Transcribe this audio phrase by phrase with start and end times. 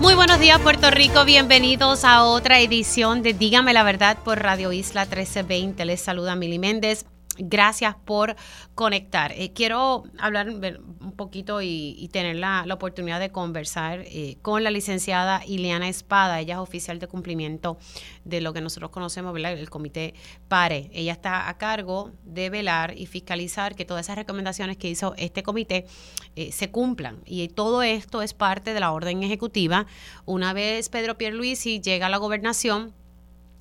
[0.00, 4.72] Muy buenos días Puerto Rico, bienvenidos a otra edición de Dígame la verdad por Radio
[4.72, 5.84] Isla 1320.
[5.84, 7.06] Les saluda Mili Méndez
[7.38, 8.36] gracias por
[8.74, 9.32] conectar.
[9.32, 15.42] Eh, quiero hablar un poquito y, tener la, oportunidad de conversar eh, con la licenciada
[15.46, 16.40] Ileana Espada.
[16.40, 17.78] Ella es oficial de cumplimiento
[18.24, 19.52] de lo que nosotros conocemos, ¿verdad?
[19.52, 20.14] el comité
[20.48, 20.90] PARE.
[20.92, 25.42] Ella está a cargo de velar y fiscalizar que todas esas recomendaciones que hizo este
[25.42, 25.86] comité
[26.36, 27.20] eh, se cumplan.
[27.24, 29.86] Y todo esto es parte de la orden ejecutiva.
[30.24, 32.94] Una vez Pedro Pierluisi llega a la gobernación,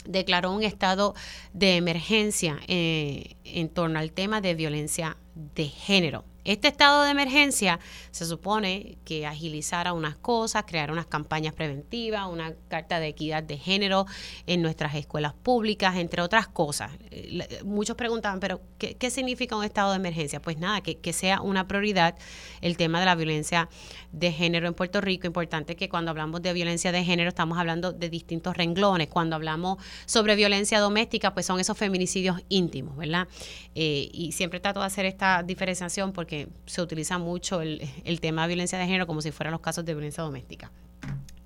[0.06, 1.16] declaró un estado
[1.54, 5.18] de emergencia eh, en torno al tema de violencia
[5.56, 6.24] de género.
[6.46, 7.80] Este estado de emergencia
[8.12, 13.58] se supone que agilizara unas cosas, crear unas campañas preventivas, una carta de equidad de
[13.58, 14.06] género
[14.46, 16.92] en nuestras escuelas públicas, entre otras cosas.
[17.10, 20.40] Eh, muchos preguntaban, pero ¿qué, significa un estado de emergencia?
[20.40, 22.16] Pues nada, que, que, sea una prioridad
[22.62, 23.68] el tema de la violencia
[24.12, 25.26] de género en Puerto Rico.
[25.26, 29.08] Importante que cuando hablamos de violencia de género estamos hablando de distintos renglones.
[29.08, 33.28] Cuando hablamos sobre violencia doméstica, pues son esos feminicidios íntimos, ¿verdad?
[33.74, 36.35] Eh, y siempre trato de hacer esta diferenciación porque
[36.66, 37.82] se utiliza mucho el,
[38.22, 40.72] tema de violencia de género como si fueran los casos de violencia doméstica.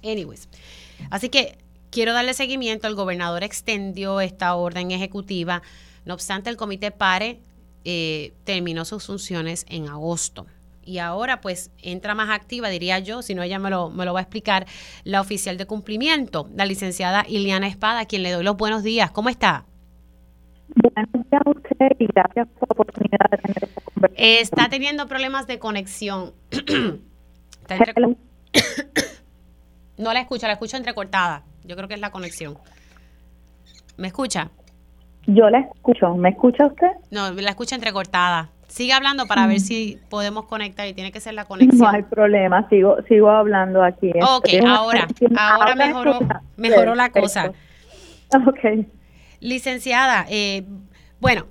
[0.04, 0.48] Anyways,
[1.10, 1.58] así que
[1.90, 2.88] quiero darle seguimiento.
[2.88, 5.62] El gobernador extendió esta orden ejecutiva.
[6.06, 7.40] No obstante, el comité PARE
[7.86, 10.46] eh, terminó sus funciones en agosto.
[10.84, 14.14] Y ahora pues entra más activa, diría yo, si no ella me lo, me lo
[14.14, 14.66] va a explicar,
[15.04, 19.12] la oficial de cumplimiento, la licenciada Iliana Espada, a quien le doy los buenos días.
[19.12, 19.66] ¿Cómo está?
[20.76, 24.28] Buenos días a usted y gracias por la oportunidad de tener esta conversación.
[24.28, 26.34] Está teniendo problemas de conexión.
[29.98, 31.44] no la escucho, la escucho entrecortada.
[31.64, 32.58] Yo creo que es la conexión.
[33.98, 34.50] ¿Me escucha?
[35.28, 36.16] Yo la escucho.
[36.16, 36.92] ¿Me escucha usted?
[37.12, 38.50] No, la escucho entrecortada.
[38.68, 41.80] Sigue hablando para ver si podemos conectar y tiene que ser la conexión.
[41.80, 44.12] No hay problema, sigo sigo hablando aquí.
[44.22, 45.08] Ok, ahora,
[45.38, 46.20] ahora mejoró,
[46.56, 47.52] mejoró la cosa.
[48.48, 48.86] Ok.
[49.42, 50.64] Licenciada, eh,
[51.22, 51.46] bueno,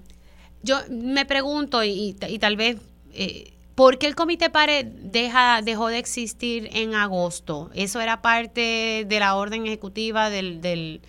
[0.62, 2.76] yo me pregunto y, tal vez,
[3.14, 7.70] eh, ¿por qué el Comité PARE deja, dejó de existir en agosto?
[7.74, 11.00] ¿Eso era parte de la orden ejecutiva del, del,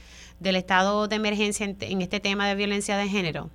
[0.56, 3.50] estado de emergencia en, este tema de violencia de género?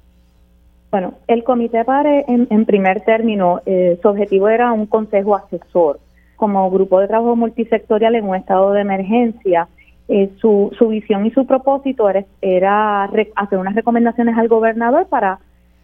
[0.91, 5.99] Bueno, el Comité PARE, en, primer término, eh, su objetivo era un consejo asesor
[6.37, 9.69] como grupo de trabajo multisectorial en un estado de emergencia
[10.09, 12.11] eh, su, su visión y su propósito
[12.43, 13.05] era,
[13.37, 15.39] hacer unas recomendaciones al gobernador para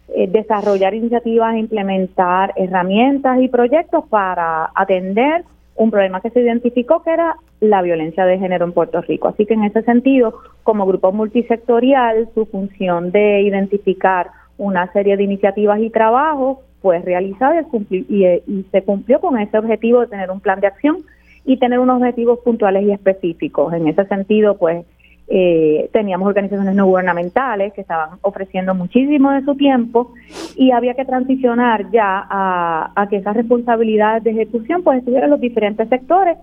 [0.09, 5.43] eh, desarrollar iniciativas, implementar herramientas y proyectos para atender
[5.75, 9.29] un problema que se identificó que era la violencia de género en Puerto Rico.
[9.29, 14.27] Así que en ese sentido, como grupo multisectorial, su función de identificar
[14.57, 20.01] una serie de iniciativas y trabajos fue realizada y, y se cumplió con ese objetivo
[20.01, 20.97] de tener un plan de acción
[21.45, 23.73] y tener unos objetivos puntuales y específicos.
[23.73, 24.85] En ese sentido, pues
[25.33, 30.13] eh, teníamos organizaciones no gubernamentales que estaban ofreciendo muchísimo de su tiempo
[30.57, 35.87] y había que transicionar ya a, que esas responsabilidades de ejecución pues estuvieran los diferentes
[35.87, 36.37] sectores,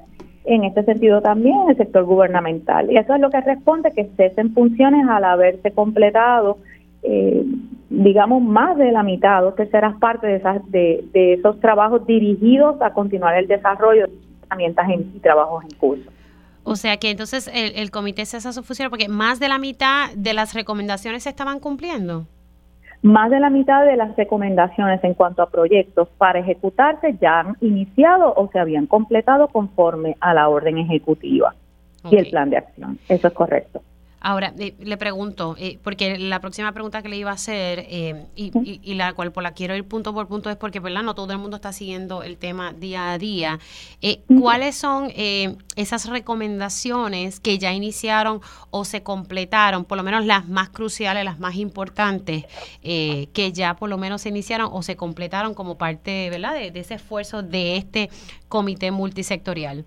[0.47, 2.91] en este sentido también el sector gubernamental.
[2.91, 6.57] Y eso es lo que responde que cesen funciones al haberse completado,
[7.03, 7.45] eh,
[7.91, 12.81] digamos, más de la mitad, dos terceras partes de, esas, de, de esos trabajos dirigidos
[12.81, 14.07] a continuar el desarrollo
[14.49, 16.11] herramientas y trabajos en curso.
[16.65, 20.11] O sea que entonces el, el comité cesa su función porque más de la mitad
[20.15, 22.27] de las recomendaciones se estaban cumpliendo.
[23.01, 27.57] Más de la mitad de las recomendaciones en cuanto a proyectos para ejecutarse ya han
[27.61, 31.55] iniciado o se habían completado conforme a la orden ejecutiva
[32.11, 32.99] y el plan de acción.
[33.09, 33.83] Eso es correcto.
[34.21, 38.27] Ahora, eh, le pregunto, eh, porque la próxima pregunta que le iba a hacer, eh,
[38.35, 41.05] y, la cual por la quiero ir punto por punto, es porque, ¿verdad?
[41.05, 43.61] No todo el mundo está siguiendo el tema día a día.
[44.41, 45.13] ¿Cuáles son
[45.77, 48.41] esas recomendaciones que ya iniciaron
[48.71, 52.45] o se completaron, por lo menos las más cruciales, las más importantes,
[52.83, 56.95] que ya por lo menos se iniciaron o se completaron como parte, ¿verdad?, de ese
[56.95, 58.11] esfuerzo de este
[58.49, 59.85] comité multisectorial.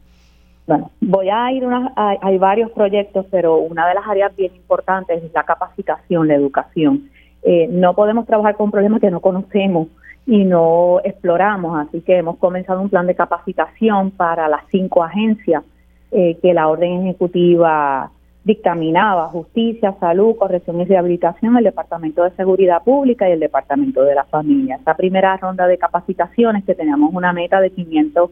[0.68, 5.24] Bueno, voy a ir, una, hay varios proyectos, pero una de las áreas bien importantes
[5.24, 7.10] es la capacitación, la educación.
[7.44, 9.88] Eh, no podemos trabajar con problemas que no conocemos
[10.28, 15.64] y no exploramos, así que hemos comenzado un plan de capacitación para las cinco agencias
[16.12, 18.12] eh, que la orden ejecutiva
[18.44, 24.16] dictaminaba justicia, salud, corrección y rehabilitación, el Departamento de Seguridad Pública y el Departamento de
[24.16, 24.78] la Familia.
[24.78, 28.32] Esta primera ronda de capacitaciones, que teníamos una meta de 500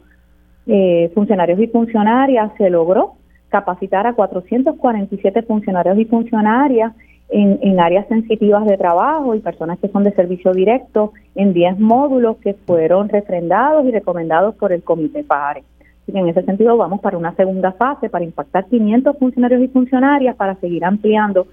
[0.69, 3.13] eh, funcionarios y funcionarias, se logró
[3.49, 6.93] capacitar a 447 funcionarios y funcionarias
[7.29, 11.79] en, en, áreas sensitivas de trabajo y personas que son de servicio directo en 10
[11.79, 15.63] módulos que fueron refrendados y recomendados por el Comité PARE.
[16.07, 20.55] En ese sentido vamos para una segunda fase para impactar 500 funcionarios y funcionarias para
[20.55, 21.47] seguir ampliando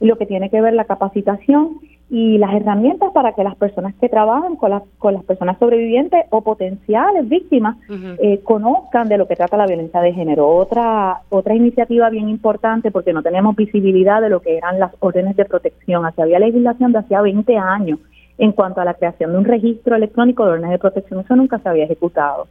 [0.00, 1.78] lo que tiene que ver la capacitación
[2.10, 6.24] y las herramientas para que las personas que trabajan con las, con las personas sobrevivientes
[6.30, 10.48] o potenciales víctimas eh, conozcan de lo que trata la violencia de género.
[10.48, 15.36] Otra, otra iniciativa bien importante porque no tenemos visibilidad de lo que eran las órdenes
[15.36, 16.06] de protección.
[16.06, 17.98] Hacia había legislación de hacía 20 años
[18.38, 21.20] en cuanto a la creación de un registro electrónico de órdenes de protección.
[21.20, 22.46] Eso nunca se había ejecutado.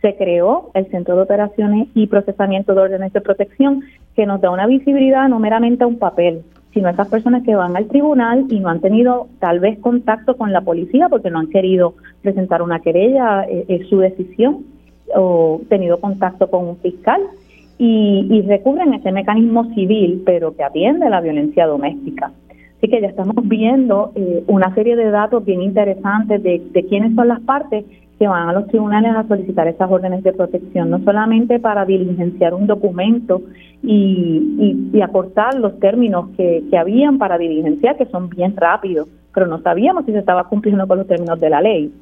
[0.00, 3.82] Se creó el Centro de Operaciones y Procesamiento de Órdenes de Protección
[4.14, 6.42] que nos da una visibilidad no meramente a un papel,
[6.72, 10.52] sino esas personas que van al tribunal y no han tenido tal vez contacto con
[10.52, 14.64] la policía porque no han querido presentar una querella, eh, es su decisión,
[15.14, 17.20] o tenido contacto con un fiscal
[17.78, 22.32] y, y recurren a ese mecanismo civil, pero que atiende la violencia doméstica.
[22.78, 27.14] Así que ya estamos viendo eh, una serie de datos bien interesantes de, de quiénes
[27.14, 27.84] son las partes
[28.22, 32.54] que van a los tribunales a solicitar esas órdenes de protección, no solamente para diligenciar
[32.54, 33.42] un documento
[33.82, 39.48] y, y, acortar los términos que, que habían para diligenciar, que son bien rápidos, pero
[39.48, 41.92] no sabíamos si se estaba cumpliendo con los términos de la ley.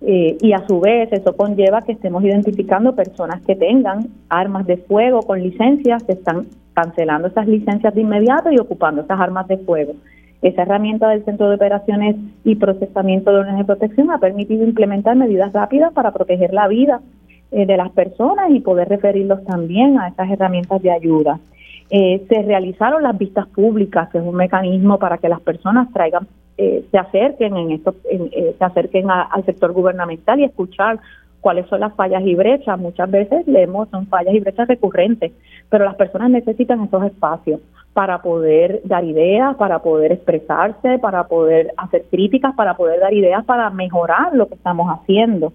[0.00, 4.76] Eh, y a su vez eso conlleva que estemos identificando personas que tengan armas de
[4.76, 9.58] fuego con licencias, que están cancelando esas licencias de inmediato y ocupando esas armas de
[9.58, 9.92] fuego.
[10.42, 15.14] Esa herramienta del Centro de Operaciones y Procesamiento de Órdenes de Protección ha permitido implementar
[15.14, 17.02] medidas rápidas para proteger la vida
[17.52, 21.40] eh, de las personas y poder referirlos también a estas herramientas de ayuda.
[21.90, 26.26] Eh, se realizaron las vistas públicas, que es un mecanismo para que las personas traigan,
[26.56, 31.00] eh, se acerquen en esto, se acerquen al sector gubernamental y escuchar
[31.40, 32.78] cuáles son las fallas y brechas.
[32.78, 35.32] Muchas veces leemos son fallas y brechas recurrentes,
[35.68, 37.60] pero las personas necesitan esos espacios
[37.92, 43.44] para poder dar ideas, para poder expresarse, para poder hacer críticas, para poder dar ideas
[43.44, 45.52] para mejorar lo que estamos haciendo.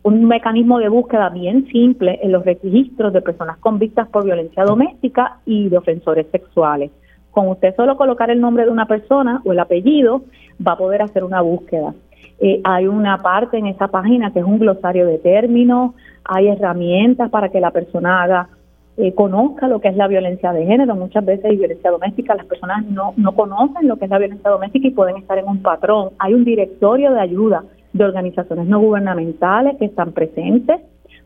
[0.03, 5.39] un mecanismo de búsqueda bien simple en los registros de personas convictas por violencia doméstica
[5.45, 6.91] y de ofensores sexuales.
[7.31, 10.23] Con usted solo colocar el nombre de una persona o el apellido,
[10.65, 11.93] va a poder hacer una búsqueda.
[12.39, 15.93] Eh, hay una parte en esa página que es un glosario de términos,
[16.23, 18.49] hay herramientas para que la persona haga,
[18.97, 20.95] eh, conozca lo que es la violencia de género.
[20.95, 24.49] Muchas veces hay violencia doméstica, las personas no, no conocen lo que es la violencia
[24.49, 26.11] doméstica y pueden estar en un patrón.
[26.17, 27.63] Hay un directorio de ayuda
[27.99, 30.81] de organizaciones no gubernamentales que están presentes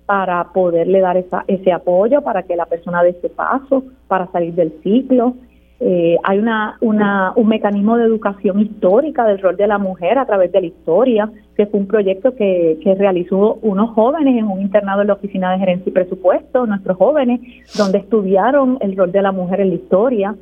[0.05, 4.53] para poderle dar esa, ese apoyo, para que la persona dé ese paso, para salir
[4.53, 5.35] del ciclo.
[5.79, 10.25] Eh, hay una, una, un mecanismo de educación histórica del rol de la mujer a
[10.25, 14.61] través de la historia, que fue un proyecto que, que realizó unos jóvenes en un
[14.61, 17.41] internado en la Oficina de Gerencia y Presupuesto, nuestros jóvenes,
[17.77, 20.35] donde estudiaron el rol de la mujer en la historia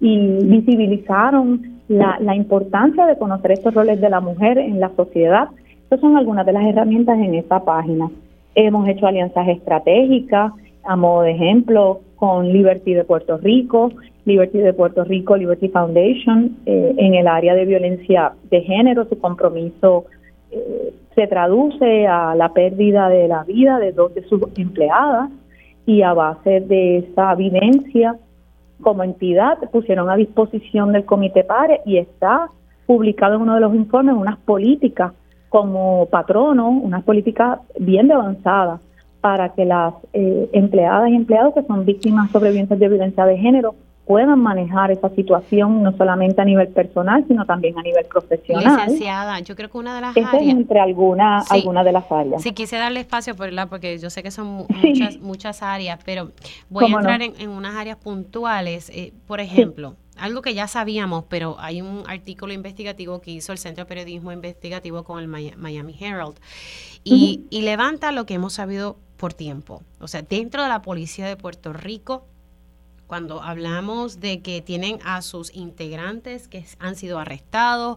[0.00, 5.48] y visibilizaron la, la importancia de conocer estos roles de la mujer en la sociedad.
[5.88, 8.10] Estas son algunas de las herramientas en esta página.
[8.54, 10.52] Hemos hecho alianzas estratégicas,
[10.84, 13.90] a modo de ejemplo, con Liberty de Puerto Rico,
[14.26, 19.06] Liberty de Puerto Rico, Liberty Foundation, eh, en el área de violencia de género.
[19.06, 20.04] Su compromiso
[20.50, 25.30] eh, se traduce a la pérdida de la vida de dos de sus empleadas
[25.86, 28.14] y a base de esa evidencia
[28.82, 32.50] como entidad pusieron a disposición del Comité PARE y está
[32.84, 35.14] publicado en uno de los informes unas políticas
[35.48, 38.80] como patrono, unas políticas bien avanzadas
[39.20, 43.74] para que las eh, empleadas y empleados que son víctimas sobrevivientes de violencia de género
[44.08, 48.86] puedan manejar esa situación no solamente a nivel personal, sino también a nivel profesional.
[48.86, 50.34] Licenciada, yo creo que una de las áreas...
[50.34, 52.42] Es entre algunas alguna de las áreas.
[52.42, 53.34] Sí, quise darle espacio,
[53.68, 56.30] porque yo sé que son muchas, muchas áreas, pero
[56.70, 58.88] voy a entrar en, unas áreas puntuales.
[58.94, 63.58] Eh, por ejemplo, algo que ya sabíamos, pero hay un artículo investigativo que hizo el
[63.58, 66.38] Centro de Periodismo Investigativo con el Miami Herald
[67.04, 69.82] y, y levanta lo que hemos sabido por tiempo.
[70.00, 72.26] O sea, dentro de la policía de Puerto Rico
[73.08, 77.96] cuando hablamos de que tienen a sus integrantes que han sido arrestados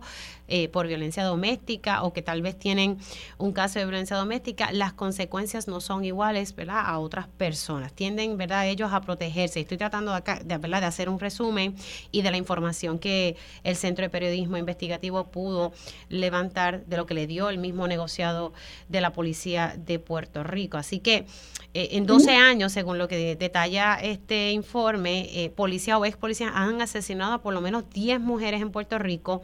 [0.53, 2.97] eh, por violencia doméstica o que tal vez tienen
[3.37, 6.83] un caso de violencia doméstica, las consecuencias no son iguales ¿verdad?
[6.85, 7.93] a otras personas.
[7.93, 8.67] Tienden ¿verdad?
[8.67, 9.61] ellos a protegerse.
[9.61, 10.81] Estoy tratando de, de, ¿verdad?
[10.81, 11.73] de hacer un resumen
[12.11, 15.71] y de la información que el Centro de Periodismo Investigativo pudo
[16.09, 18.51] levantar de lo que le dio el mismo negociado
[18.89, 20.77] de la Policía de Puerto Rico.
[20.77, 21.25] Así que
[21.73, 26.51] eh, en 12 años, según lo que detalla este informe, eh, policía o ex policía
[26.53, 29.41] han asesinado a por lo menos 10 mujeres en Puerto Rico.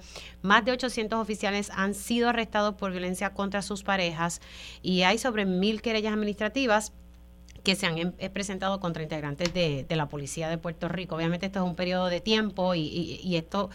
[0.47, 4.39] Más de 800 oficiales han sido arrestados por violencia contra sus parejas
[4.81, 6.93] y hay sobre mil querellas administrativas
[7.65, 11.17] que se han em, eh, presentado contra integrantes de, la Policía de Puerto Rico.
[11.17, 13.69] Obviamente esto es un periodo de tiempo y, esto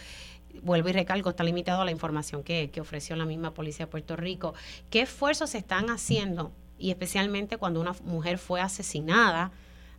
[0.63, 3.91] vuelvo y recalco, está limitado a la información que, que, ofreció la misma Policía de
[3.91, 4.55] Puerto Rico.
[4.89, 9.53] ¿Qué esfuerzos se están haciendo y especialmente cuando una mujer fue asesinada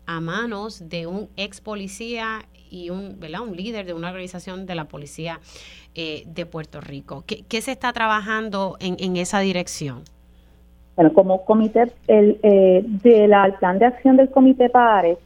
[0.05, 3.41] a manos de un ex policía y un, ¿verdad?
[3.41, 5.39] un líder de una organización de la policía
[5.95, 7.23] eh, de Puerto Rico.
[7.27, 10.03] ¿Qué, se está trabajando en, en esa dirección?
[10.95, 15.17] Bueno, como comité el, eh, del plan de acción del Comité PARES,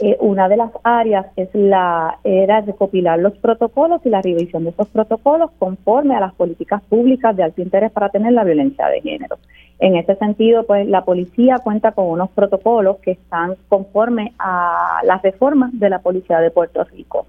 [0.00, 4.70] eh, una de las áreas es la era recopilar los protocolos y la revisión de
[4.70, 9.00] esos protocolos conforme a las políticas públicas de alto interés para tener la violencia de
[9.00, 9.38] género.
[9.78, 15.20] En ese sentido, pues la policía cuenta con unos protocolos que están conforme a las
[15.22, 17.26] reformas de la policía de Puerto Rico.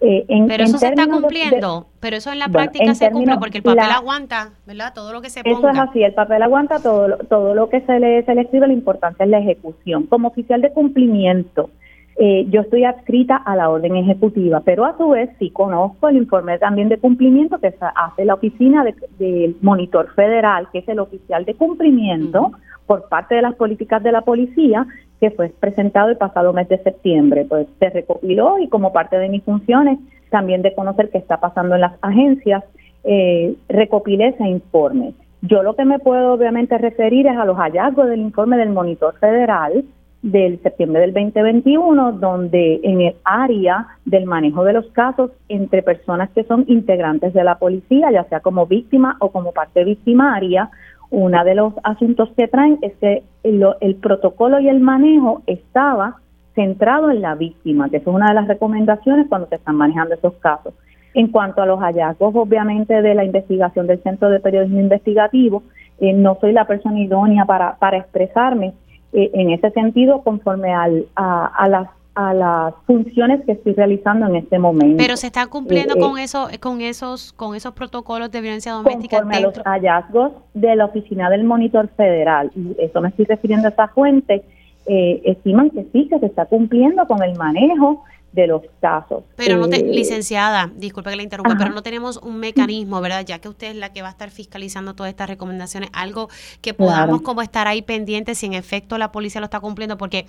[0.00, 3.64] Eh, pero eso se está cumpliendo, pero eso en la práctica se cumple porque el
[3.64, 4.92] papel aguanta, ¿verdad?
[4.94, 5.58] Todo lo que se ponga.
[5.58, 8.66] Eso es así, el papel aguanta todo, todo lo que se le, se le escribe,
[8.66, 10.06] lo importante es la ejecución.
[10.06, 11.70] Como oficial de cumplimiento,
[12.16, 16.16] eh, yo estoy adscrita a la orden ejecutiva, pero a su vez sí conozco el
[16.16, 18.84] informe también de cumplimiento que hace la oficina
[19.18, 22.52] del monitor federal, que es el oficial de cumplimiento
[22.86, 24.86] por parte de las políticas de la policía,
[25.20, 27.46] que fue presentado el pasado mes de septiembre.
[27.48, 29.98] Pues se recopiló y como parte de mis funciones
[30.30, 32.62] también de conocer qué está pasando en las agencias,
[33.04, 35.14] eh, recopilé ese informe.
[35.42, 39.14] Yo lo que me puedo obviamente referir es a los hallazgos del informe del monitor
[39.18, 39.84] federal,
[40.24, 46.30] del septiembre del 2021, donde en el área del manejo de los casos entre personas
[46.30, 50.70] que son integrantes de la policía, ya sea como víctima o como parte victimaria,
[51.10, 56.16] uno de los asuntos que traen es que el, protocolo y el manejo estaba
[56.54, 60.32] centrado en la víctima, que es una de las recomendaciones cuando se están manejando esos
[60.36, 60.72] casos.
[61.12, 65.62] En cuanto a los hallazgos, obviamente, de la investigación del Centro de Periodismo Investigativo,
[66.00, 68.72] eh, no soy la persona idónea para, para expresarme,
[69.14, 74.36] eh, en ese sentido conforme al, a, las a las funciones que estoy realizando en
[74.36, 74.96] este momento.
[74.98, 78.72] Pero se está cumpliendo eh, con eh, eso, con esos, con esos protocolos de violencia
[78.72, 79.18] doméstica.
[79.18, 83.66] Conforme a los hallazgos de la oficina del monitor federal, y eso me estoy refiriendo
[83.66, 84.44] a esa fuente,
[84.86, 88.04] estiman que sí, que se está cumpliendo con el manejo
[88.34, 89.22] de los casos.
[89.36, 93.24] Pero no, te, eh, licenciada, disculpe que la interrumpa, pero no tenemos un mecanismo, ¿verdad?
[93.24, 96.28] Ya que usted es la que va a estar fiscalizando todas estas recomendaciones, algo
[96.60, 100.26] que podamos como estar ahí pendientes si en efecto la policía lo está cumpliendo, porque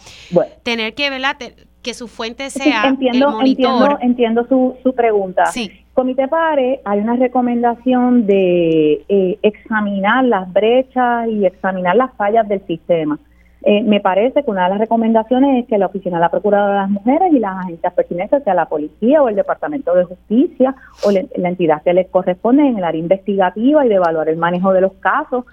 [0.64, 1.38] tener que, ¿verdad?
[1.82, 4.00] que su fuente sea entiendo, el monitor.
[4.02, 5.46] Entiendo, su, su pregunta.
[5.48, 5.72] Sí.
[5.94, 12.66] Comité PARE, hay una recomendación de eh, examinar las brechas y examinar las fallas del
[12.66, 13.20] sistema.
[13.68, 16.74] Eh, me parece que una de las recomendaciones es que la Oficina de la Procuradora
[16.74, 20.76] de las Mujeres y las agencias pertinentes, sea la policía o el Departamento de Justicia
[21.04, 24.72] o la entidad que les corresponde en el área investigativa y de evaluar el manejo
[24.72, 25.46] de los casos,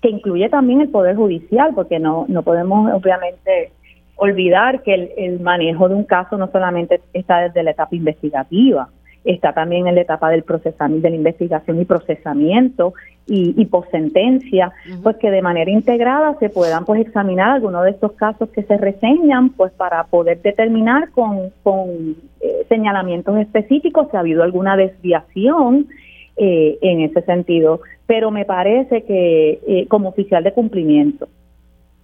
[0.00, 3.70] que incluye también el Poder Judicial, porque no, no podemos obviamente
[4.16, 8.88] olvidar que el, el manejo de un caso no solamente está desde la etapa investigativa,
[9.32, 12.94] está también en la etapa del procesamiento, de la investigación y procesamiento
[13.26, 18.12] y, y possentencia, pues que de manera integrada se puedan pues examinar algunos de estos
[18.12, 24.20] casos que se reseñan, pues para poder determinar con, con eh, señalamientos específicos si ha
[24.20, 25.88] habido alguna desviación
[26.36, 27.80] eh, en ese sentido.
[28.06, 31.28] Pero me parece que eh, como oficial de cumplimiento,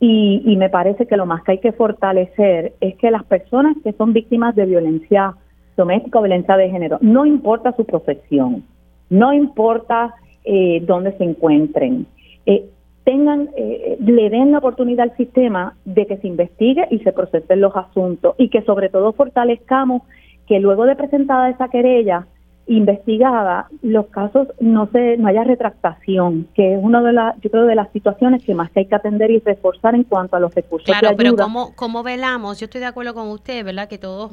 [0.00, 3.76] y, y me parece que lo más que hay que fortalecer es que las personas
[3.82, 5.34] que son víctimas de violencia
[5.76, 8.64] doméstica o violencia de género, no importa su profesión,
[9.10, 10.14] no importa
[10.44, 12.06] eh, dónde se encuentren,
[12.46, 12.64] eh,
[13.04, 17.60] tengan, eh, le den la oportunidad al sistema de que se investigue y se procesen
[17.60, 20.02] los asuntos y que sobre todo fortalezcamos
[20.46, 22.26] que luego de presentada esa querella
[22.66, 27.66] investigada, los casos no se no haya retractación, que es una de las yo creo
[27.66, 30.86] de las situaciones que más hay que atender y reforzar en cuanto a los recursos
[30.86, 33.88] claro, pero cómo cómo velamos, yo estoy de acuerdo con usted, ¿verdad?
[33.88, 34.32] Que todos,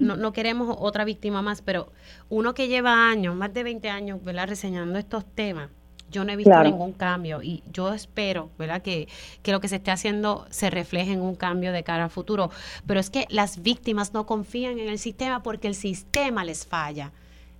[0.00, 1.88] no, no, queremos otra víctima más, pero
[2.28, 4.46] uno que lleva años, más de 20 años, ¿verdad?
[4.48, 5.70] reseñando estos temas
[6.10, 8.82] Yo no he visto ningún cambio y yo espero, ¿verdad?
[8.82, 9.08] Que,
[9.42, 12.50] que lo que se esté haciendo se refleje en un cambio de cara al futuro.
[12.86, 17.12] Pero es que las víctimas no confían en el sistema porque el sistema les falla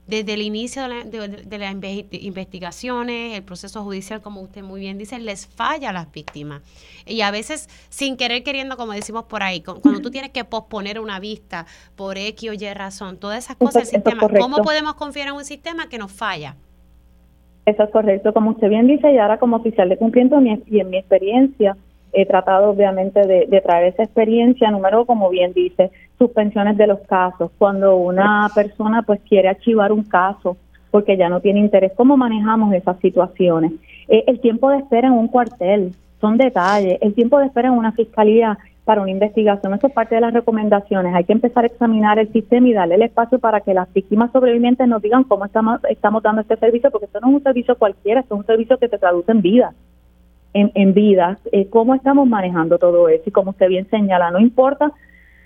[0.07, 1.75] desde el inicio de, las
[2.11, 6.63] investigaciones, el proceso judicial, como usted muy bien dice, les falla a las víctimas.
[7.07, 10.99] Y a veces, sin querer queriendo, como decimos por ahí, cuando tú tienes que posponer
[10.99, 11.67] una vista
[11.97, 15.45] por X o Y razón, todas esas cosas, el sistema, ¿cómo podemos confiar en un
[15.45, 16.57] sistema que nos falla?
[17.65, 20.91] Eso es correcto, como usted bien dice, y ahora como oficial de cumplimiento y en
[20.91, 21.77] mi experiencia,
[22.13, 27.51] he tratado obviamente de, traer esa experiencia, número como bien dice, suspensiones de los casos,
[27.59, 30.57] cuando una persona pues quiere archivar un caso
[30.91, 33.73] porque ya no tiene interés, ¿cómo manejamos esas situaciones?
[34.09, 37.75] Eh, el tiempo de espera en un cuartel, son detalles, el tiempo de espera en
[37.75, 41.69] una fiscalía para una investigación, eso es parte de las recomendaciones, hay que empezar a
[41.69, 45.47] examinar el sistema y darle el espacio para que las víctimas sobrevivientes nos digan cómo
[45.47, 48.47] estamos, estamos dando este servicio, porque esto no es un servicio cualquiera, esto es un
[48.47, 49.73] servicio que se traduce en vida
[50.55, 53.25] en, en vidas, eh, cómo estamos manejando todo eso.
[53.27, 54.93] Y como usted bien señala, no importa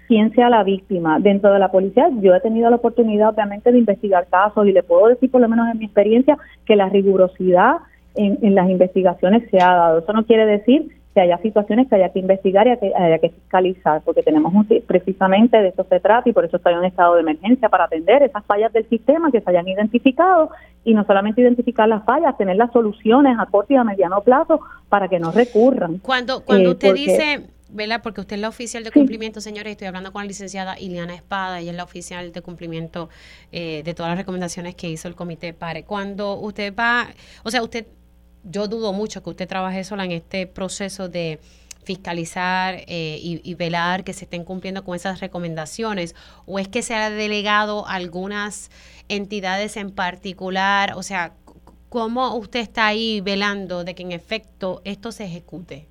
[0.08, 1.18] quién sea la víctima.
[1.20, 4.82] Dentro de la policía, yo he tenido la oportunidad, obviamente, de investigar casos y le
[4.82, 7.76] puedo decir, por lo menos en mi experiencia, que la rigurosidad
[8.14, 9.98] en, en las investigaciones se ha dado.
[9.98, 13.30] Eso no quiere decir que haya situaciones que haya que investigar y que haya que
[13.30, 14.52] fiscalizar, porque tenemos
[14.86, 17.84] precisamente de eso se trata y por eso está en un estado de emergencia para
[17.84, 20.50] atender esas fallas del sistema que se hayan identificado
[20.84, 24.60] y no solamente identificar las fallas, tener las soluciones a corto y a mediano plazo
[24.90, 26.00] para que no recurran.
[26.00, 28.02] Cuando, cuando eh, usted dice ¿verdad?
[28.02, 29.72] Porque usted es la oficial de cumplimiento, señores.
[29.72, 33.08] Estoy hablando con la licenciada Iliana Espada, ella es la oficial de cumplimiento
[33.52, 35.84] eh, de todas las recomendaciones que hizo el comité PARE.
[35.84, 37.08] Cuando usted va,
[37.42, 37.86] o sea, usted
[38.48, 41.38] yo dudo mucho que usted trabaje sola en este proceso de
[41.84, 46.96] fiscalizar eh, y, velar que se estén cumpliendo con esas recomendaciones o es que se
[46.96, 48.70] ha delegado algunas
[49.08, 51.32] entidades en particular, o sea,
[51.88, 55.86] ¿cómo usted está ahí velando de que en efecto esto se ejecute?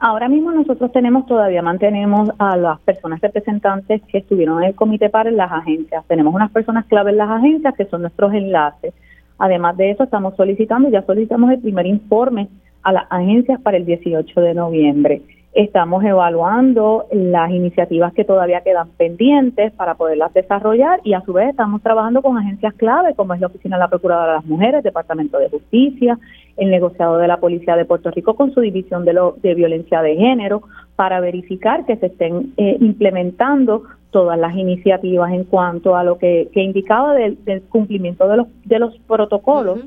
[0.00, 5.08] Ahora mismo nosotros tenemos todavía, mantenemos a las personas representantes que estuvieron en el comité
[5.08, 6.04] para las agencias.
[6.06, 8.92] Tenemos unas personas clave en las agencias que son nuestros enlaces.
[9.40, 12.48] Además de eso, estamos solicitando, ya solicitamos el primer informe
[12.82, 15.22] a las agencias para el 18 de noviembre.
[15.54, 21.48] Estamos evaluando las iniciativas que todavía quedan pendientes para poderlas desarrollar y a su vez
[21.48, 24.84] estamos trabajando con agencias clave como es la Oficina de la Procuradora de las Mujeres,
[24.84, 26.18] Departamento de Justicia,
[26.56, 30.02] el negociado de la Policía de Puerto Rico con su división de, lo, de violencia
[30.02, 30.62] de género
[30.96, 36.50] para verificar que se estén eh, implementando todas las iniciativas en cuanto a lo que,
[36.54, 39.80] indicaba del, cumplimiento de los, de los protocolos.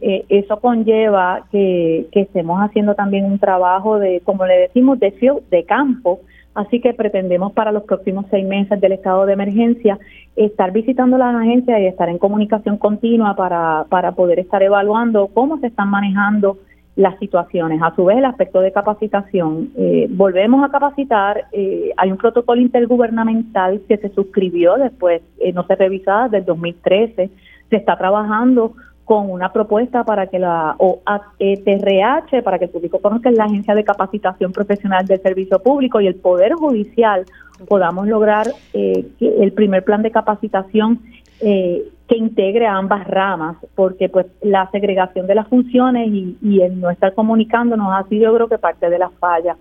[0.00, 5.14] Eh, eso conlleva que, estemos haciendo también un trabajo de, como le decimos, de,
[5.50, 6.20] de campo.
[6.58, 9.96] Así que pretendemos para los próximos seis meses del estado de emergencia
[10.34, 15.58] estar visitando las agencias y estar en comunicación continua para, para poder estar evaluando cómo
[15.60, 16.58] se están manejando
[16.96, 17.80] las situaciones.
[17.80, 19.70] A su vez, el aspecto de capacitación.
[19.76, 21.44] Eh, volvemos a capacitar.
[21.52, 26.44] Eh, hay un protocolo intergubernamental que se suscribió después, eh, no se revisaba desde el
[26.46, 27.30] 2013.
[27.70, 28.72] Se está trabajando
[29.08, 33.82] con una propuesta para que la OATRH, para que el público conozca, la Agencia de
[33.82, 37.24] Capacitación Profesional del Servicio Público y el Poder Judicial
[37.66, 41.00] podamos lograr que el primer plan de capacitación
[41.40, 46.60] eh, que integre a ambas ramas, porque pues la segregación de las funciones y, y
[46.60, 49.56] el no estar comunicándonos ha sido yo creo que parte de la falla.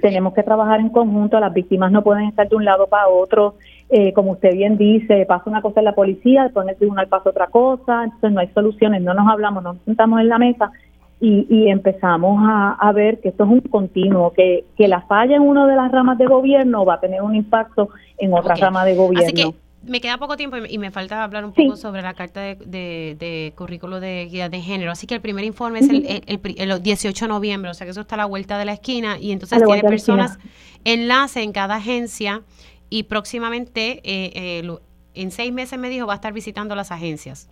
[0.00, 3.56] Tenemos que trabajar en conjunto, las víctimas no pueden estar de un lado para otro,
[3.88, 7.06] eh, como usted bien dice, pasa una cosa en la policía, después en el tribunal
[7.08, 10.38] pasa otra cosa, entonces no hay soluciones, no nos hablamos, no nos sentamos en la
[10.38, 10.72] mesa
[11.20, 15.36] y, y empezamos a, a, ver que esto es un continuo, que, que la falla
[15.36, 18.84] en una de las ramas de gobierno va a tener un impacto en otra rama
[18.84, 19.54] de gobierno.
[19.84, 24.00] me queda poco tiempo y me falta hablar un poco sobre la carta de, currículo
[24.00, 24.90] de guía de género.
[24.90, 28.00] Así que el primer informe es el, el, 18 de noviembre, o sea que eso
[28.00, 30.38] está a la vuelta de la esquina y entonces tiene personas
[30.84, 32.42] enlace en cada agencia
[32.90, 34.78] y próximamente, eh, eh,
[35.14, 37.50] en seis meses me dijo, va a estar visitando las agencias.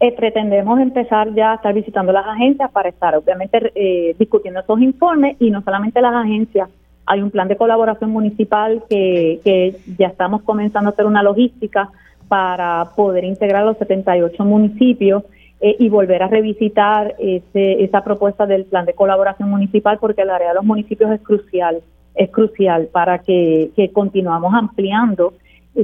[0.00, 5.36] Eh, pretendemos empezar ya a estar visitando las agencias para estar obviamente discutiendo esos informes
[5.40, 6.68] y no solamente las agencias,
[7.06, 11.90] hay un plan de colaboración municipal que, que ya estamos comenzando a hacer una logística
[12.28, 15.22] para poder integrar los 78 municipios
[15.60, 20.28] eh, y volver a revisitar ese, esa propuesta del plan de colaboración municipal porque el
[20.28, 21.80] área de los municipios es crucial,
[22.16, 25.34] es crucial para que, que continuamos ampliando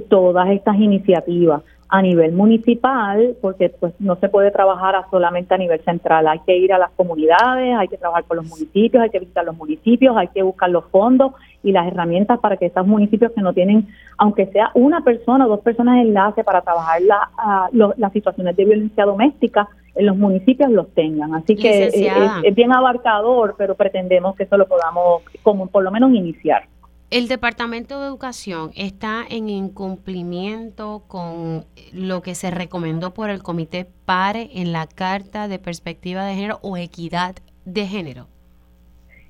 [0.09, 1.63] todas estas iniciativas.
[1.95, 6.57] a nivel municipal, porque pues no se puede trabajar solamente a nivel central, hay que
[6.57, 10.17] ir a las comunidades, hay que trabajar con los municipios, hay que visitar los municipios,
[10.17, 13.89] hay que buscar los fondos y las herramientas para que esos municipios que no tienen,
[14.17, 17.29] aunque sea una persona o dos personas de enlace para trabajar la,
[17.99, 21.35] las situaciones de violencia doméstica, en los municipios los tengan.
[21.35, 25.91] Así que es, es, bien abarcador, pero pretendemos que eso lo podamos, como por lo
[25.91, 26.65] menos, iniciar.
[27.11, 33.87] El Departamento de Educación está en incumplimiento con lo que se recomendó por el Comité
[34.07, 37.35] PARE en la Carta de Perspectiva de Género o Equidad
[37.67, 38.29] de Género.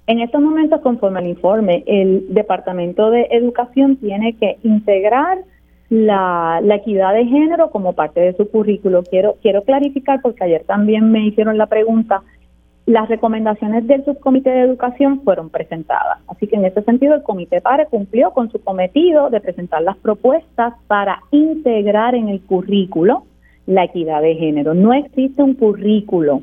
[0.06, 5.38] En estos momentos, conforme al informe, el Departamento de Educación tiene que integrar
[5.92, 9.02] la, la, equidad de género como parte de su currículo.
[9.02, 12.22] Quiero, quiero clarificar, porque ayer también me hicieron la pregunta,
[12.86, 16.20] las recomendaciones del subcomité de educación fueron presentadas.
[16.28, 19.98] Así que en ese sentido el comité PARE cumplió con su cometido de presentar las
[19.98, 23.24] propuestas para integrar en el currículo
[23.66, 24.72] la equidad de género.
[24.72, 26.40] No existe un currículo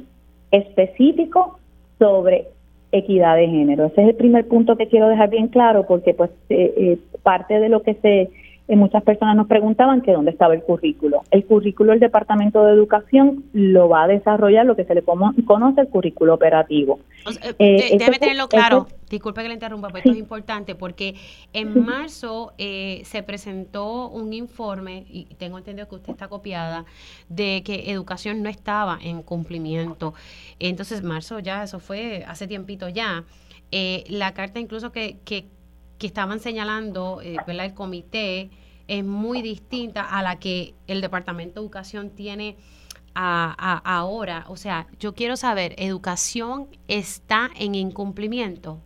[0.51, 1.57] específico
[1.97, 2.49] sobre
[2.91, 3.87] equidad de género.
[3.87, 7.59] Ese es el primer punto que quiero dejar bien claro porque pues eh, eh, parte
[7.59, 8.29] de lo que se
[8.75, 11.23] muchas personas nos preguntaban que dónde estaba el currículo.
[11.31, 15.81] El currículo del Departamento de Educación lo va a desarrollar lo que se le conoce
[15.81, 16.99] el currículo operativo.
[17.27, 21.15] Eh, eh, déjeme tenerlo claro, disculpe que le interrumpa, pero esto es importante porque
[21.53, 26.85] en marzo eh, se presentó un informe, y tengo entendido que usted está copiada,
[27.27, 30.13] de que educación no estaba en cumplimiento.
[30.59, 33.23] Entonces, marzo ya, eso fue hace tiempito ya.
[34.09, 35.45] la carta incluso que, que
[35.99, 38.49] que estaban señalando eh, el comité
[38.87, 42.55] es muy distinta a la que el Departamento de Educación tiene
[43.13, 44.45] ahora.
[44.47, 48.79] O sea, yo quiero saber, ¿educación está en incumplimiento?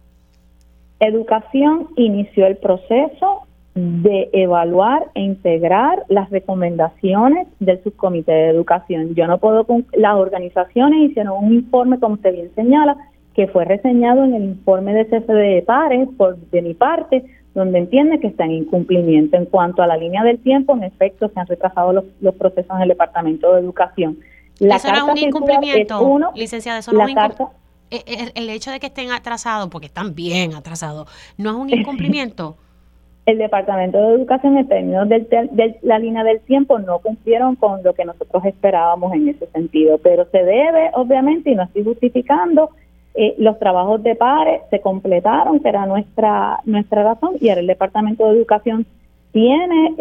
[1.00, 9.16] Educación inició el proceso de evaluar e integrar las recomendaciones del subcomité de educación.
[9.16, 12.96] Yo no puedo, las organizaciones hicieron un informe, como usted bien señala,
[13.36, 17.80] que fue reseñado en el informe de cese de pares por de mi parte, donde
[17.80, 19.38] entiende que está en incumplimiento.
[19.38, 22.76] En cuanto a la línea del tiempo, en efecto, se han retrasado los, los procesos
[22.76, 24.18] en el Departamento de Educación.
[24.60, 26.80] La ¿Eso no es un incumplimiento, licenciada?
[26.80, 31.52] Eso no eh, eh, el, hecho de que estén atrasados, porque están bien atrasados, ¿no
[31.52, 32.58] es un incumplimiento?
[33.26, 37.82] el Departamento de Educación en términos de, de, la línea del tiempo no cumplieron con
[37.84, 42.72] lo que nosotros esperábamos en ese sentido, pero se debe, obviamente, y no estoy justificando,
[43.16, 47.68] eh, los trabajos de pares se completaron, que era nuestra, nuestra razón, y ahora el
[47.68, 48.86] Departamento de Educación
[49.32, 49.94] tiene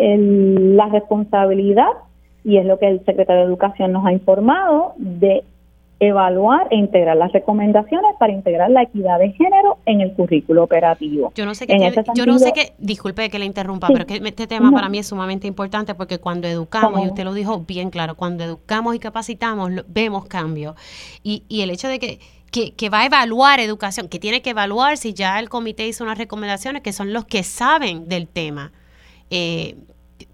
[0.76, 1.90] la responsabilidad,
[2.44, 5.44] y es lo que el secretario de Educación nos ha informado, de
[6.00, 11.32] evaluar e integrar las recomendaciones para integrar la equidad de género en el currículo operativo.
[11.36, 11.78] Yo no sé qué,
[12.14, 15.06] yo no sé qué, disculpe que le interrumpa, pero que este tema para mí es
[15.06, 19.70] sumamente importante porque cuando educamos, y usted lo dijo bien claro, cuando educamos y capacitamos,
[19.86, 20.74] vemos cambios.
[21.22, 22.18] Y, y el hecho de que
[22.52, 26.18] que, va a evaluar educación, que tiene que evaluar si ya el comité hizo unas
[26.18, 28.72] recomendaciones, que son los que saben del tema,
[29.30, 29.76] eh,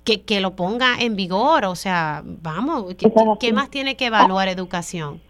[0.02, 2.96] que, que, lo ponga en vigor, o sea, vamos,
[3.38, 5.20] ¿qué, más tiene que evaluar educación?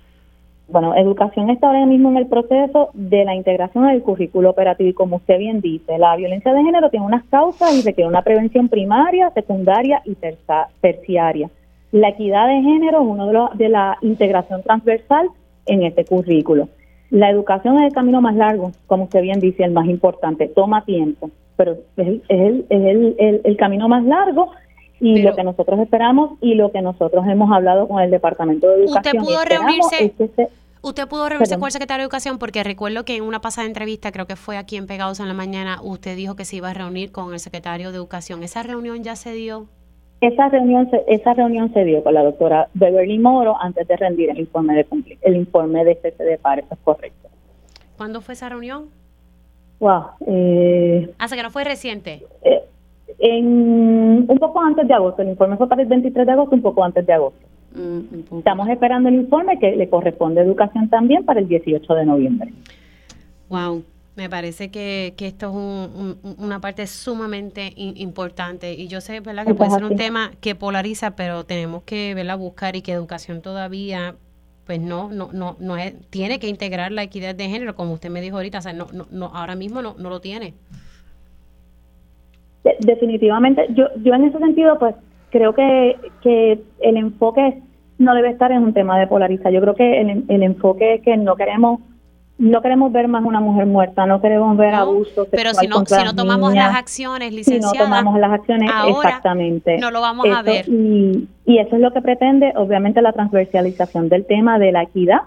[0.68, 4.94] Bueno, educación está ahora mismo en el proceso de la integración del currículo operativo y
[4.94, 8.68] como usted bien dice, la violencia de género tiene unas causas y requiere una prevención
[8.68, 10.16] primaria, secundaria y
[10.80, 11.50] terciaria.
[11.92, 15.28] La equidad de género es uno de, los, de la integración transversal
[15.66, 16.68] en este currículo.
[17.10, 20.84] La educación es el camino más largo, como usted bien dice, el más importante, toma
[20.84, 24.50] tiempo, pero es, el, es el, camino más largo
[25.00, 28.84] y lo que nosotros esperamos y lo que nosotros hemos hablado con el Departamento de
[28.84, 29.16] Educación.
[29.16, 30.12] Usted pudo reunirse.
[30.80, 34.12] Usted pudo reunirse con el secretario de Educación porque recuerdo que en una pasada entrevista,
[34.12, 36.74] creo que fue aquí en Pegados en la Mañana, usted dijo que se iba a
[36.74, 38.42] reunir con el secretario de Educación.
[38.42, 39.66] ¿Esa reunión ya se dio?
[40.20, 44.30] Esa reunión, se, esa reunión se dio con la doctora Beverly Moro antes de rendir
[44.30, 44.86] el informe de
[45.22, 47.28] el informe de cese de par, eso es correcto.
[47.96, 48.86] ¿Cuándo fue esa reunión?
[49.78, 50.02] Wow.
[50.26, 52.24] Eh, ¿Hace que no fue reciente?
[52.42, 52.62] Eh,
[53.18, 56.62] en, un poco antes de agosto, el informe fue para el 23 de agosto, un
[56.62, 57.46] poco antes de agosto.
[57.74, 62.06] Mm, Estamos esperando el informe que le corresponde a educación también para el 18 de
[62.06, 62.52] noviembre.
[63.48, 63.82] Wow.
[64.18, 69.46] Me parece que, que esto es una parte sumamente importante y yo sé, ¿verdad?
[69.46, 72.36] Que puede ser un tema que polariza, pero tenemos que, ¿verdad?
[72.36, 74.16] Buscar y que educación todavía
[74.66, 78.10] pues no, no, no, no es, tiene que integrar la equidad de género, como usted
[78.10, 80.54] me dijo ahorita, o sea, no, no, no ahora mismo no, no lo tiene.
[82.80, 84.96] definitivamente, yo, yo en ese sentido, pues
[85.30, 87.62] creo que, que el enfoque
[87.98, 89.52] no debe estar en un tema de polarizar.
[89.52, 91.82] Yo creo que el, el enfoque es que no queremos
[92.38, 96.04] no queremos ver más una mujer muerta, no queremos ver abuso Pero si no, si
[96.04, 99.78] no tomamos las acciones, licenciada, si no tomamos las acciones, exactamente.
[99.78, 100.68] No lo vamos a ver.
[100.68, 105.22] Y, y eso es lo que pretende, obviamente, la transversalización del tema de la equidad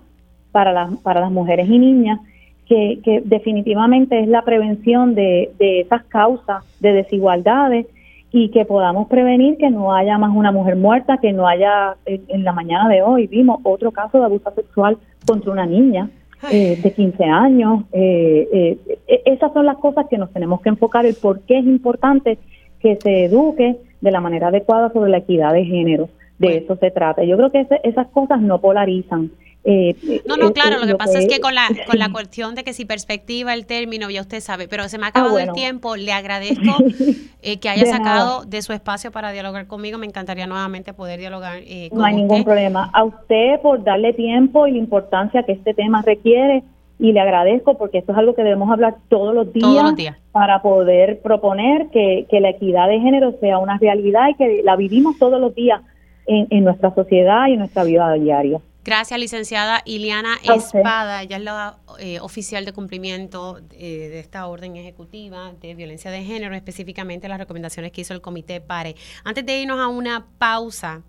[0.53, 2.19] para las, para las mujeres y niñas,
[2.65, 7.87] que, que definitivamente es la prevención de, de esas causas de desigualdades
[8.31, 12.45] y que podamos prevenir que no haya más una mujer muerta, que no haya, en
[12.45, 14.97] la mañana de hoy vimos otro caso de abuso sexual
[15.27, 16.09] contra una niña
[16.49, 17.83] eh, de 15 años.
[17.91, 21.59] Eh, eh, e, esas son las cosas que nos tenemos que enfocar, el por qué
[21.59, 22.37] es importante
[22.79, 26.09] que se eduque de la manera adecuada sobre la equidad de género.
[26.39, 27.23] De eso se trata.
[27.23, 29.29] Yo creo que esas cosas no polarizan.
[29.63, 32.63] Eh, no, no, claro, lo que pasa es que con la, con la cuestión de
[32.63, 35.51] que si perspectiva el término, ya usted sabe, pero se me ha ah, acabado el
[35.53, 36.77] tiempo, le agradezco
[37.43, 41.59] eh, que haya sacado de su espacio para dialogar conmigo, me encantaría nuevamente poder dialogar
[41.63, 42.89] eh, con No hay ningún problema.
[42.93, 46.63] A usted por darle tiempo y la importancia que este tema requiere
[46.97, 49.93] y le agradezco porque esto es algo que debemos hablar todos los días,
[50.31, 54.75] para poder proponer que, que la equidad de género sea una realidad y que la
[54.75, 55.81] vivimos todos los días
[56.25, 58.59] en, en nuestra sociedad y en nuestra vida diaria.
[58.83, 61.21] Gracias, licenciada Iliana Espada.
[61.21, 66.23] Ella es la eh, oficial de cumplimiento eh, de esta orden ejecutiva de violencia de
[66.23, 68.95] género, específicamente las recomendaciones que hizo el comité PARE.
[69.23, 71.03] Antes de irnos a una pausa,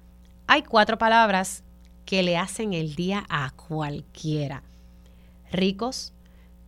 [0.46, 1.64] hay cuatro palabras
[2.04, 4.62] que le hacen el día a cualquiera.
[5.50, 6.12] Ricos,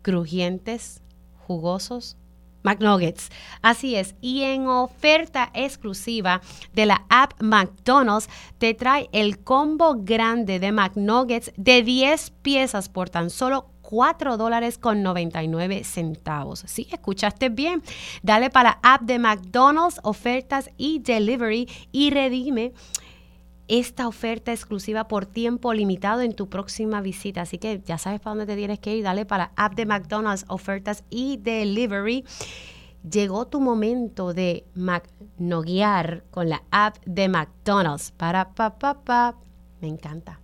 [0.00, 1.02] crujientes,
[1.46, 2.16] jugosos,
[2.64, 3.30] McNuggets.
[3.62, 4.16] Así es.
[4.20, 6.40] Y en oferta exclusiva
[6.72, 13.10] de la app McDonald's te trae el combo grande de McNuggets de 10 piezas por
[13.10, 16.64] tan solo 4 dólares con 99 centavos.
[16.66, 17.82] Sí, escuchaste bien.
[18.22, 22.72] Dale para la app de McDonald's, ofertas y delivery y redime
[23.68, 27.42] esta oferta exclusiva por tiempo limitado en tu próxima visita.
[27.42, 29.04] Así que ya sabes para dónde te tienes que ir.
[29.04, 32.24] Dale para app de McDonald's, ofertas y delivery.
[33.08, 38.12] Llegó tu momento de magnoguear con la app de McDonald's.
[38.12, 39.34] Para pa pa pa.
[39.80, 40.40] Me encanta.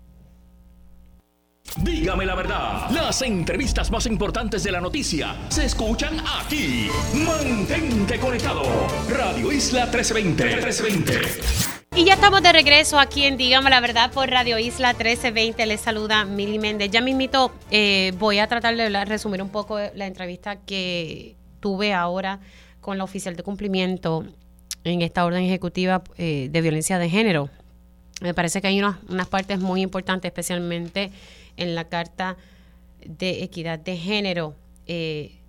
[1.83, 6.89] Dígame la verdad, las entrevistas más importantes de la noticia se escuchan aquí.
[7.15, 8.63] Mantente conectado.
[9.09, 10.45] Radio Isla 1320.
[10.45, 11.80] 1320.
[11.97, 15.67] Y ya estamos de regreso aquí en Dígame la Verdad por Radio Isla 1320.
[15.67, 16.89] Les saluda Mili Méndez.
[16.93, 22.39] Ya mismito eh, voy a tratar de resumir un poco la entrevista que tuve ahora
[22.81, 24.25] con la oficial de cumplimiento
[24.85, 27.51] en esta orden ejecutiva eh, de violencia de género.
[28.21, 31.11] Me parece que hay unas, partes muy importantes, especialmente
[31.57, 32.37] en la Carta
[33.05, 34.55] de Equidad de Género,
[34.87, 35.41] eh,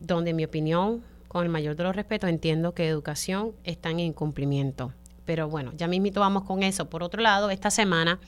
[0.00, 4.00] donde en mi opinión, con el mayor de los respetos, entiendo que educación está en
[4.00, 4.92] incumplimiento.
[5.24, 6.88] Pero bueno, ya mismito vamos con eso.
[6.90, 8.20] Por otro lado, esta semana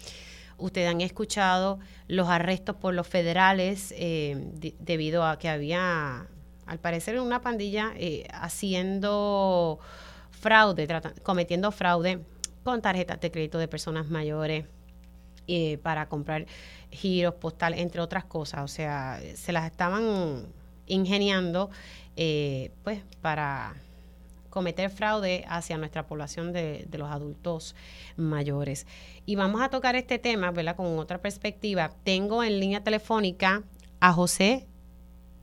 [0.59, 1.79] ustedes han escuchado
[2.09, 6.27] los arrestos por los federales eh, debido a que había,
[6.67, 9.79] al parecer, una pandilla eh, haciendo
[10.31, 10.89] fraude,
[11.23, 12.21] cometiendo fraude
[12.65, 14.65] con tarjetas de crédito de personas mayores
[15.47, 16.47] eh, para comprar
[16.91, 18.63] giros postales, entre otras cosas.
[18.63, 20.47] O sea, se las estaban
[20.87, 21.71] ingeniando
[22.83, 23.75] pues para
[24.57, 27.77] cometer fraude hacia nuestra población de, los adultos
[28.17, 28.87] mayores.
[29.27, 30.77] Y vamos a tocar este tema, ¿verdad?
[30.77, 31.91] Con otra perspectiva.
[32.05, 33.65] Tengo en línea telefónica
[34.01, 34.65] a José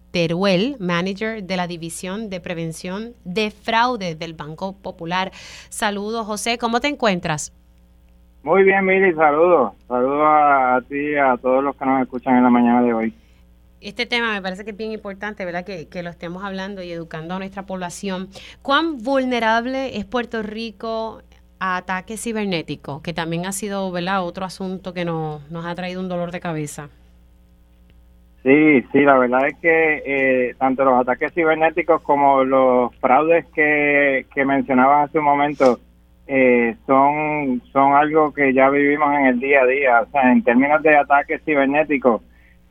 [0.10, 5.30] Teruel, manager de la División de Prevención de Fraude del Banco Popular.
[5.70, 7.54] Saludos, José, ¿cómo te encuentras?
[8.42, 9.74] Muy bien, Mili, saludos.
[9.88, 12.94] Saludos a, a ti y a todos los que nos escuchan en la mañana de
[12.96, 13.14] hoy
[13.84, 15.66] este tema me parece que es bien importante, ¿verdad?
[15.66, 18.28] Que, lo estemos hablando y educando a nuestra población.
[18.62, 21.22] ¿Cuán vulnerable es Puerto Rico
[21.60, 23.02] a ataques cibernéticos?
[23.02, 24.24] Que también ha sido, ¿verdad?
[24.24, 26.90] Otro asunto que nos, nos ha traído un dolor de cabeza.
[28.44, 34.26] Sí, sí, la verdad es que eh, tanto los ataques cibernéticos como los fraudes que,
[34.36, 35.80] que mencionabas hace un momento
[36.28, 40.02] eh, son, son algo que ya vivimos en el día a día.
[40.02, 42.22] O sea, en términos de ataques cibernéticos,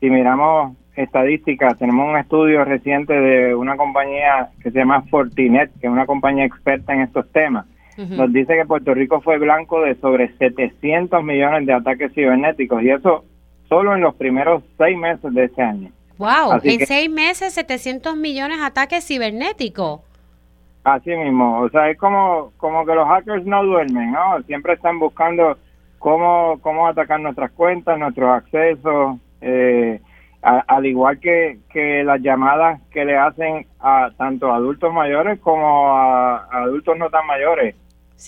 [0.01, 5.87] si miramos estadísticas, tenemos un estudio reciente de una compañía que se llama Fortinet, que
[5.87, 7.67] es una compañía experta en estos temas.
[7.97, 12.91] Nos dice que Puerto Rico fue blanco de sobre 700 millones de ataques cibernéticos y
[12.91, 13.25] eso
[13.69, 15.91] solo en los primeros seis meses de este año.
[16.17, 16.61] ¡Wow!
[16.63, 20.01] en seis meses 700 millones de ataques cibernéticos.
[20.85, 24.43] Así mismo, o sea, es como, como que los hackers no duermen, ¿no?
[24.47, 25.57] Siempre están buscando
[25.99, 29.19] cómo, cómo atacar nuestras cuentas, nuestros accesos.
[29.41, 30.01] Eh,
[30.43, 36.49] al igual que, que las llamadas que le hacen a tanto adultos mayores como a,
[36.51, 37.77] adultos no tan mayores,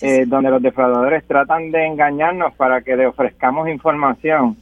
[0.01, 4.55] eh, donde los defraudadores tratan de engañarnos para que le ofrezcamos información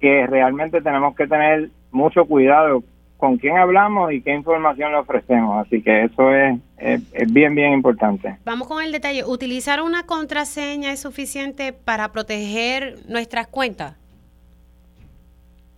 [0.00, 2.82] que realmente tenemos que tener mucho cuidado
[3.16, 5.66] con quién hablamos y qué información le ofrecemos.
[5.66, 8.36] Así que eso es, es, bien, bien importante.
[8.44, 9.24] Vamos con el detalle.
[9.24, 13.96] ¿Utilizar una contraseña es suficiente para proteger nuestras cuentas?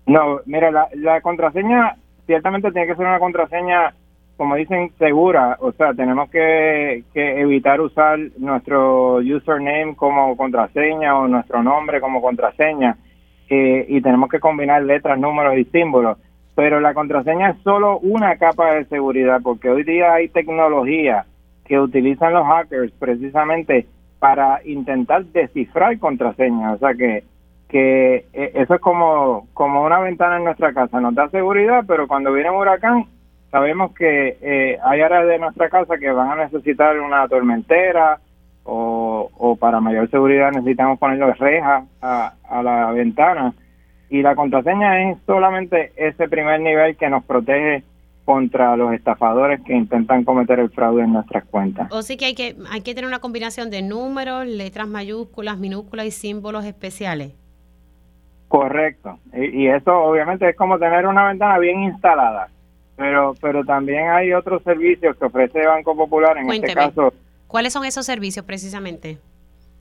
[0.08, 1.94] No, mira, la, la contraseña
[2.26, 3.94] ciertamente tiene que ser una contraseña,
[4.36, 5.56] como dicen, segura.
[5.60, 12.20] O sea, tenemos que, que evitar usar nuestro username como contraseña o nuestro nombre como
[12.20, 12.96] contraseña.
[13.48, 16.18] Eh, y tenemos que combinar letras, números y símbolos
[16.58, 21.24] pero la contraseña es solo una capa de seguridad, porque hoy día hay tecnología
[21.64, 23.86] que utilizan los hackers precisamente
[24.18, 26.74] para intentar descifrar contraseñas.
[26.74, 27.22] O sea que,
[27.68, 32.08] que eh, eso es como, como una ventana en nuestra casa, nos da seguridad, pero
[32.08, 33.06] cuando viene un huracán,
[33.50, 38.20] sabemos que eh, hay áreas de nuestra casa que van a necesitar una tormentera
[38.64, 43.54] o, o para mayor seguridad necesitamos ponerle rejas a, a la ventana
[44.10, 47.82] y la contraseña es solamente ese primer nivel que nos protege
[48.24, 51.90] contra los estafadores que intentan cometer el fraude en nuestras cuentas.
[51.90, 56.06] O sí que hay que hay que tener una combinación de números, letras mayúsculas, minúsculas
[56.06, 57.32] y símbolos especiales.
[58.48, 59.18] Correcto.
[59.34, 62.48] Y, eso obviamente es como tener una ventana bien instalada.
[62.96, 67.12] Pero pero también hay otros servicios que ofrece Banco Popular en este caso.
[67.46, 69.18] ¿Cuáles son esos servicios precisamente?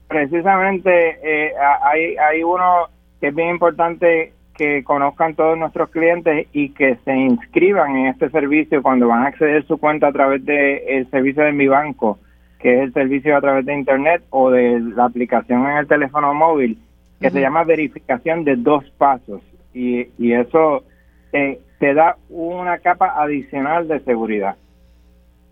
[0.08, 2.88] Precisamente eh, hay hay uno
[3.20, 8.30] que es bien importante que conozcan todos nuestros clientes y que se inscriban en este
[8.30, 12.20] servicio cuando van a acceder su cuenta a través del servicio de mi banco,
[12.60, 16.34] que es el servicio a través de internet o de la aplicación en el teléfono
[16.34, 16.78] móvil,
[17.20, 19.42] que se llama verificación de dos pasos.
[19.74, 20.84] Y, y eso
[21.34, 24.56] eh, te da una capa adicional de seguridad.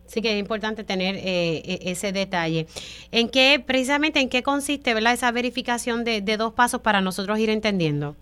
[0.06, 2.67] Sí que es importante tener eh, e, ese detalle.
[3.12, 5.13] ¿En qué, precisamente, en qué consiste ¿verdad?
[5.13, 8.15] esa verificación de, dos pasos para nosotros ir entendiendo?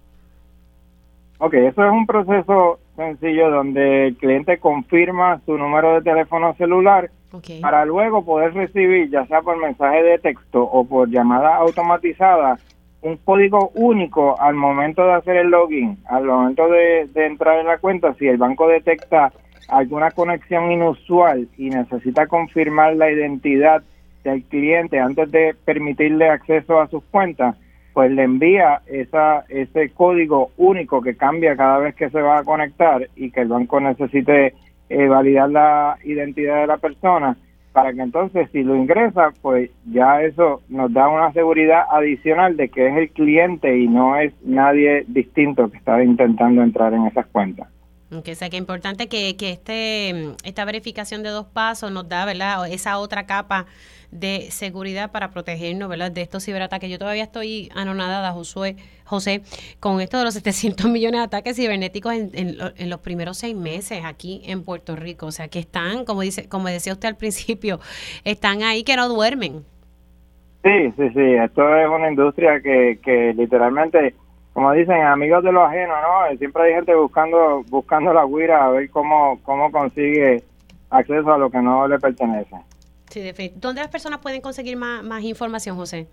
[1.40, 7.10] Ok, eso es un proceso sencillo donde el cliente confirma su número de teléfono celular
[7.62, 12.60] para luego poder recibir, ya sea por mensaje de texto o por llamada automatizada,
[13.04, 17.78] un código único al momento de hacer el login, al momento de entrar en la
[17.78, 19.32] cuenta, si el banco detecta
[19.70, 23.84] alguna conexión inusual y necesita confirmar la identidad
[24.24, 27.56] del cliente antes de permitirle acceso a sus cuentas,
[27.94, 32.44] pues le envía esa, ese código único que cambia cada vez que se va a
[32.44, 34.54] conectar y que el banco necesite
[34.90, 37.38] eh, validar la identidad de la persona
[37.74, 42.70] para que entonces si lo ingresa, pues ya eso nos da una seguridad adicional de
[42.70, 47.26] que es el cliente y no es nadie distinto que está intentando entrar en esas
[47.28, 47.68] cuentas.
[48.22, 52.68] Que sea que importante que, que este, esta verificación de dos pasos nos da, ¿verdad?
[52.68, 53.66] Esa otra capa
[54.14, 56.12] de seguridad para protegernos, ¿verdad?
[56.12, 56.90] De estos ciberataques.
[56.90, 59.42] Yo todavía estoy anonadada, Josué, José,
[59.80, 64.04] con esto de los 700 millones de ataques cibernéticos en, en, los primeros seis meses
[64.06, 65.26] aquí en Puerto Rico.
[65.26, 67.80] O sea, que están, como dice, como decía usted al principio,
[68.24, 69.64] están ahí que no duermen.
[70.64, 71.34] Sí, sí, sí.
[71.44, 74.16] Esto es una industria que, que literalmente
[74.54, 76.38] como dicen, amigos de lo ajeno, ¿no?
[76.38, 80.44] Siempre hay gente buscando buscando la guira a ver cómo, cómo consigue
[80.92, 82.56] acceso a lo que no le pertenece.
[83.10, 86.08] Sí, ¿Dónde las personas pueden conseguir más, más información, José?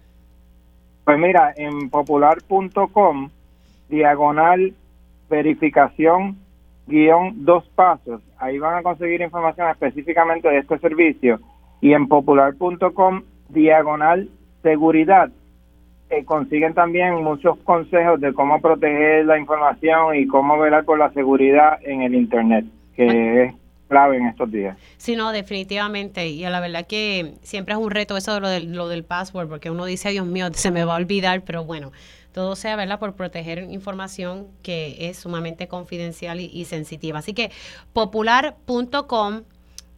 [1.04, 3.30] Pues mira, en popular.com,
[3.88, 4.74] diagonal
[5.28, 6.36] verificación
[6.86, 8.20] guion dos pasos.
[8.38, 11.40] Ahí van a conseguir información específicamente de este servicio.
[11.80, 14.28] Y en popular.com, diagonal
[14.62, 15.30] seguridad
[16.10, 21.12] eh, consiguen también muchos consejos de cómo proteger la información y cómo velar por la
[21.12, 23.42] seguridad en el Internet, que ah.
[23.44, 23.54] es
[23.88, 24.76] clave en estos días.
[24.96, 26.28] Sí, no, definitivamente.
[26.28, 29.48] Y la verdad que siempre es un reto eso de lo, del, lo del password,
[29.48, 31.92] porque uno dice, Dios mío, se me va a olvidar, pero bueno,
[32.32, 37.18] todo sea, ¿verdad?, por proteger información que es sumamente confidencial y, sensitiva.
[37.18, 37.50] Así que
[37.92, 39.42] popular.com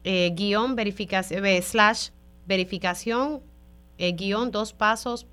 [0.05, 2.09] eh, guion verificación, eh, slash
[2.47, 3.41] verificación
[3.99, 5.27] eh, guion dos pasos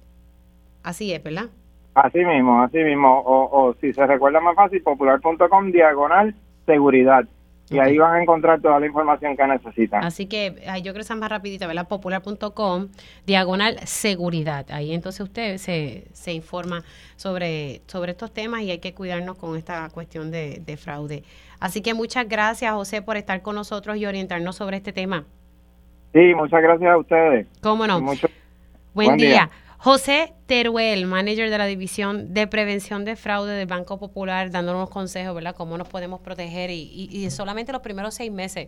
[0.84, 1.46] Así es, ¿verdad?
[1.94, 3.22] Así mismo, así mismo.
[3.26, 7.26] O, si se recuerda más fácil, popular.com diagonal seguridad.
[7.72, 10.04] Y ahí van a encontrar toda la información que necesitan.
[10.04, 11.88] Así que yo creo que es más rapidito, ¿verdad?
[11.88, 12.88] Popular.com,
[13.28, 14.66] diagonal seguridad.
[14.72, 16.84] Ahí entonces usted se, se informa
[17.16, 21.24] sobre, sobre estos temas y hay que cuidarnos con esta cuestión de, fraude.
[21.60, 25.26] Así que muchas gracias, José, por estar con nosotros y orientarnos sobre este tema.
[26.14, 27.48] Sí, muchas gracias a ustedes.
[27.62, 28.02] ¿Cómo no?
[28.96, 29.50] Buen, día.
[29.82, 35.34] José Teruel, manager de la División de Prevención de Fraude del Banco Popular, dándonos consejos,
[35.34, 35.56] ¿verdad?
[35.56, 38.68] Cómo nos podemos proteger y, y, solamente los primeros seis meses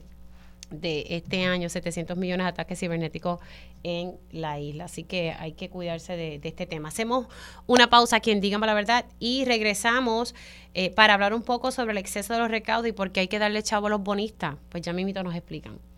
[0.70, 3.42] de este año, 700 millones de ataques cibernéticos
[3.84, 4.86] en la isla.
[4.86, 6.88] Así que hay que cuidarse de, este tema.
[6.88, 7.28] Hacemos
[7.68, 10.34] una pausa aquí en la Verdad y regresamos
[10.74, 13.28] eh, para hablar un poco sobre el exceso de los recaudos y por qué hay
[13.28, 14.56] que darle chavo a los bonistas.
[14.70, 15.91] Pues ya mismito nos explican.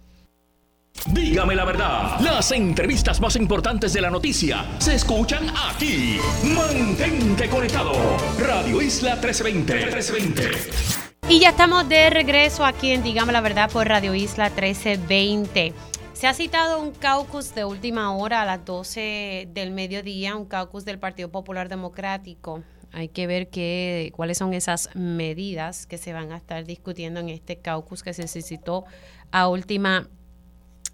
[1.12, 6.18] Dígame la verdad, las entrevistas más importantes de la noticia se escuchan aquí.
[6.44, 7.94] Mantente conectado.
[8.40, 9.74] Radio Isla 1320.
[9.76, 11.04] 1320.
[11.30, 15.74] Y ya estamos de regreso aquí en Dígame la Verdad por Radio Isla 1320.
[16.14, 20.86] Se ha citado un caucus de última hora a las 12 del mediodía, un caucus
[20.86, 22.64] del Partido Popular Democrático.
[22.94, 27.30] Hay que ver qué, cuáles son esas medidas que se van a estar discutiendo en
[27.30, 28.86] este caucus que se citó
[29.32, 30.08] a última,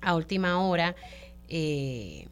[0.02, 0.96] a última hora.
[1.48, 2.28] Eh,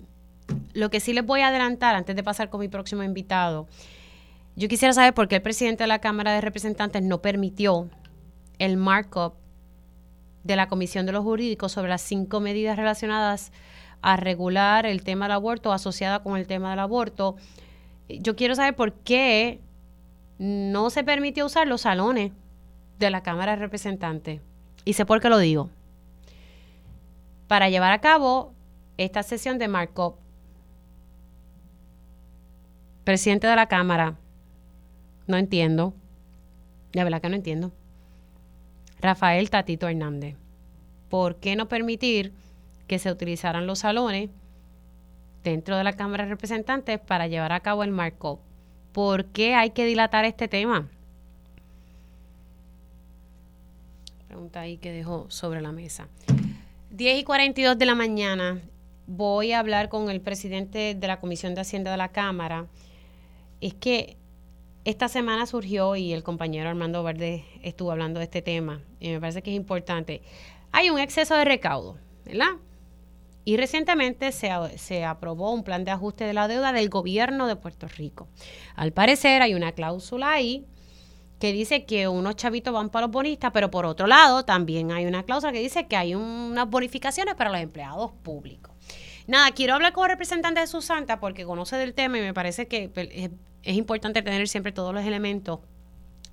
[0.74, 3.68] lo que sí les voy a adelantar antes de pasar con mi próximo invitado
[4.58, 7.88] yo quisiera saber por qué el presidente de la Cámara de Representantes no permitió
[8.58, 9.36] el markup
[10.44, 13.52] de la Comisión de los Jurídicos sobre las cinco medidas relacionadas
[14.02, 17.36] a regular el tema del aborto asociada con el tema del aborto.
[18.10, 19.62] Yo quiero saber por qué
[20.40, 22.32] no se permitió usar los salones
[22.98, 24.42] de la Cámara de Representantes.
[24.86, 25.70] Y sé por qué lo digo.
[27.48, 28.54] Para llevar a cabo
[28.98, 30.16] esta sesión de markup.
[33.04, 34.16] Presidente de la Cámara,
[35.28, 35.94] no entiendo.
[36.92, 37.72] La verdad que no entiendo.
[39.00, 40.36] Rafael Tatito Hernández.
[41.10, 42.34] ¿Por qué no permitir
[42.88, 44.30] que se utilizaran los salones
[45.44, 48.42] dentro de la Cámara de Representantes para llevar a cabo el marco?
[48.92, 50.90] ¿Por qué hay que dilatar este tema?
[54.28, 56.08] Pregunta ahí que dejo sobre la mesa.
[56.90, 58.62] 10 y 42 de la mañana
[59.08, 62.68] voy a hablar con el presidente de la Comisión de Hacienda de la Cámara.
[63.60, 64.16] Es que
[64.86, 69.20] esta semana surgió y el compañero Armando Verde estuvo hablando de este tema y me
[69.20, 70.22] parece que es importante.
[70.72, 72.56] Hay un exceso de recaudo, ¿verdad?
[73.44, 77.58] Y recientemente se, se, aprobó un plan de ajuste de la deuda del gobierno de
[77.58, 78.30] Puerto Rico.
[78.76, 80.66] Al parecer hay una cláusula ahí
[81.40, 85.06] que dice que unos chavitos van para los bonistas, pero por otro lado también hay
[85.06, 88.74] una cláusula que dice que hay unas bonificaciones para los empleados públicos.
[89.28, 92.68] Nada, quiero hablar con el representante de Susanta porque conoce del tema y me parece
[92.68, 93.30] que es
[93.68, 95.60] es importante tener siempre todos los elementos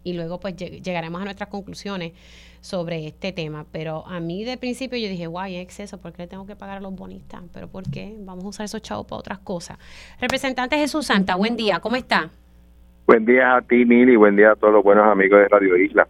[0.04, 2.12] y luego pues llegaremos a nuestras conclusiones
[2.60, 3.66] sobre este tema.
[3.72, 6.78] Pero a mí de principio yo dije, guay, exceso, ¿por qué le tengo que pagar
[6.78, 7.42] a los bonistas?
[7.52, 8.16] ¿Pero por qué?
[8.20, 9.78] Vamos a usar esos chavos para otras cosas.
[10.20, 12.30] Representante Jesús Santa, buen día, ¿cómo está?
[13.06, 16.08] Buen día a ti, Mili, buen día a todos los buenos amigos de Radio Isla.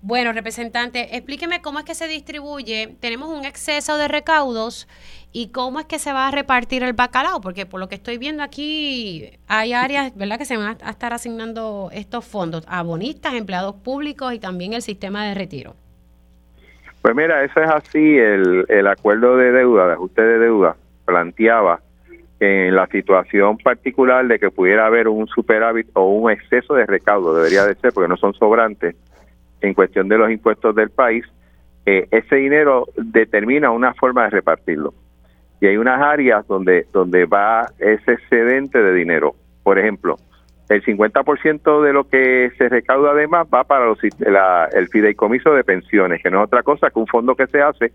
[0.00, 2.96] Bueno, representante, explíqueme cómo es que se distribuye.
[3.00, 4.86] Tenemos un exceso de recaudos
[5.32, 8.16] y cómo es que se va a repartir el bacalao, porque por lo que estoy
[8.16, 13.34] viendo aquí hay áreas, ¿verdad?, que se van a estar asignando estos fondos a bonistas,
[13.34, 15.74] empleados públicos y también el sistema de retiro.
[17.02, 17.98] Pues mira, eso es así.
[17.98, 20.76] El, el acuerdo de deuda, de ajuste de deuda,
[21.06, 21.80] planteaba
[22.40, 27.34] en la situación particular de que pudiera haber un superávit o un exceso de recaudo,
[27.34, 28.94] debería de ser, porque no son sobrantes
[29.60, 31.24] en cuestión de los impuestos del país,
[31.84, 34.94] eh, ese dinero determina una forma de repartirlo.
[35.60, 39.34] Y hay unas áreas donde, donde va ese excedente de dinero.
[39.64, 40.16] Por ejemplo,
[40.68, 46.22] el 50% de lo que se recauda además va para los, el fideicomiso de pensiones,
[46.22, 47.92] que no es otra cosa que un fondo que se hace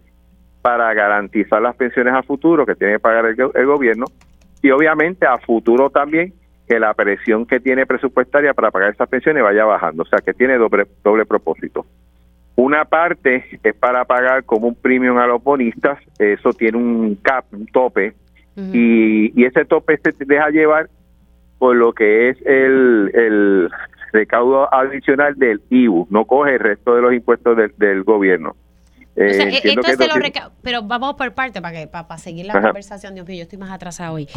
[0.61, 4.05] para garantizar las pensiones a futuro que tiene que pagar el, el gobierno
[4.63, 6.33] y obviamente a futuro también
[6.67, 10.33] que la presión que tiene presupuestaria para pagar esas pensiones vaya bajando, o sea que
[10.33, 11.85] tiene doble, doble propósito.
[12.55, 17.45] Una parte es para pagar como un premium a los bonistas, eso tiene un cap,
[17.51, 18.13] un tope,
[18.55, 20.87] y, y, ese tope se deja llevar
[21.57, 23.69] por lo que es el, el
[24.13, 28.55] recaudo adicional del IBU, no coge el resto de los impuestos del, gobierno.
[29.15, 29.63] Eh,
[30.63, 33.71] pero vamos por parte para que para, seguir la conversación, Dios mío, yo estoy más
[33.71, 34.27] atrasado hoy.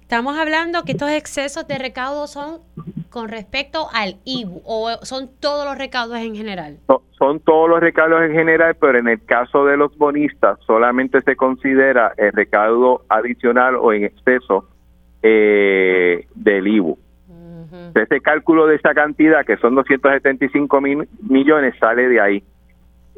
[0.00, 2.60] Estamos hablando que estos excesos de recaudo son
[3.08, 6.78] con respecto al IBU o son todos los recaudos en general.
[7.18, 11.36] Son, todos los recaudos en general, pero en el caso de los bonistas solamente se
[11.36, 14.68] considera el recaudo adicional o en exceso
[15.22, 16.98] eh, del IBU.
[17.94, 22.44] Ese cálculo de esa cantidad, que son 275 mil millones, sale de ahí.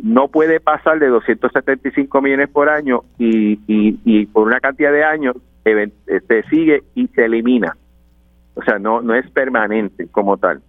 [0.02, 5.04] No puede pasar de 275 millones por año y, y, y por una cantidad de
[5.04, 7.76] años se sigue y se elimina.
[8.54, 10.62] O sea, no, no es permanente como tal,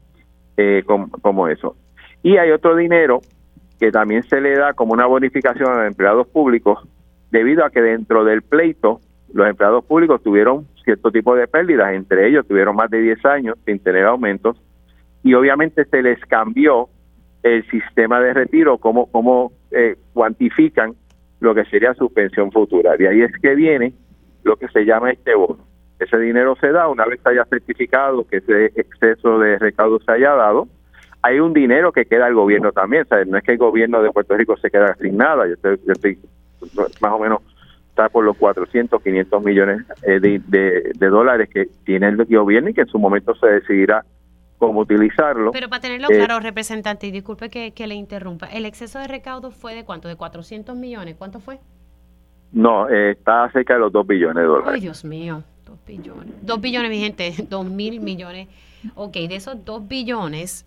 [0.58, 1.76] eh, como, eso.
[2.24, 3.22] Y hay otro dinero
[3.80, 6.80] que también se le da como una bonificación a los empleados públicos
[7.30, 9.02] debido a que dentro del pleito
[9.34, 13.58] los empleados públicos tuvieron cierto tipo de pérdidas, entre ellos tuvieron más de 10 años
[13.66, 14.56] sin tener aumentos
[15.24, 16.88] y obviamente se les cambió
[17.46, 20.96] el sistema de retiro, cómo, cómo eh, cuantifican
[21.40, 22.98] lo que sería su pensión futura.
[22.98, 23.94] De ahí es que viene
[24.44, 25.64] lo que se llama este bono.
[26.00, 30.32] Ese dinero se da una vez haya certificado que ese exceso de recaudo se haya
[30.32, 30.68] dado.
[31.22, 33.28] Hay un dinero que queda al gobierno también, ¿sabes?
[33.28, 35.94] no es que el gobierno de Puerto Rico se quede sin nada, yo estoy, yo
[35.94, 36.18] estoy
[37.00, 37.42] más o menos
[37.90, 42.82] está por los 400, 500 millones eh, de, dólares que tiene el gobierno y que
[42.82, 44.04] en su momento se decidirá
[44.58, 45.52] cómo utilizarlo.
[45.52, 49.52] Pero para tenerlo claro, representante, y disculpe que, que, le interrumpa, ¿el exceso de recaudo
[49.52, 50.08] fue de cuánto?
[50.08, 51.16] ¿De 400 millones?
[51.18, 51.60] ¿Cuánto fue?
[52.52, 54.74] No, eh, está cerca de los 2 billones de dólares.
[54.74, 56.34] Ay, Dios mío, 2 billones.
[56.42, 58.48] 2 billones, mi gente, 2 mil millones.
[58.96, 60.66] Ok, de esos 2 billones,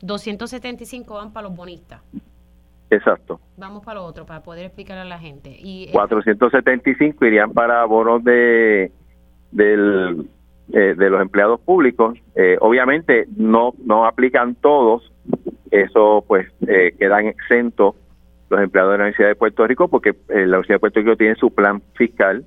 [0.00, 2.00] 275 van para los bonistas.
[2.88, 3.40] Exacto.
[3.56, 5.56] Vamos para lo otro, para poder explicar a la gente.
[5.58, 8.92] Y 475 irían para bonos de
[9.50, 10.28] del,
[10.72, 12.18] eh, de los empleados públicos.
[12.34, 15.12] Eh, obviamente no no aplican todos,
[15.70, 17.94] eso pues eh, quedan exentos
[18.50, 21.34] los empleados de la Universidad de Puerto Rico porque la Universidad de Puerto Rico tiene
[21.36, 22.44] su plan fiscal.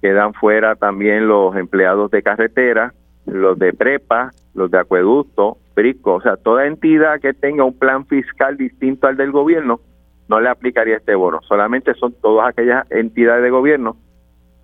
[0.00, 2.92] Quedan fuera también los empleados de carretera,
[3.26, 5.58] los de prepa, los de acueducto,
[6.04, 9.80] o sea, toda entidad que tenga un plan fiscal distinto al del gobierno
[10.28, 11.40] no le aplicaría este bono.
[11.42, 13.96] Solamente son todas aquellas entidades de gobierno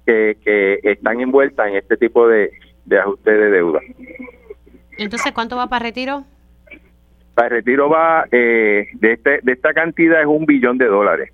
[0.06, 2.50] que, que están envueltas en este tipo de,
[2.90, 3.80] de ajuste de deuda.
[4.98, 6.24] Entonces, ¿cuánto va para retiro?
[7.34, 11.32] Para retiro va, eh, de, este, de esta cantidad es un billón de dólares.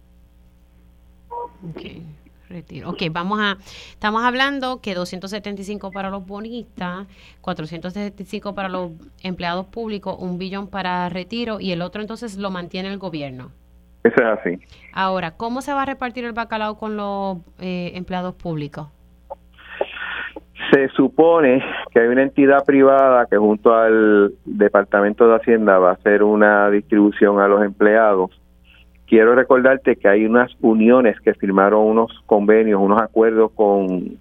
[1.71, 2.03] Okay.
[2.49, 2.91] Retiro.
[2.91, 3.57] Ok, vamos a,
[3.91, 7.09] estamos hablando que 275 para los bonistas,
[7.41, 8.93] 475 para los
[9.25, 13.51] empleados públicos, un billón para retiro y el otro entonces lo mantiene el gobierno.
[14.05, 14.61] Eso es así.
[14.93, 18.87] Ahora, ¿cómo se va a repartir el bacalao con los eh, empleados públicos?
[20.71, 21.63] Se supone
[21.93, 26.71] que hay una entidad privada que junto al Departamento de Hacienda va a hacer una
[26.71, 28.31] distribución a los empleados
[29.07, 34.19] quiero recordarte que hay unas uniones que firmaron unos convenios, unos acuerdos con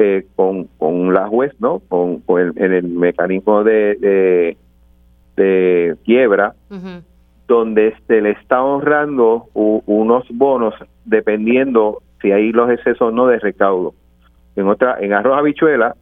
[0.00, 1.80] eh, con, con la juez, ¿no?
[1.88, 4.56] Con, el, en el mecanismo de,
[5.36, 6.54] de, quiebra,
[7.48, 10.74] donde se le está honrando unos bonos
[11.04, 13.94] dependiendo si hay los excesos o no de recaudo.
[14.58, 15.94] En otra, en arroz habichuela,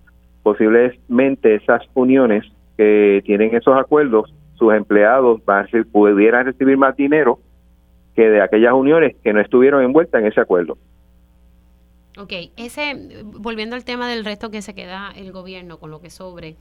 [0.43, 2.45] posiblemente esas uniones
[2.77, 7.39] que tienen esos acuerdos, sus empleados van a, pudieran recibir más dinero
[8.15, 10.79] que de aquellas uniones que no estuvieron envueltas en ese acuerdo.
[12.17, 16.09] Ok, ese, volviendo al tema del resto que se queda el gobierno con lo que
[16.09, 16.57] sobre,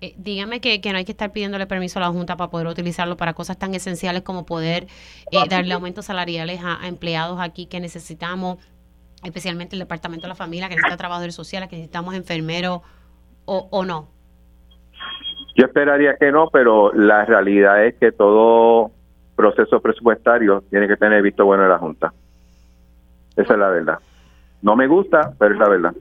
[0.00, 3.18] eh, dígame que, no hay que estar pidiéndole permiso a la Junta para poder utilizarlo
[3.18, 4.86] para cosas tan esenciales como poder
[5.30, 8.56] eh, darle aumentos salariales a, empleados aquí que necesitamos,
[9.24, 12.80] especialmente el Departamento de la Familia, que necesita trabajadores sociales, que necesitamos enfermeros
[13.44, 14.08] o, o no.
[15.56, 18.90] Yo esperaría que no, pero la realidad es que todo
[19.36, 22.12] proceso presupuestario tiene que tener visto bueno de la Junta.
[23.36, 23.98] Esa es la verdad.
[24.62, 25.94] No me gusta, pero es la verdad.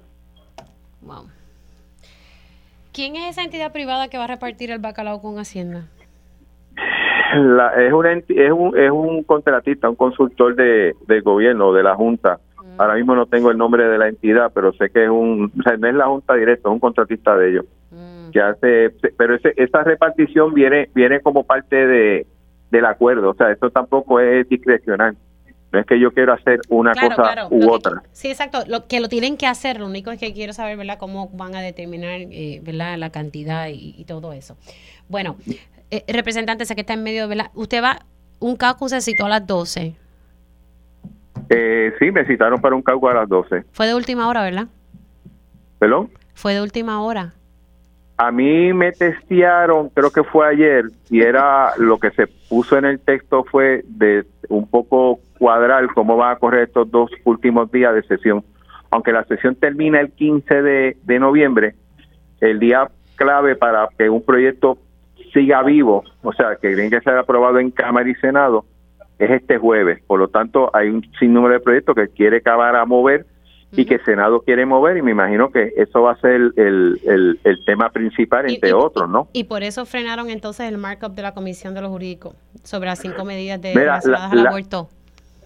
[2.94, 5.88] ¿Quién es esa entidad privada que va a repartir el bacalao con Hacienda?
[7.78, 12.40] es, una, es, un, es un contratista, un consultor de, del gobierno, de la Junta.
[12.78, 15.64] Ahora mismo no tengo el nombre de la entidad, pero sé que es un, o
[15.64, 17.66] sea, no es la Junta directa, es un contratista de ellos.
[17.92, 18.32] Mm.
[18.32, 22.26] Que hace, pero ese, esa repartición viene, viene como parte de,
[22.72, 23.30] del acuerdo.
[23.30, 25.16] O sea, esto tampoco es discrecional.
[25.72, 28.04] No es que yo quiero hacer una cosa u otra.
[28.12, 28.60] sí, exacto.
[28.68, 29.80] Lo que lo tienen que hacer.
[29.80, 33.70] Lo único es que quiero saber, ¿verdad?, cómo van a determinar, eh, ¿verdad?, la cantidad
[33.72, 34.56] y, todo eso.
[35.10, 35.36] Bueno,
[35.90, 37.50] eh, representante, sé que está en medio, ¿verdad?
[37.56, 38.06] Usted va,
[38.40, 39.96] un caucus se citó a las 12.
[41.50, 43.64] Eh, sí, me citaron para un caucus a las 12.
[43.72, 44.68] Fue de última hora, ¿verdad?
[45.80, 46.10] ¿Perdón?
[46.34, 47.34] Fue de última hora.
[48.18, 52.86] A mí me testearon, creo que fue ayer, y era lo que se puso en
[52.86, 57.94] el texto fue de un poco cuadrar cómo va a correr estos dos últimos días
[57.96, 58.44] de sesión.
[58.92, 61.76] Aunque la sesión termina el 15 de, de noviembre,
[62.40, 64.78] el día clave para que un proyecto
[65.34, 68.66] siga vivo, o sea, que tiene que ser aprobado en Cámara y Senado,
[69.20, 70.02] es este jueves.
[70.06, 73.26] Por lo tanto, hay un sinnúmero de proyectos que quiere acabar a mover
[73.76, 77.00] y que el Senado quiere mover y me imagino que eso va a ser el,
[77.44, 79.28] el, tema principal entre otros, ¿no?
[79.34, 83.00] Y por eso frenaron entonces el markup de la Comisión de los Jurídicos sobre las
[83.00, 84.90] cinco medidas de relacionadas al aborto.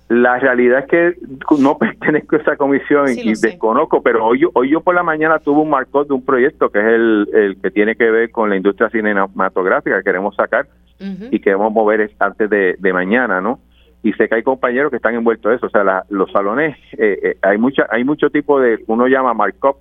[0.10, 1.14] La realidad es que
[1.58, 5.40] no pertenezco a esa comisión y desconozco, pero hoy yo, hoy yo por la mañana
[5.40, 8.50] tuve un markup de un proyecto que es el, el que tiene que ver con
[8.50, 10.68] la industria cinematográfica que queremos sacar
[11.00, 13.60] y queremos mover antes de, de mañana, ¿no?
[14.04, 17.20] y sé que hay compañeros que están envueltos en eso, o sea, los salones, eh,
[17.24, 19.78] eh, hay mucha, hay mucho tipo de, uno llama markup,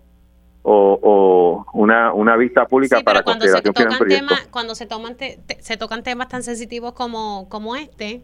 [0.68, 5.16] o, una, una vista pública para cuando se tocan temas cuando se toman
[5.60, 8.22] se tocan temas tan sensitivos como como este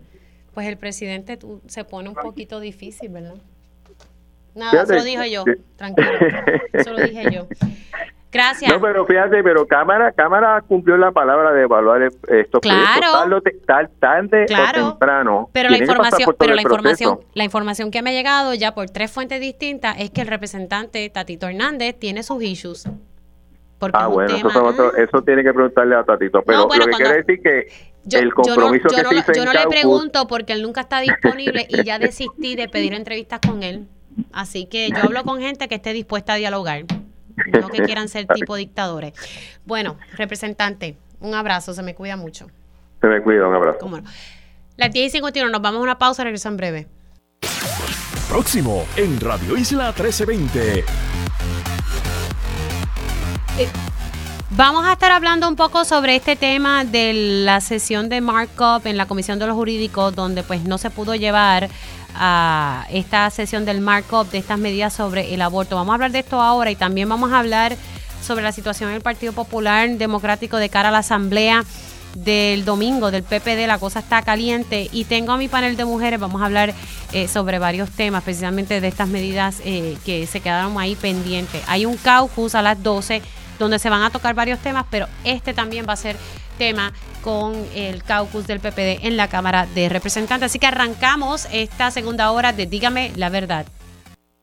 [0.52, 3.36] pues el presidente se pone un poquito difícil verdad
[4.56, 5.44] nada eso lo dije yo
[5.76, 6.10] tranquilo
[6.72, 7.46] eso lo dije yo
[8.32, 8.72] Gracias.
[8.72, 13.42] No, pero fíjate, pero Cámara Cámara cumplió la palabra de evaluar estos claro.
[13.66, 15.50] tal, tarde o temprano.
[15.52, 19.12] Pero la información, pero la información, la información que me ha llegado ya por tres
[19.12, 22.88] fuentes distintas es que el representante Tatito Hernández tiene sus issues.
[23.92, 26.40] ah, bueno, eso, eso, tiene que preguntarle a Tatito.
[26.46, 30.26] Pero lo que quiere decir que el compromiso yo no, que yo no, le pregunto
[30.26, 33.88] porque él nunca está disponible y ya desistí de pedir entrevistas con él.
[34.32, 36.84] Así que yo hablo con gente que esté dispuesta a dialogar
[37.60, 39.12] no que quieran ser tipo dictadores.
[39.64, 42.48] Bueno, representante, un abrazo, se me cuida mucho.
[43.00, 43.78] Se me cuida, un abrazo.
[43.80, 44.08] ¿Cómo no?
[44.76, 46.88] Las 10 y 51, nos vamos a una pausa, regresan breve.
[48.28, 50.84] Próximo en Radio Isla 1320.
[53.58, 53.68] Eh,
[54.50, 57.12] vamos a estar hablando un poco sobre este tema de
[57.44, 61.14] la sesión de markup en la Comisión de los Jurídicos, donde pues no se pudo
[61.14, 61.68] llevar
[62.14, 65.76] a esta sesión del markup de estas medidas sobre el aborto.
[65.76, 67.76] Vamos a hablar de esto ahora y también vamos a hablar
[68.22, 71.64] sobre la situación del Partido Popular Democrático de cara a la asamblea
[72.14, 76.20] del domingo del PPD, la cosa está caliente y tengo a mi panel de mujeres,
[76.20, 76.74] vamos a hablar
[77.12, 81.62] eh, sobre varios temas, precisamente de estas medidas eh, que se quedaron ahí pendientes.
[81.66, 83.22] Hay un caucus a las 12
[83.58, 86.16] donde se van a tocar varios temas, pero este también va a ser
[86.62, 86.92] tema
[87.22, 90.46] con el caucus del PPD en la Cámara de Representantes.
[90.46, 93.66] Así que arrancamos esta segunda hora de Dígame la verdad.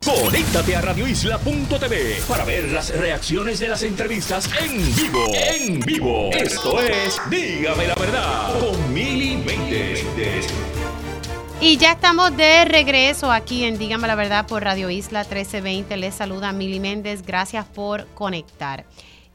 [0.03, 5.25] Conéctate a radioisla.tv para ver las reacciones de las entrevistas en vivo.
[5.33, 6.29] En vivo.
[6.33, 10.05] Esto es Dígame la verdad con Mili Méndez.
[11.61, 15.95] Y ya estamos de regreso aquí en Dígame la verdad por Radio Isla 1320.
[15.95, 17.21] Les saluda Mili Méndez.
[17.25, 18.85] Gracias por conectar.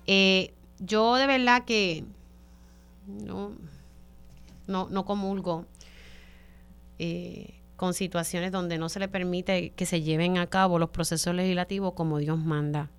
[0.06, 2.04] Eh, yo de verdad que
[3.06, 3.52] no,
[4.66, 5.66] no, no comulgo
[6.98, 11.34] eh, con situaciones donde no se le permite que se lleven a cabo los procesos
[11.34, 12.90] legislativos como Dios manda.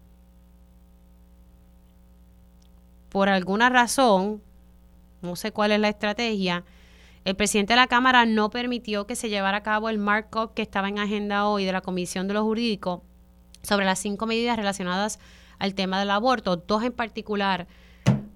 [3.10, 4.41] Por alguna razón,
[5.22, 6.66] no sé cuál es la estrategia,
[7.24, 10.62] el presidente de la Cámara no permitió que se llevara a cabo el markup que
[10.62, 13.01] estaba en agenda hoy de la Comisión de los Jurídicos
[13.64, 15.20] sobre las cinco medidas relacionadas
[15.58, 17.68] al tema del aborto, dos en particular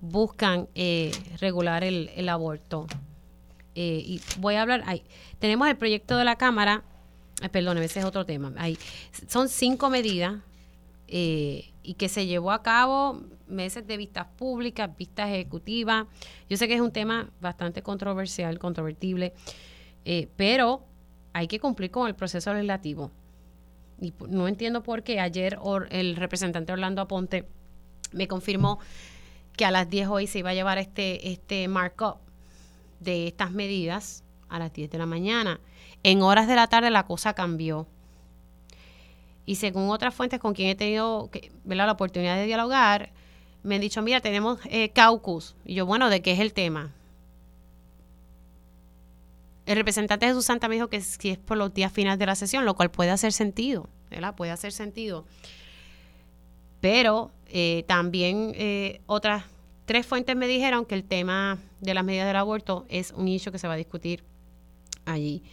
[0.01, 2.87] buscan eh, regular el, aborto.
[3.75, 5.03] Eh, y voy a hablar, ahí.
[5.39, 6.83] tenemos el proyecto de la Cámara,
[7.41, 8.77] eh, perdón, ese es otro tema, ahí.
[9.27, 10.35] son cinco medidas
[11.07, 16.07] eh, y que se llevó a cabo meses de vistas públicas, vistas ejecutivas.
[16.49, 19.33] Yo sé que es un tema bastante controversial, controvertible,
[20.35, 20.83] pero
[21.33, 23.11] hay que cumplir con el proceso legislativo.
[24.01, 25.57] Y no entiendo por qué ayer
[25.89, 27.47] el representante Orlando Aponte
[28.11, 28.79] me confirmó
[29.59, 32.15] que a las 10 hoy se iba a llevar este, este markup
[33.01, 35.59] de estas medidas a las 10 de la mañana.
[36.01, 37.85] En horas de la tarde la cosa cambió.
[39.45, 41.29] Y según otras fuentes con quien he tenido
[41.65, 43.11] la oportunidad de dialogar,
[43.61, 45.57] me han dicho, mira, tenemos eh, caucus.
[45.65, 46.93] Y yo, bueno, ¿de qué es el tema?
[49.65, 52.27] El representante de Jesús Santa me dijo que si es por los días finales de
[52.27, 54.35] la sesión, lo cual puede hacer sentido, ¿verdad?
[54.35, 55.25] Puede hacer sentido.
[56.81, 59.43] Pero eh, también eh, otras
[59.85, 63.51] tres fuentes me dijeron que el tema de las medidas del aborto es un issue
[63.51, 64.23] que se va a discutir
[65.05, 65.43] allí.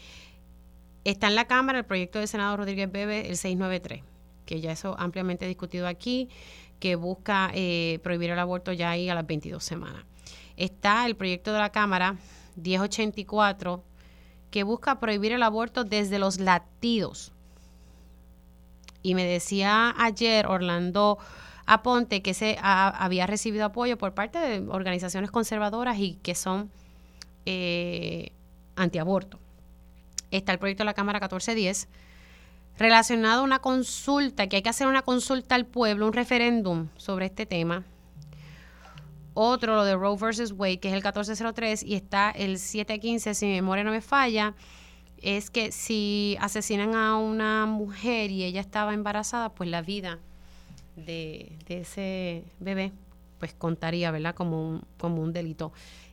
[1.05, 4.03] Está en la Cámara el proyecto del Senado Rodríguez Bebe, el 693,
[4.45, 6.29] que ya eso ampliamente discutido aquí,
[6.81, 10.05] que busca eh, prohibir el aborto ya ahí a las 22 semanas.
[10.57, 12.17] Está el proyecto de la Cámara
[12.57, 13.83] 1084,
[14.51, 17.33] que busca prohibir el aborto desde los latidos
[19.07, 21.17] y me decía ayer Orlando
[21.65, 26.73] Aponte que se había recibido apoyo por parte de organizaciones conservadoras y que son
[27.45, 28.33] eh,
[28.75, 29.39] antiaborto.
[30.33, 31.89] Está el proyecto de la Cámara 1410
[32.79, 37.27] relacionado a una consulta, que hay que hacer una consulta al pueblo, un referéndum sobre
[37.27, 37.85] este tema.
[39.35, 43.47] Otro, lo de Roe versus Wade, que es el 1403, y está el 715, si
[43.47, 44.55] mi memoria no me falla,
[45.23, 50.19] es que si asesinan a una mujer y ella estaba embarazada, pues la vida
[50.97, 52.93] de, ese bebé
[53.39, 54.35] pues contaría, ¿verdad?
[54.35, 55.73] Como un, como un delito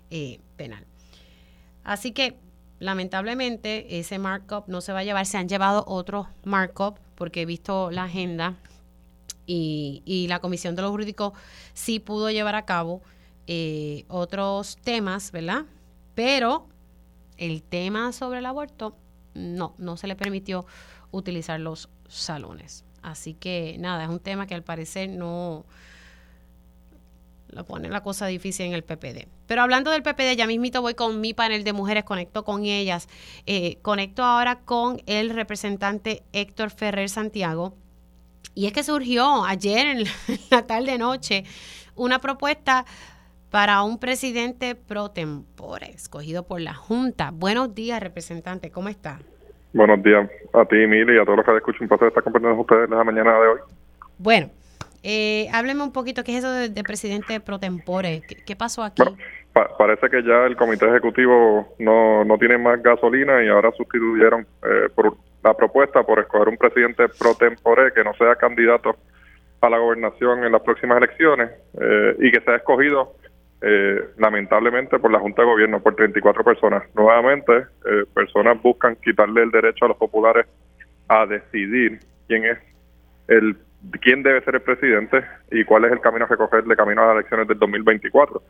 [0.10, 0.86] eh, penal.
[1.84, 2.38] Así que
[2.80, 7.46] lamentablemente ese markup no se va a llevar, se han llevado otros markup porque he
[7.46, 8.56] visto la agenda
[9.46, 11.34] y, y la Comisión de los Jurídicos
[11.74, 13.02] sí pudo llevar a cabo
[13.46, 15.66] eh, otros temas, ¿verdad?
[16.16, 16.68] Pero
[17.38, 18.96] el tema sobre el aborto,
[19.34, 20.66] no, no se le permitió
[21.12, 22.86] utilizar los salones.
[23.02, 25.66] Así que nada, es un tema que al parecer no
[27.50, 29.28] lo pone la cosa difícil en el PPD.
[29.46, 33.08] Pero hablando del PPD, ya mismito voy con mi panel de mujeres, conecto con ellas.
[33.46, 37.76] Eh, conecto ahora con el representante Héctor Ferrer Santiago.
[38.56, 40.06] Y es que surgió ayer en
[40.50, 41.44] la tarde noche
[41.96, 42.86] una propuesta
[43.54, 47.30] para un presidente pro tempore, escogido por la Junta.
[47.32, 49.20] Buenos días, representante, ¿cómo está?
[49.74, 52.58] Buenos días a ti, Mili, y a todos los que escuchan un placer estar compartiendo
[52.58, 53.60] con ustedes en la mañana de hoy.
[54.18, 54.50] Bueno,
[55.04, 58.24] eh, hábleme un poquito, ¿qué es eso de, presidente pro tempore?
[58.44, 59.04] ¿Qué, pasó aquí?
[59.54, 64.90] parece que ya el comité ejecutivo no, no tiene más gasolina y ahora sustituyeron eh,
[64.96, 68.96] por la propuesta por escoger un presidente pro tempore que no sea candidato
[69.62, 73.14] a la gobernación en las próximas elecciones eh, y que sea escogido
[73.64, 76.84] eh, lamentablemente por la Junta de Gobierno por 34 personas.
[76.96, 77.66] Nuevamente,
[78.14, 80.46] personas buscan quitarle el derecho a los populares
[81.08, 82.58] a decidir quién es
[83.28, 83.56] el
[84.02, 87.08] quién debe ser el presidente y cuál es el camino a recoger de camino a
[87.08, 88.42] las elecciones del 2024.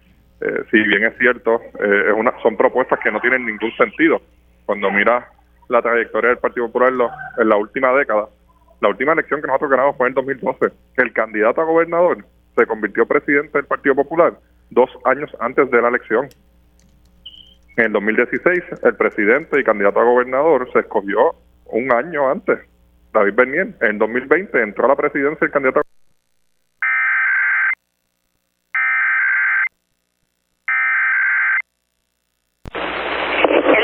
[0.41, 4.21] Eh, si bien es cierto, eh, es una, son propuestas que no tienen ningún sentido.
[4.65, 5.27] Cuando mira
[5.69, 6.93] la trayectoria del Partido Popular
[7.37, 8.27] en la última década,
[8.81, 12.17] la última elección que nosotros ganamos fue en el 2012, que el candidato a gobernador
[12.55, 14.33] se convirtió presidente del Partido Popular
[14.73, 16.27] dos años antes de la elección.
[17.77, 22.59] En el 2016, el presidente y candidato a gobernador se escogió un año antes
[23.13, 25.81] David Bernier, en 2020 entró a la presidencia el candidato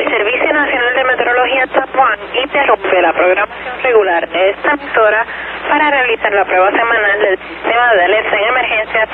[0.09, 5.25] Servicio Nacional de Meteorología San interrumpe la programación regular de esta emisora
[5.69, 9.09] para realizar la prueba semanal del sistema de alerta en emergencias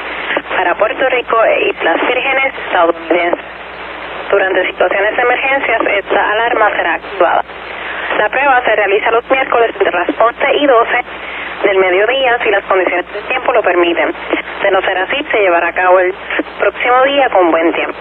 [0.56, 3.46] para Puerto Rico e Islas Vírgenes estadounidenses.
[4.32, 7.44] Durante situaciones de emergencias, esta alarma será activada.
[8.18, 11.06] La prueba se realiza los miércoles entre las 11 y 12
[11.66, 14.14] del mediodía si las condiciones del tiempo lo permiten.
[14.64, 16.14] De no ser así, se llevará a cabo el
[16.60, 17.98] próximo día con buen tiempo.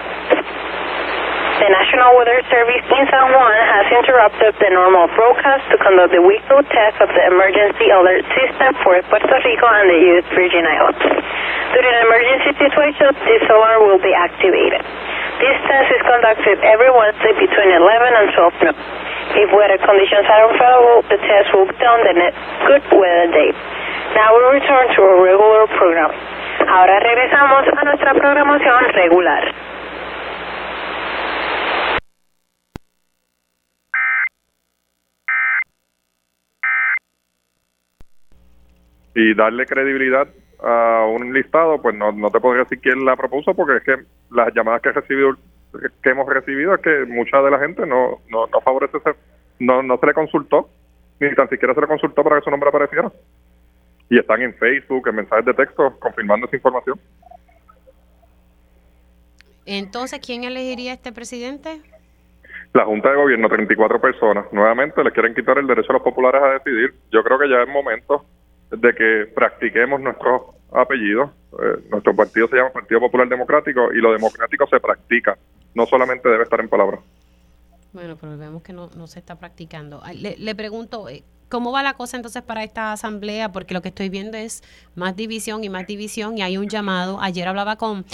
[1.55, 6.19] The National Weather Service in San Juan has interrupted the normal broadcast to conduct the
[6.19, 10.27] weekly test of the emergency alert system for Puerto Rico and the U.S.
[10.35, 10.99] Virgin Islands.
[11.71, 14.83] During an emergency situations, this alarm will be activated.
[15.39, 17.87] This test is conducted every Wednesday between 11
[18.19, 18.77] and 12 noon.
[19.39, 23.55] If weather conditions are unfavorable, the test will be done the next good weather day.
[24.11, 26.11] Now we return to our regular program.
[26.67, 29.74] Ahora regresamos a nuestra programación regular.
[39.15, 40.27] Y darle credibilidad
[40.61, 44.05] a un listado, pues no, no te podría decir quién la propuso, porque es que
[44.31, 45.35] las llamadas que he recibido
[46.01, 48.97] que hemos recibido es que mucha de la gente no, no, no favorece,
[49.59, 50.69] no, no se le consultó,
[51.19, 53.11] ni tan siquiera se le consultó para que su nombre apareciera.
[54.09, 56.99] Y están en Facebook, en mensajes de texto, confirmando esa información.
[59.65, 61.81] Entonces, ¿quién elegiría este presidente?
[62.73, 64.45] La Junta de Gobierno, 34 personas.
[64.51, 66.93] Nuevamente le quieren quitar el derecho a los populares a decidir.
[67.11, 68.25] Yo creo que ya es momento
[68.71, 70.41] de que practiquemos nuestros
[70.71, 71.31] apellidos.
[71.53, 75.37] Eh, nuestro partido se llama Partido Popular Democrático y lo democrático se practica
[75.75, 77.01] no solamente debe estar en palabras.
[77.93, 80.01] Bueno, pero vemos que no, se está practicando.
[80.15, 83.51] Le, le, pregunto, eh, ¿cómo va la cosa entonces para esta asamblea?
[83.51, 84.63] Porque lo que estoy viendo es
[84.95, 87.21] más división y más división y hay un llamado.
[87.21, 88.05] Ayer hablaba con,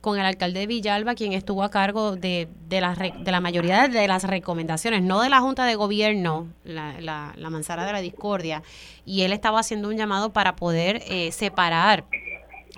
[0.00, 3.88] con el alcalde de Villalba, quien estuvo a cargo de, de, la, de la mayoría
[3.88, 8.00] de las recomendaciones, no de la Junta de Gobierno, la, la, la manzana de la
[8.00, 8.62] discordia,
[9.04, 12.04] y él estaba haciendo un llamado para poder eh, separar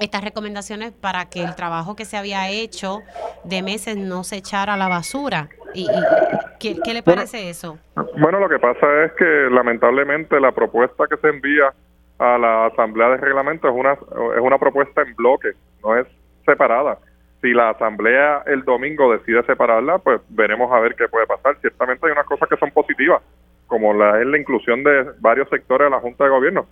[0.01, 3.01] estas recomendaciones para que el trabajo que se había hecho
[3.45, 5.49] de meses no se echara a la basura.
[5.75, 5.87] ¿Y,
[6.59, 7.79] ¿qué, le parece eso?
[8.18, 11.73] Bueno, lo que pasa es que lamentablemente la propuesta que se envía
[12.18, 15.51] a la Asamblea de Reglamento es una, es una propuesta en bloque,
[15.83, 16.07] no es
[16.45, 16.99] separada.
[17.41, 21.57] Si la Asamblea el domingo decide separarla, pues veremos a ver qué puede pasar.
[21.61, 23.22] Ciertamente hay unas cosas que son positivas,
[23.66, 26.66] como la es la inclusión de varios sectores de la Junta de Gobierno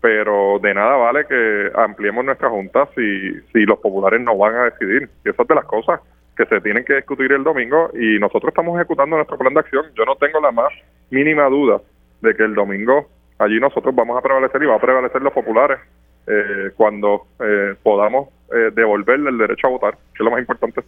[0.00, 4.64] pero de nada vale que ampliemos nuestra junta si, si los populares no van a
[4.64, 5.08] decidir.
[5.24, 6.00] Y eso es de las cosas
[6.36, 9.86] que se tienen que discutir el domingo y nosotros estamos ejecutando nuestro plan de acción.
[9.94, 10.72] Yo no tengo la más
[11.10, 11.80] mínima duda
[12.20, 13.08] de que el domingo
[13.38, 15.78] allí nosotros vamos a prevalecer y va a prevalecer los populares
[16.26, 20.82] eh, cuando eh, podamos eh, devolverle el derecho a votar, que es lo más importante.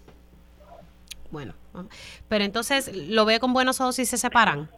[1.31, 1.55] Bueno,
[2.29, 4.69] pero entonces, ¿lo ve con buenos ojos si se separan?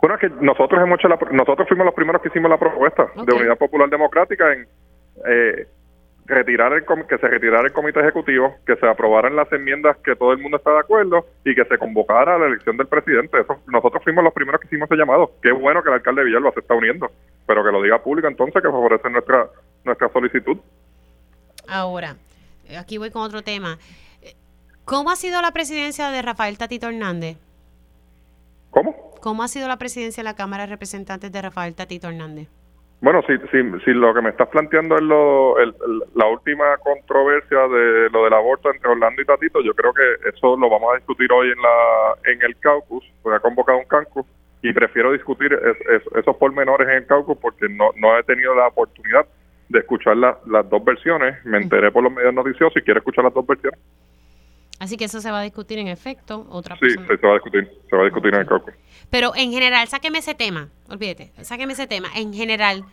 [0.00, 3.06] Bueno, es que nosotros hemos hecho la, nosotros fuimos los primeros que hicimos la propuesta
[3.14, 4.66] de Unidad Popular Democrática en
[5.26, 5.66] eh,
[6.26, 10.32] retirar el que se retirara el comité ejecutivo, que se aprobaran las enmiendas que todo
[10.32, 13.40] el mundo está de acuerdo y que se convocara a la elección del presidente.
[13.40, 15.32] Eso, nosotros fuimos los primeros que hicimos ese llamado.
[15.42, 17.10] Qué bueno que el alcalde de Villalba se está uniendo.
[17.46, 19.48] pero que lo diga público entonces que favorece nuestra
[19.84, 20.56] nuestra solicitud.
[21.70, 22.16] Ahora,
[22.78, 23.78] aquí voy con otro tema.
[24.84, 27.36] ¿Cómo ha sido la presidencia de Rafael Tatito Hernández?
[28.70, 29.14] ¿Cómo?
[29.20, 32.48] ¿Cómo ha sido la presidencia de la Cámara de Representantes de Rafael Tatito Hernández?
[33.00, 35.74] Bueno, si, si, si lo que me estás planteando es lo, el,
[36.14, 40.56] la última controversia de lo del aborto entre Orlando y Tatito, yo creo que eso
[40.56, 44.26] lo vamos a discutir hoy en la en el caucus, voy a convocar un caucus
[44.60, 45.58] y prefiero discutir
[46.14, 49.24] esos pormenores en el caucus porque no, no he tenido la oportunidad
[49.70, 53.32] de escuchar las dos versiones, me enteré por los medios noticiosos y quiero escuchar las
[53.32, 53.78] dos versiones.
[54.80, 56.46] Así que eso se va a discutir en efecto.
[56.50, 58.74] Otra sí, se va a discutir, se va a discutir en el caucus.
[59.10, 62.08] Pero en general, sáqueme ese tema, olvídate, sáqueme ese tema.
[62.16, 62.84] En general,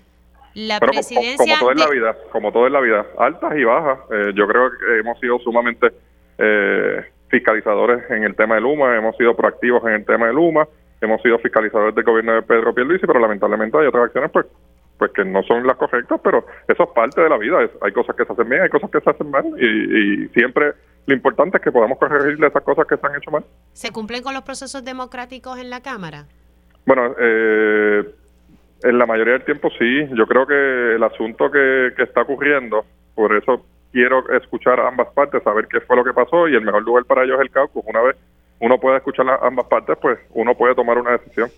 [0.54, 1.58] la presidencia...
[1.58, 4.00] Como, todo en la vida, como todo en la vida, altas y bajas.
[4.12, 5.88] Eh, yo creo que hemos sido sumamente
[6.38, 10.68] eh, fiscalizadores en el tema del UMA, hemos sido proactivos en el tema del UMA,
[11.02, 14.46] hemos sido fiscalizadores del gobierno de Pedro Pierluisi, pero lamentablemente hay otras acciones pues
[14.98, 17.58] pues que no son las correctas, pero eso es parte de la vida.
[17.82, 20.74] hay cosas que se hacen bien, hay cosas que se hacen mal y, y siempre
[21.08, 23.44] lo importante es que podamos corregir esas cosas que se han hecho mal.
[23.74, 26.26] ¿Se cumplen con los procesos democráticos en la Cámara?
[26.86, 28.04] Bueno, eh,
[28.84, 30.08] en la mayoría del tiempo sí.
[30.14, 32.86] Yo creo que el asunto que, que está ocurriendo,
[33.16, 36.84] por eso quiero escuchar ambas partes, saber qué fue lo que pasó y el mejor
[36.84, 37.84] lugar para ellos es el caucus.
[37.88, 38.18] Una vez
[38.60, 41.50] uno puede escuchar ambas partes, pues uno puede tomar una decisión.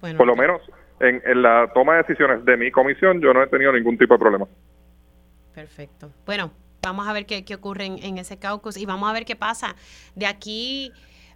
[0.00, 0.60] por lo menos
[1.00, 4.14] en, en, la toma de decisiones de mi comisión yo no he tenido ningún tipo
[4.14, 4.46] de problema.
[5.54, 6.10] Perfecto.
[6.26, 6.50] Bueno,
[6.84, 9.74] Vamos a ver qué, ocurre en, ese caucus y vamos a ver qué pasa
[10.14, 10.92] de aquí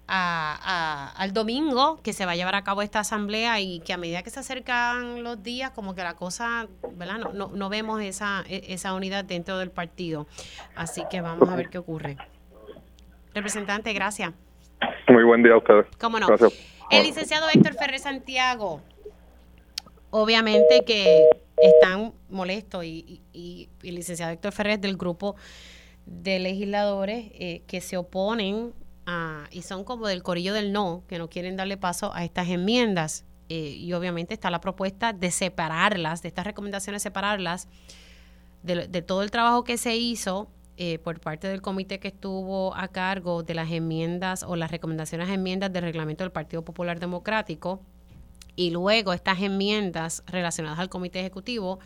[0.07, 3.97] a, al domingo que se va a llevar a cabo esta asamblea y que a
[3.97, 7.19] medida que se acercan los días, como que la cosa, ¿verdad?
[7.19, 10.27] No, no, no vemos esa, e, esa unidad dentro del partido.
[10.77, 12.19] Así que vamos a ver qué ocurre.
[13.35, 14.35] Representante, gracias.
[15.09, 15.87] Muy buen día a ustedes.
[15.99, 16.27] ¿Cómo no?
[16.91, 18.83] El licenciado Héctor Ferrer Santiago,
[20.11, 23.23] obviamente que están molestos y,
[23.83, 25.37] el licenciado Héctor Ferrer del grupo
[26.07, 28.73] de legisladores eh, que se oponen
[29.07, 32.49] a, y son como del corillo del no, que no quieren darle paso a estas
[32.49, 33.25] enmiendas.
[33.51, 37.67] Eh, y obviamente está la propuesta de separarlas, de estas recomendaciones separarlas
[38.63, 42.89] de, todo el trabajo que se hizo eh, por parte del comité que estuvo a
[42.89, 47.81] cargo de las enmiendas o las recomendaciones a enmiendas del reglamento del Partido Popular Democrático
[48.59, 51.79] y luego estas enmiendas relacionadas al comité ejecutivo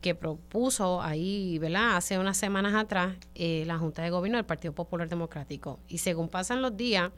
[0.00, 1.96] que propuso ahí, ¿verdad?
[1.96, 5.78] Hace unas semanas atrás eh, la Junta de Gobierno del Partido Popular Democrático.
[5.86, 7.12] Y según pasan los días,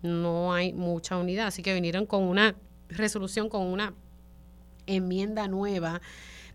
[0.00, 1.48] no hay mucha unidad.
[1.48, 2.54] Así que vinieron con una
[2.88, 3.92] resolución, con una
[4.86, 6.00] enmienda nueva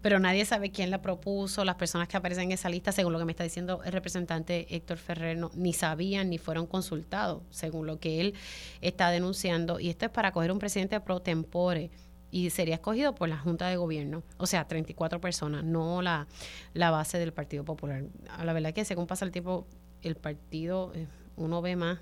[0.07, 1.65] pero nadie sabe quién la propuso.
[1.65, 4.73] Las personas que aparecen en esa lista, según lo que me está diciendo el representante
[4.73, 8.33] Héctor Ferrer, ni sabían ni fueron consultados, según lo que él
[8.79, 9.81] está denunciando.
[9.81, 11.91] Y esto es para coger un presidente pro tempore
[12.31, 16.25] y sería escogido por la Junta de Gobierno, o sea, 34 personas, no la,
[16.73, 18.05] la base del Partido Popular.
[18.41, 19.67] La verdad que según pasa el tiempo,
[20.03, 21.05] el partido, eh,
[21.35, 21.99] uno ve más,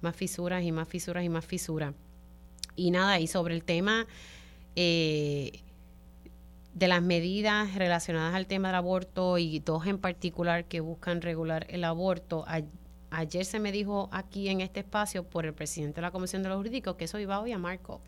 [0.00, 1.94] más fisuras y más fisuras y más fisuras.
[2.74, 4.08] Y nada, y sobre el tema...
[4.74, 5.62] Eh,
[6.78, 11.66] de las medidas relacionadas al tema del aborto y dos en particular que buscan regular
[11.70, 12.44] el aborto.
[13.10, 16.50] ayer se me dijo aquí en este espacio por el presidente de la Comisión de
[16.50, 18.00] los Jurídicos que eso iba hoy a Marco.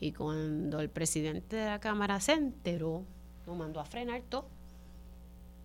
[0.00, 3.04] Y cuando el presidente de la Cámara se enteró,
[3.46, 4.48] lo mandó a frenar todo.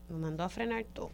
[0.10, 1.12] Lo mandó a frenar todo.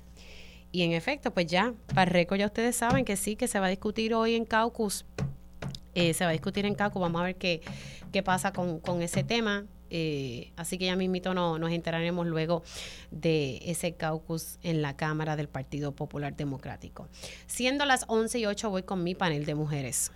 [0.72, 3.68] Y en efecto, pues ya, para récord ya ustedes saben que sí, que se va
[3.68, 5.06] a discutir hoy en Caucus.
[5.94, 7.62] Eh, se va a discutir en Caucus, vamos a ver qué,
[8.12, 9.66] qué pasa con, con ese tema.
[9.90, 12.64] Eh, así que ya mismito no, nos enteraremos luego
[13.12, 17.08] de ese caucus en la Cámara del Partido Popular Democrático.
[17.48, 20.12] Siendo las 11 y 8 voy con mi panel de mujeres.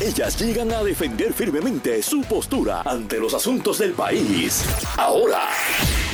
[0.00, 4.64] Ellas llegan a defender firmemente su postura ante los asuntos del país.
[4.96, 5.48] Ahora,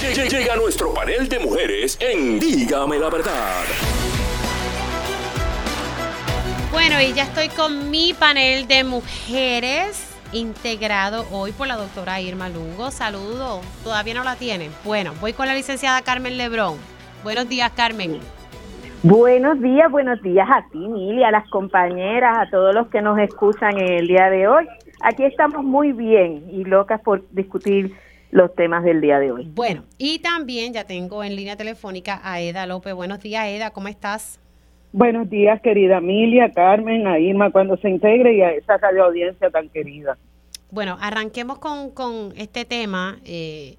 [0.00, 3.64] llega nuestro panel de mujeres en Dígame la verdad.
[6.72, 12.48] Bueno, y ya estoy con mi panel de mujeres integrado hoy por la doctora Irma
[12.48, 12.90] Lugo.
[12.90, 14.70] Saludo, todavía no la tienen.
[14.84, 16.76] Bueno, voy con la licenciada Carmen Lebrón.
[17.22, 18.20] Buenos días, Carmen.
[19.02, 23.18] Buenos días, buenos días a ti, Mili, a las compañeras, a todos los que nos
[23.18, 24.66] escuchan en el día de hoy.
[25.00, 27.94] Aquí estamos muy bien y locas por discutir
[28.30, 29.50] los temas del día de hoy.
[29.54, 32.94] Bueno, y también ya tengo en línea telefónica a Eda López.
[32.94, 34.38] Buenos días, Eda, ¿cómo estás?
[34.92, 39.50] Buenos días, querida Emilia, Carmen, a Irma, cuando se integre y a esa radio audiencia
[39.50, 40.18] tan querida.
[40.70, 43.18] Bueno, arranquemos con, con este tema.
[43.24, 43.76] Eh,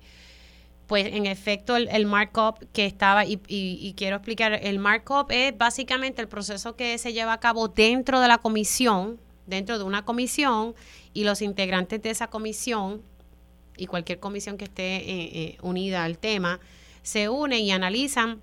[0.87, 6.21] pues en efecto el, markup que estaba, y, y, quiero explicar, el markup es básicamente
[6.21, 9.17] el proceso que se lleva a cabo dentro de la comisión
[9.51, 10.73] dentro de una comisión
[11.13, 13.01] y los integrantes de esa comisión
[13.77, 16.59] y cualquier comisión que esté eh, eh, unida al tema
[17.03, 18.41] se unen y analizan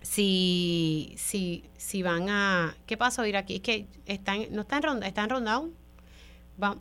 [0.00, 2.76] si, si, si van a...
[2.86, 3.56] ¿Qué pasó, ir aquí?
[3.56, 5.28] Es que están, no están ronda, están.
[6.62, 6.78] Va,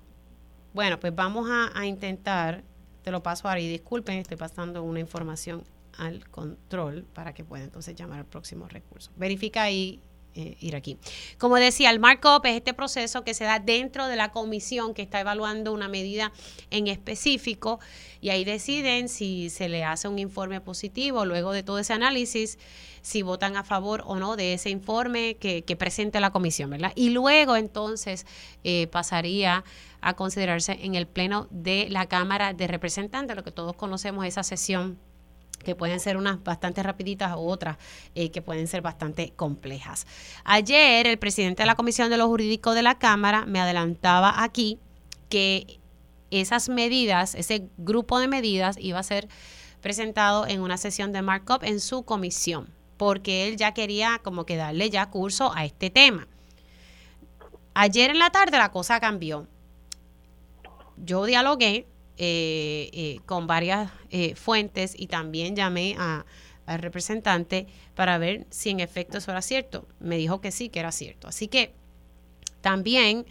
[0.74, 2.64] bueno, pues vamos a, a, intentar,
[3.04, 5.64] te lo paso ahora y disculpen, estoy pasando una información
[5.98, 9.12] al control para que pueda entonces llamar al próximo recurso.
[9.18, 10.02] Verifica ahí
[10.36, 10.98] eh, ir aquí.
[11.38, 15.02] Como decía, el markup es este proceso que se da dentro de la comisión que
[15.02, 16.32] está evaluando una medida
[16.70, 17.80] en específico
[18.22, 22.60] y ahí deciden si se le hace un informe positivo luego de todo ese análisis,
[23.02, 26.94] si votan a favor o no de ese informe que, que presente la comisión, ¿verdad?
[26.96, 28.26] Y luego entonces
[28.64, 29.64] eh, pasaría
[30.02, 34.44] a considerarse en el pleno de la Cámara de Representantes, lo que todos conocemos, esa
[34.44, 34.98] sesión
[35.64, 37.78] que pueden ser unas bastante rapiditas o otras
[38.16, 40.08] eh, que pueden ser bastante complejas.
[40.44, 44.80] Ayer el presidente de la Comisión de lo Jurídico de la Cámara me adelantaba aquí
[45.30, 45.80] que
[46.32, 49.28] esas medidas, ese grupo de medidas iba a ser
[49.82, 54.56] presentado en una sesión de markup en su comisión, porque él ya quería como que
[54.56, 56.28] darle ya curso a este tema.
[57.74, 59.48] Ayer en la tarde la cosa cambió.
[60.98, 61.88] Yo dialogué
[62.18, 66.26] eh, eh, con varias eh, fuentes y también llamé a,
[66.66, 69.88] al representante para ver si en efecto eso era cierto.
[70.00, 71.28] Me dijo que sí, que era cierto.
[71.28, 71.74] Así que
[72.62, 73.26] también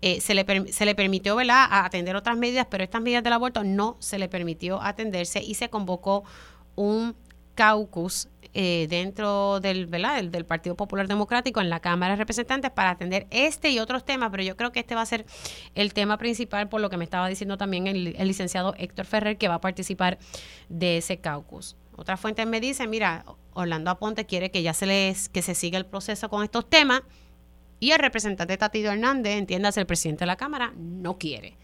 [0.00, 1.66] se, le, se le permitió ¿verdad?
[1.70, 5.68] atender otras medidas, pero estas medidas del aborto no se le permitió atenderse y se
[5.68, 6.22] convocó
[6.76, 7.16] un
[7.56, 8.28] caucus
[8.58, 10.24] eh, dentro del, ¿verdad?
[10.24, 14.30] Del, Partido Popular Democrático en la Cámara de Representantes para atender este y otros temas,
[14.30, 15.26] pero yo creo que este va a ser
[15.74, 19.48] el tema principal por lo que me estaba diciendo también el, licenciado Héctor Ferrer que
[19.48, 20.16] va a participar
[20.70, 21.76] de ese caucus.
[21.96, 25.76] Otra fuente me dice, mira, Orlando Aponte quiere que ya se les, que se siga
[25.76, 27.02] el proceso con estos temas
[27.78, 31.58] y el representante Tatido Hernández, entiéndase, el presidente de la Cámara, no quiere.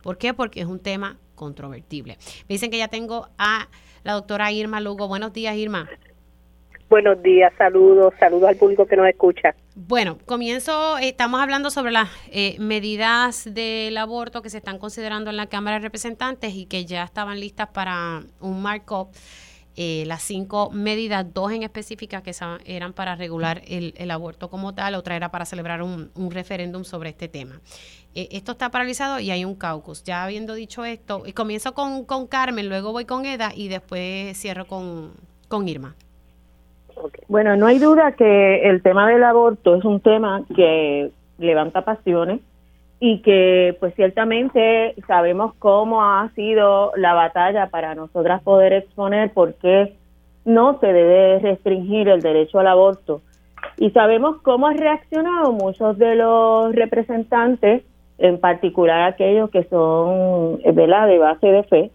[0.00, 0.32] ¿Por qué?
[0.32, 2.18] Porque es un tema controvertible.
[2.48, 3.68] Me dicen que ya tengo a
[4.04, 5.08] la doctora Irma Lugo.
[5.08, 5.88] Buenos días, Irma.
[6.88, 9.56] Buenos días, saludos, saludos al público que nos escucha.
[9.74, 15.30] Bueno, comienzo, eh, estamos hablando sobre las eh, medidas del aborto que se están considerando
[15.30, 19.08] en la Cámara de Representantes y que ya estaban listas para un markup.
[19.74, 22.32] Eh, las cinco medidas, dos en específica que
[22.64, 27.28] eran para regular el, aborto como tal, otra era para celebrar un, referéndum sobre este
[27.28, 27.60] tema.
[28.14, 30.04] esto está paralizado y hay un caucus.
[30.04, 34.38] Ya habiendo dicho esto, y comienzo con, con Carmen, luego voy con Eda y después
[34.38, 35.96] cierro con Irma.
[37.28, 42.40] Bueno, no hay duda que el tema del aborto es un tema que levanta pasiones
[42.98, 49.54] y que pues ciertamente sabemos cómo ha sido la batalla para nosotras poder exponer por
[49.54, 49.94] qué
[50.44, 53.20] no se debe restringir el derecho al aborto.
[53.78, 57.82] Y sabemos cómo han reaccionado muchos de los representantes,
[58.18, 61.90] en particular aquellos que son de de base de fe,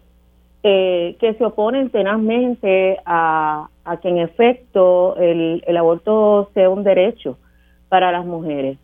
[0.62, 6.84] eh, que se oponen tenazmente a, a que en efecto el, el, aborto sea un
[6.84, 7.36] derecho
[7.88, 8.78] para las mujeres.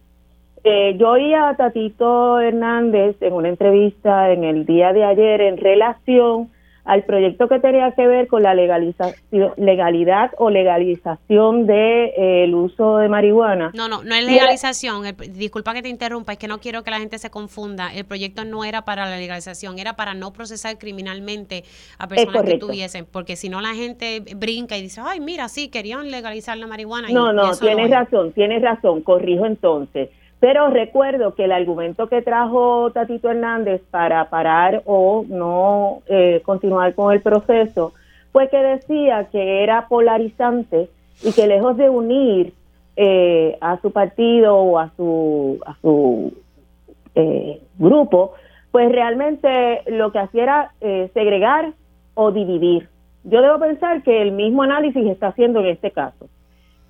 [0.65, 5.57] Eh, yo oí a Tatito Hernández en una entrevista en el día de ayer en
[5.57, 6.51] relación
[6.89, 12.55] al proyecto que tenía que ver con la legalización, legalidad o legalización del de, eh,
[12.55, 13.73] uso de marihuana.
[13.75, 15.05] No, no, no es legalización.
[15.35, 17.93] disculpa que te interrumpa, es que no quiero que la gente se confunda.
[17.95, 21.65] El proyecto no era para la legalización, era para no procesar criminalmente
[21.99, 25.69] a personas que tuviesen, porque si no la gente brinca y dice, ay, mira, sí,
[25.69, 27.09] querían legalizar la marihuana.
[27.11, 30.09] No, no, tienes razón, tienes razón, corrijo entonces.
[30.41, 36.95] Pero recuerdo que el argumento que trajo Tatito Hernández para parar o no eh, continuar
[36.95, 37.93] con el proceso
[38.31, 40.89] fue que decía que era polarizante
[41.25, 42.53] y que lejos de unir
[42.95, 46.33] eh, a su partido o a su, a su
[47.17, 48.35] eh, grupo,
[48.71, 50.73] pues realmente lo que hacía era
[51.15, 51.73] segregar
[52.15, 52.89] o dividir.
[53.25, 56.29] Yo debo pensar que el mismo análisis está haciendo en este caso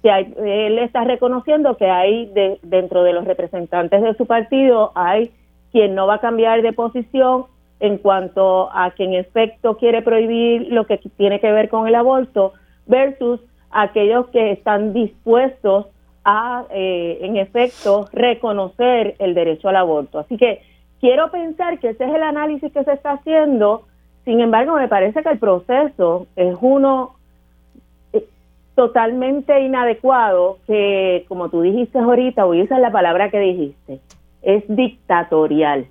[0.03, 5.30] que él está reconociendo que hay de, dentro de los representantes de su partido hay
[5.72, 7.46] quien no va a cambiar de posición
[7.80, 11.94] en cuanto a que en efecto quiere prohibir lo que tiene que ver con el
[11.94, 12.53] aborto
[12.86, 13.40] versus
[13.70, 15.86] aquellos que están dispuestos
[16.24, 20.18] a eh, en efecto reconocer el derecho al aborto.
[20.18, 20.62] Así que
[21.01, 23.82] quiero pensar que ese es el análisis que se está haciendo,
[24.24, 27.14] sin embargo me parece que el proceso es uno
[28.79, 33.99] totalmente inadecuado que, como tú dijiste ahorita, voy a usar la palabra que dijiste,
[34.41, 35.87] es dictatorial.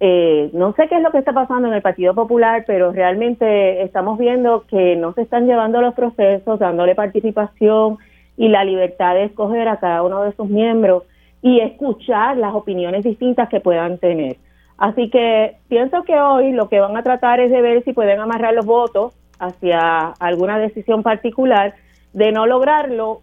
[0.00, 3.82] Eh, no sé qué es lo que está pasando en el Partido Popular, pero realmente
[3.82, 7.98] estamos viendo que no se están llevando los procesos, dándole participación
[8.38, 11.02] y la libertad de escoger a cada uno de sus miembros.
[11.44, 14.36] y escuchar las opiniones distintas que puedan tener.
[14.78, 18.20] Así que pienso que hoy lo que van a tratar es de ver si pueden
[18.20, 21.74] amarrar los votos hacia alguna decisión particular.
[22.12, 23.22] De no lograrlo,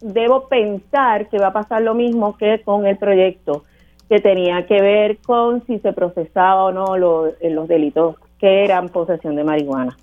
[0.00, 3.64] debo pensar que va a pasar lo mismo que con el proyecto,
[4.08, 9.36] que tenía que ver con si se procesaba o no los delitos que eran posesión
[9.36, 9.96] de marihuana.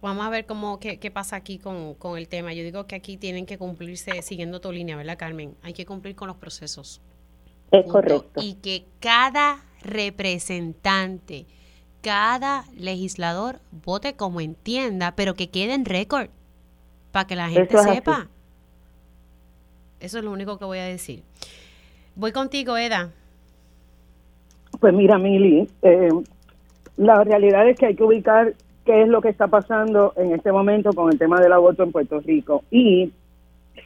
[0.00, 2.52] Vamos a ver cómo qué, pasa aquí con, con, el tema.
[2.52, 5.54] Yo digo que aquí tienen que cumplirse siguiendo tu línea, ¿verdad, Carmen?
[5.62, 7.00] Hay que cumplir con los procesos.
[7.70, 8.42] Es correcto.
[8.42, 11.46] Y que cada representante,
[12.04, 16.28] cada legislador vote como entienda, pero que quede en récord
[17.12, 18.28] para que la gente sepa.
[20.00, 21.22] Eso es lo único que voy a decir.
[22.14, 23.10] Voy contigo, Eda.
[24.80, 26.10] Pues mira, Mili, eh,
[26.98, 28.52] la realidad es que hay que ubicar
[28.84, 31.92] qué es lo que está pasando en este momento con el tema del aborto en
[31.92, 32.64] Puerto Rico.
[32.70, 33.12] Y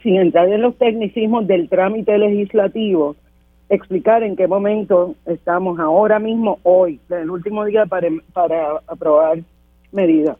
[0.03, 3.15] sin entrar en los tecnicismos del trámite legislativo,
[3.69, 9.39] explicar en qué momento estamos ahora mismo, hoy, el último día para, para aprobar
[9.91, 10.37] medidas.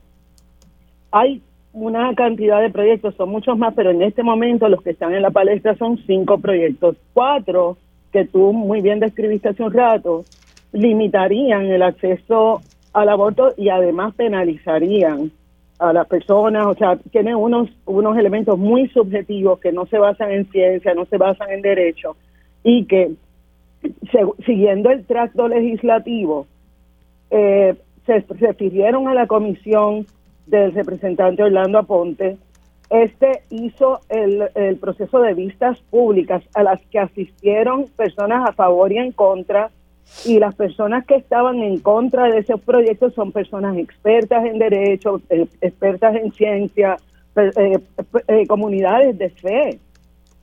[1.12, 5.14] Hay una cantidad de proyectos, son muchos más, pero en este momento los que están
[5.14, 6.98] en la palestra son cinco proyectos.
[7.14, 7.78] Cuatro,
[8.12, 10.26] que tú muy bien describiste hace un rato,
[10.72, 12.62] limitarían el acceso
[12.94, 15.32] al aborto y además penalizarían
[15.78, 20.32] a las personas, o sea, tienen unos, unos elementos muy subjetivos que no se basan
[20.32, 22.18] en ciencia, no se basan en derecho
[22.64, 23.12] y que
[24.46, 26.48] siguiendo el tracto legislativo
[27.32, 30.06] eh, se refirieron a la comisión
[30.48, 32.38] del representante Orlando Aponte.
[32.90, 38.92] Este hizo el, el proceso de vistas públicas a las que asistieron personas a favor
[38.92, 39.70] y en contra
[40.26, 45.22] y las personas que estaban en contra de esos proyectos son personas expertas en derecho,
[45.30, 46.98] eh, expertas en ciencia,
[47.36, 49.80] eh, comunidades de fe,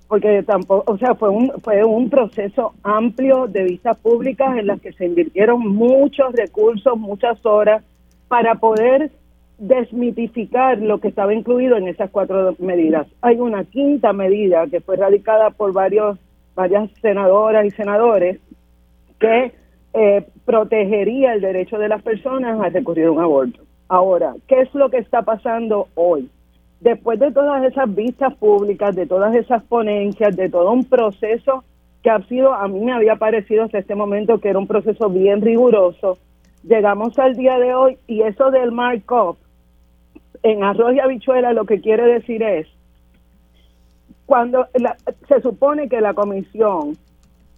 [0.09, 4.81] porque tampoco, o sea, fue un fue un proceso amplio de vistas públicas en las
[4.81, 7.83] que se invirtieron muchos recursos, muchas horas
[8.29, 9.11] para poder
[9.59, 13.07] desmitificar lo que estaba incluido en esas cuatro medidas.
[13.23, 16.19] Hay una quinta medida que fue radicada por varios
[16.55, 18.39] varias senadoras y senadores
[19.19, 19.53] que
[19.93, 23.61] eh, protegería el derecho de las personas a recurrir a un aborto.
[23.89, 26.29] Ahora, ¿qué es lo que está pasando hoy?
[26.81, 31.65] Después de todas esas vistas públicas, de todas esas ponencias, de todo un proceso
[32.03, 35.09] que ha sido, a mí me había parecido hasta este momento que era un proceso
[35.09, 36.19] bien riguroso,
[36.63, 39.39] llegamos al día de hoy y eso del markup
[40.43, 42.69] en arroz y habichuela lo que quiere decir es,
[44.27, 44.67] cuando
[45.29, 46.97] se supone que la comisión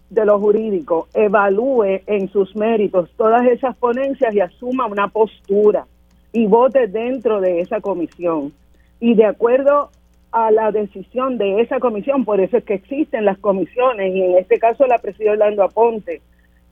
[0.09, 5.85] de lo jurídico evalúe en sus méritos todas esas ponencias y asuma una postura
[6.31, 8.53] y vote dentro de esa comisión.
[8.99, 9.89] Y de acuerdo
[10.31, 14.37] a la decisión de esa comisión, por eso es que existen las comisiones y en
[14.37, 16.21] este caso la preside Orlando Aponte.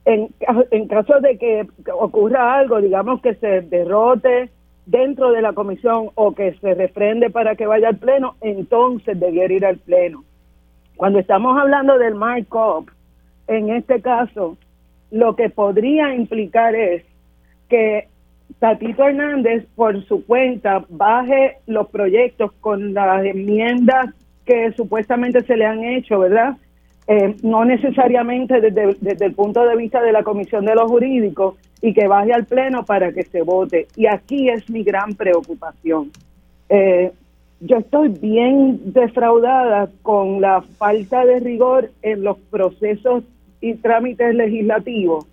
[0.04, 0.28] En,
[0.70, 4.50] en caso de que ocurra algo, digamos que se derrote
[4.86, 9.52] dentro de la comisión o que se refrende para que vaya al pleno, entonces debiera
[9.52, 10.24] ir al pleno.
[10.96, 12.90] Cuando estamos hablando del markup,
[13.48, 14.56] en este caso,
[15.10, 17.04] lo que podría implicar es
[17.68, 18.08] que
[18.58, 25.66] Tatito Hernández, por su cuenta, baje los proyectos con las enmiendas que supuestamente se le
[25.66, 26.56] han hecho, ¿verdad?
[27.06, 31.54] Eh, no necesariamente desde, desde, el punto de vista de la Comisión de los Jurídicos
[31.80, 33.86] y que baje al Pleno para que se vote.
[33.96, 36.10] Y aquí es mi gran preocupación.
[36.68, 37.12] Eh,
[37.60, 43.24] yo estoy bien defraudada con la falta de rigor en los procesos
[43.60, 45.26] y trámites legislativos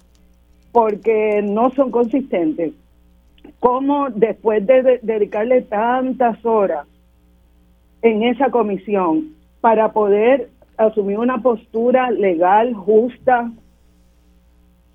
[0.71, 2.73] porque no son consistentes.
[3.59, 6.87] ¿Cómo después de, dedicarle tantas horas
[8.01, 13.51] en esa comisión para poder asumir una postura legal, justa,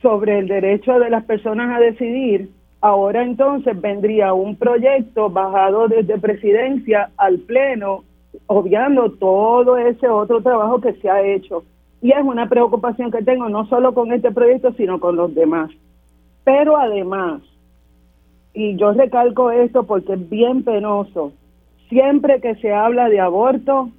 [0.02, 6.18] sobre el derecho de las personas a decidir, ahora entonces vendría un proyecto bajado desde
[6.18, 8.04] presidencia al Pleno,
[8.46, 11.64] obviando todo ese otro trabajo que se ha hecho
[12.02, 15.70] y es una preocupación que tengo no solo con este proyecto, sino con los demás.
[16.44, 17.42] Pero además,
[18.52, 21.32] y yo recalco esto porque es bien penoso,
[21.88, 23.90] siempre que se habla de aborto,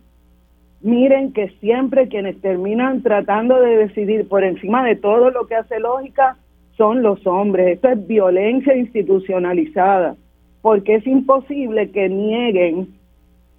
[0.81, 5.79] miren que siempre quienes terminan tratando de decidir por encima de todo lo que hace
[5.79, 6.37] lógica
[6.77, 7.75] son los hombres.
[7.75, 10.15] Esto es violencia institucionalizada,
[10.61, 12.87] porque es imposible que nieguen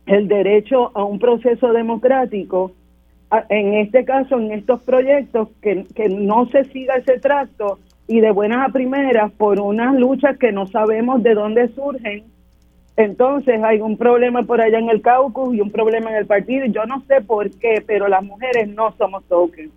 [0.07, 2.73] el derecho a un proceso democrático
[3.49, 7.79] en este caso, en estos proyectos, que, que no se siga ese tracto
[8.13, 12.25] y de buenas a primeras por unas luchas que no sabemos de dónde surgen,
[12.95, 16.67] Entonces hay un problema por allá en el caucus y un problema en el partido.
[16.67, 19.73] Yo no sé por qué, pero las mujeres no somos tokens.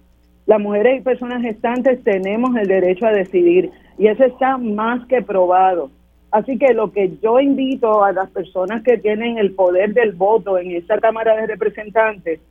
[0.46, 5.22] Las mujeres y personas gestantes tenemos el derecho a decidir y eso está más que
[5.22, 5.90] probado.
[6.30, 10.58] Así que lo que yo invito a las personas que tienen el poder del voto
[10.58, 12.42] en esta Cámara de Representantes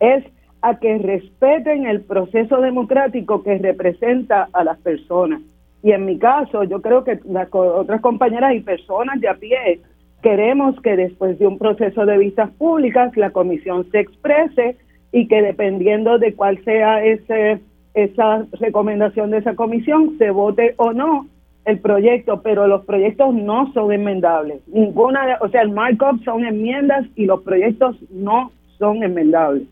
[0.00, 0.24] es
[0.62, 5.40] a que respeten el proceso democrático que representa a las personas.
[5.82, 9.80] Y en mi caso, yo creo que las otras compañeras y personas de a pie
[10.22, 14.76] queremos que después de un proceso de vistas públicas la comisión se exprese
[15.12, 17.60] y que dependiendo de cuál sea ese
[17.94, 21.26] esa recomendación de esa comisión se vote o no
[21.64, 24.60] el proyecto, pero los proyectos no son enmendables.
[24.68, 29.64] Ninguna, o sea, el markup son enmiendas y los proyectos no son enmendables.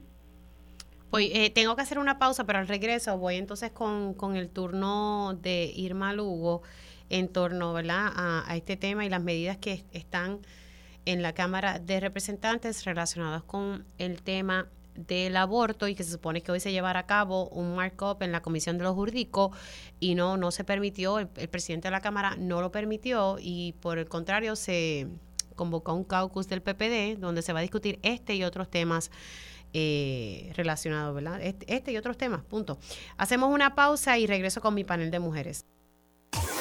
[1.10, 4.50] Hoy eh, tengo que hacer una pausa, pero al regreso voy entonces con, con el
[4.50, 6.60] turno de Irma Lugo
[7.08, 8.12] en torno ¿verdad?
[8.14, 10.40] A, a, este tema y las medidas que están
[11.06, 16.42] en la Cámara de Representantes relacionadas con el tema del aborto y que se supone
[16.42, 19.56] que hoy se llevará a cabo un markup en la Comisión de los Jurídicos
[20.00, 23.72] y no, no se permitió, el, el, presidente de la Cámara no lo permitió y
[23.80, 25.06] por el contrario se
[25.54, 29.10] convocó un caucus del PPD donde se va a discutir este y otros temas
[29.72, 31.40] eh, relacionados, ¿verdad?
[31.42, 32.78] Este, este y otros temas, punto.
[33.16, 35.64] Hacemos una pausa y regreso con mi panel de mujeres.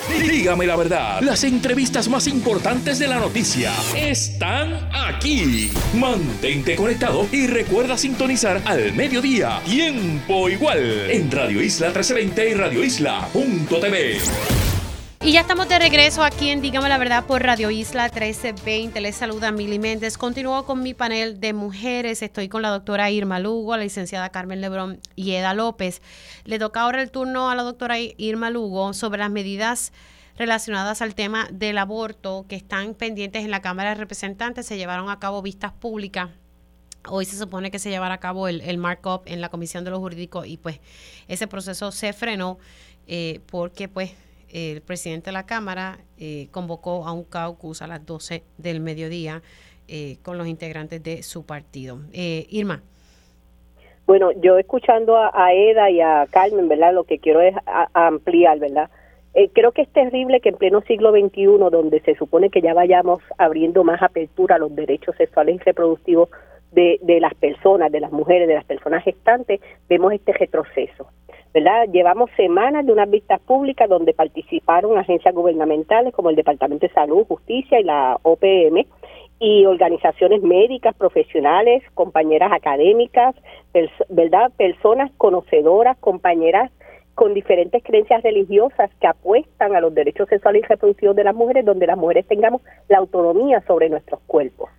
[0.09, 5.69] Dígame la verdad, las entrevistas más importantes de la noticia están aquí.
[5.93, 12.83] Mantente conectado y recuerda sintonizar al mediodía, tiempo igual, en Radio Isla 1320 y Radio
[12.83, 14.66] Isla.tv.
[15.19, 19.01] Y ya estamos de regreso aquí en Dígame la Verdad por Radio Isla 1320.
[19.01, 20.17] Les saluda Mili Méndez.
[20.17, 22.21] Continúo con mi panel de mujeres.
[22.21, 26.01] Estoy con la doctora Irma Lugo, la licenciada Carmen Lebrón y Eda López.
[26.45, 29.91] Le toca ahora el turno a la doctora Irma Lugo sobre las medidas
[30.37, 34.67] relacionadas al tema del aborto que están pendientes en la Cámara de Representantes.
[34.67, 36.29] Se llevaron a cabo vistas públicas
[37.09, 39.91] Hoy se supone que se llevará a cabo el, el, markup en la Comisión de
[39.91, 40.79] los Jurídicos y pues
[41.27, 42.57] ese proceso se frenó
[43.07, 44.11] eh, porque pues
[44.51, 49.41] el presidente de la Cámara eh, convocó a un caucus a las 12 del mediodía
[49.87, 51.99] eh, con los integrantes de su partido.
[52.13, 52.81] Eh, Irma.
[54.05, 56.93] Bueno, yo escuchando a, Eda y a Carmen, ¿verdad?
[56.93, 58.89] Lo que quiero es a ampliar, ¿verdad?
[59.33, 62.73] Eh, creo que es terrible que en pleno siglo XXI, donde se supone que ya
[62.73, 66.29] vayamos abriendo más apertura a los derechos sexuales y reproductivos
[66.71, 71.07] de, de las personas, de las mujeres, de las personas gestantes, vemos este retroceso.
[71.53, 71.87] ¿Verdad?
[71.91, 77.25] Llevamos semanas de unas vistas públicas donde participaron agencias gubernamentales como el Departamento de Salud,
[77.27, 78.85] Justicia y la OPM
[79.39, 83.35] y organizaciones médicas, profesionales, compañeras académicas,
[84.09, 84.51] ¿verdad?
[84.57, 86.71] Personas conocedoras, compañeras
[87.13, 91.65] con diferentes creencias religiosas que apuestan a los derechos sexuales y reproductivos de las mujeres,
[91.65, 94.69] donde las mujeres tengamos la autonomía sobre nuestros cuerpos.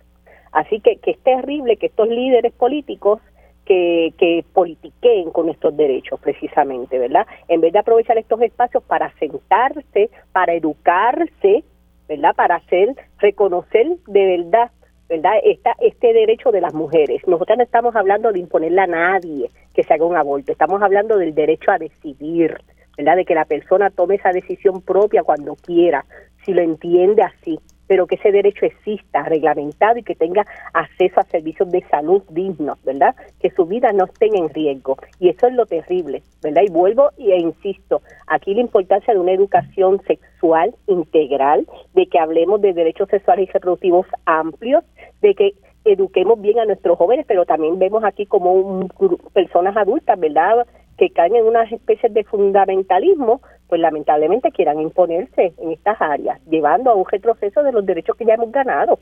[0.51, 3.21] Así que, que es terrible que estos líderes políticos
[3.69, 7.27] que, que politiqueen con estos derechos precisamente, ¿verdad?
[7.47, 11.63] En vez de aprovechar estos espacios para sentarse, para educarse,
[12.07, 12.35] ¿verdad?
[12.35, 14.71] Para hacer, reconocer de verdad,
[15.07, 15.33] ¿verdad?
[15.43, 17.21] Esta, este derecho de las mujeres.
[17.27, 21.19] Nosotros no estamos hablando de imponerle a nadie que se haga un aborto, estamos hablando
[21.19, 22.57] del derecho a decidir,
[22.97, 23.17] ¿verdad?
[23.17, 26.05] De que la persona tome esa decisión propia cuando quiera,
[26.43, 27.59] si lo entiende así
[27.89, 32.77] pero que ese derecho exista reglamentado y que tenga acceso a servicios de salud dignos,
[32.83, 33.15] ¿verdad?
[33.41, 34.95] Que su vida no esté en riesgo.
[35.19, 36.61] Y eso es lo terrible, ¿verdad?
[36.67, 42.61] Y vuelvo e insisto, aquí la importancia de una educación sexual integral, de que hablemos
[42.61, 44.83] de derechos sexuales y reproductivos amplios,
[45.23, 45.53] de que
[45.83, 48.87] eduquemos bien a nuestros jóvenes, pero también vemos aquí como un,
[49.33, 50.67] personas adultas, ¿verdad?
[50.99, 56.89] que caen en unas especies de fundamentalismo, pues lamentablemente quieran imponerse en estas áreas, llevando
[56.89, 58.99] a un retroceso de los derechos que ya hemos ganado.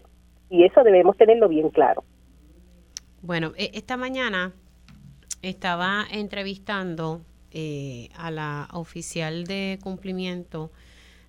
[0.49, 2.03] Y eso debemos tenerlo bien claro.
[3.21, 4.51] Bueno, e, esta mañana
[5.41, 7.21] estaba entrevistando
[7.51, 10.69] eh, a la oficial de cumplimiento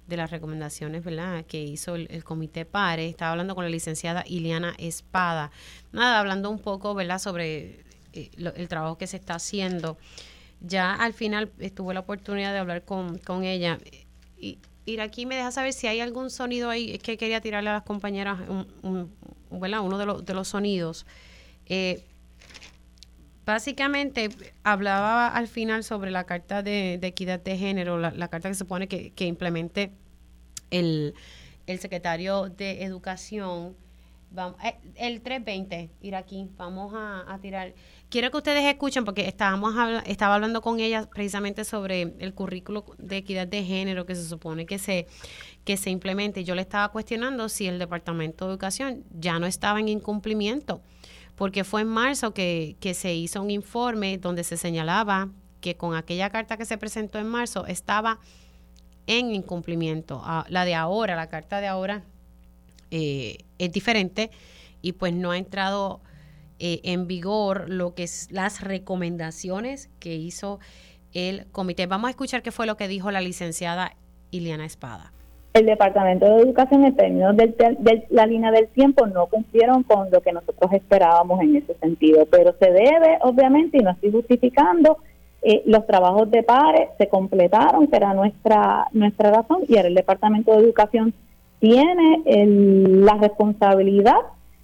[0.08, 1.44] de las recomendaciones ¿verdad?
[1.46, 3.08] que hizo el, el, comité PARE.
[3.08, 5.52] Estaba hablando con la licenciada Iliana Espada.
[5.92, 7.18] Nada, hablando un poco ¿verdad?
[7.18, 9.96] sobre eh, el trabajo que se está haciendo
[10.60, 13.78] ya al final tuve la oportunidad de hablar con, con ella.
[14.36, 14.58] Y,
[15.26, 16.92] me deja saber si hay algún sonido ahí.
[16.92, 19.14] Es que quería tirarle a las compañeras un, un,
[19.50, 21.04] uno de, los de los sonidos.
[21.66, 22.02] Eh,
[23.44, 24.30] básicamente
[24.62, 28.88] hablaba al final sobre la carta de, equidad de género, la, carta que se supone
[28.88, 29.92] que, implemente
[30.70, 31.14] el,
[31.66, 33.76] el secretario de Educación
[34.62, 37.72] eh, el 320, ir aquí, vamos a, tirar.
[38.10, 39.74] Quiero que ustedes escuchen porque estábamos
[40.06, 44.64] estaba hablando con ella precisamente sobre el currículo de equidad de género que se supone
[44.64, 45.06] que se
[45.64, 46.42] que se implemente.
[46.42, 50.80] Yo le estaba cuestionando si el Departamento de Educación ya no estaba en incumplimiento,
[51.36, 55.28] porque fue en marzo que, que se hizo un informe donde se señalaba
[55.60, 58.20] que con aquella carta que se presentó en marzo estaba
[59.06, 60.22] en incumplimiento.
[60.48, 62.04] La de ahora, la carta de ahora
[62.90, 64.30] eh, es diferente
[64.80, 66.00] y pues no ha entrado
[66.58, 70.58] eh, en vigor lo que es las recomendaciones que hizo
[71.14, 71.86] el comité.
[71.86, 73.92] Vamos a escuchar qué fue lo que dijo la licenciada
[74.30, 75.12] Iliana Espada.
[75.54, 80.20] El Departamento de Educación en términos de la línea del tiempo no cumplieron con lo
[80.20, 84.98] que nosotros esperábamos en ese sentido, pero se debe, obviamente, y no estoy justificando,
[85.42, 89.94] eh, los trabajos de pares se completaron, que era nuestra, nuestra razón, y ahora el
[89.94, 91.14] Departamento de Educación
[91.60, 92.22] tiene
[93.04, 94.18] la responsabilidad,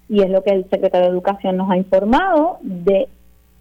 [0.09, 3.09] y es lo que el secretario de Educación nos ha informado, de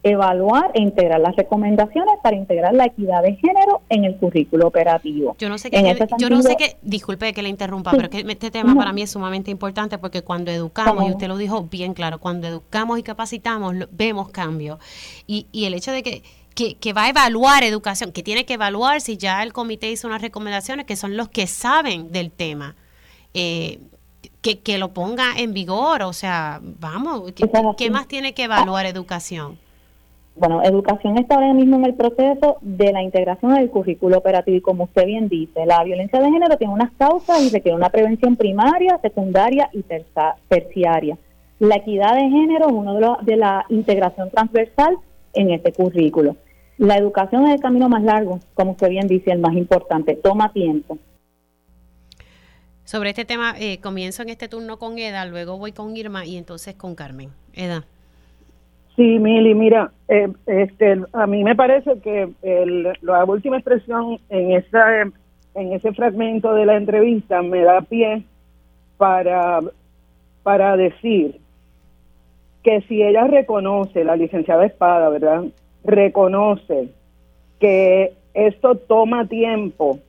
[0.03, 5.35] evaluar e integrar las recomendaciones para integrar la equidad de género en el currículo operativo.
[5.39, 8.51] Yo no sé qué, yo no sé qué, disculpe que le interrumpa, pero que este
[8.51, 12.19] tema para mí es sumamente importante porque cuando educamos, y usted lo dijo bien claro,
[12.19, 14.77] cuando educamos y capacitamos, vemos cambios.
[15.25, 16.21] Y, y el hecho de que
[16.53, 20.21] que, va a evaluar educación, que tiene que evaluar si ya el comité hizo unas
[20.21, 22.75] recomendaciones, que son los que saben del tema,
[23.33, 23.79] eh,
[24.43, 27.31] que, que, lo ponga en vigor, o sea, vamos,
[27.77, 29.57] ¿qué, más tiene que evaluar educación?
[30.35, 34.61] Bueno, educación está ahora mismo en el proceso de la integración del currículo operativo y
[34.61, 38.35] como usted bien dice, la violencia de género tiene unas causas y requiere una prevención
[38.35, 39.83] primaria, secundaria y
[40.49, 41.17] terciaria.
[41.59, 44.97] La equidad de género es uno de, los, de la integración transversal
[45.33, 46.35] en este currículo.
[46.77, 50.51] La educación es el camino más largo, como usted bien dice, el más importante, toma
[50.51, 50.97] tiempo.
[52.83, 56.37] Sobre este tema, eh, comienzo en este turno con Eda, luego voy con Irma y
[56.37, 57.29] entonces con Carmen.
[57.53, 57.85] Eda.
[58.95, 62.29] Sí, Mili, mira, eh, este, a mí me parece que
[63.01, 65.01] la última expresión en, esa,
[65.55, 68.23] en ese fragmento de la entrevista me da pie
[68.97, 69.61] para,
[70.43, 71.39] para decir
[72.63, 75.43] que si ella reconoce, la licenciada Espada, ¿verdad?
[75.83, 76.89] reconoce
[77.59, 79.99] que esto toma tiempo,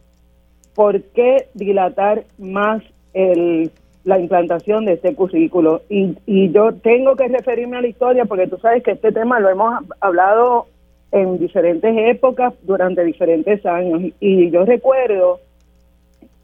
[0.75, 2.83] ¿por qué dilatar más
[3.13, 3.71] el,
[4.05, 5.83] la implantación de este currículo?
[5.89, 9.41] Y, y yo tengo que referirme a la historia porque tú sabes que este tema
[9.41, 10.67] lo hemos hablado
[11.13, 14.13] en diferentes épocas durante diferentes años.
[14.21, 15.41] Y yo recuerdo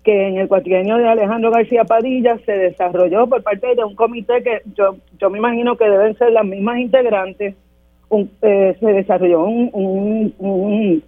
[0.04, 4.42] que en el cuatrienio de Alejandro García Padilla se desarrolló por parte de un comité
[4.42, 7.54] que yo, yo me imagino que deben ser las mismas integrantes
[8.42, 11.04] eh, se desarrolló un, un,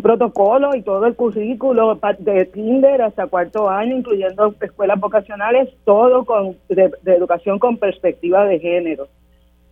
[0.00, 6.56] protocolo y todo el currículo de kinder hasta cuarto año, incluyendo escuelas vocacionales, todo con
[6.68, 9.08] de, educación con perspectiva de género.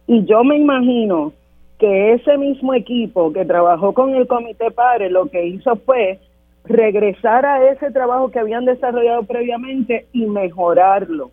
[0.06, 1.32] Y yo me imagino
[1.78, 6.18] que ese mismo equipo que trabajó con el Comité Padre lo que hizo fue
[6.64, 11.30] regresar a ese trabajo que habían desarrollado previamente y mejorarlo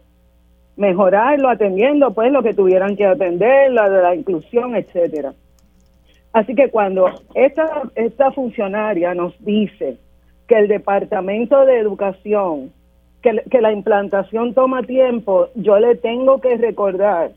[0.78, 5.34] mejorarlo atendiendo pues lo que tuvieran que atender, la de la inclusión, etcétera.
[6.38, 9.98] Así que cuando esta, esta funcionaria nos dice
[10.48, 12.72] que el Departamento de Educación,
[13.24, 17.32] que, que la implantación toma tiempo, yo le tengo que recordar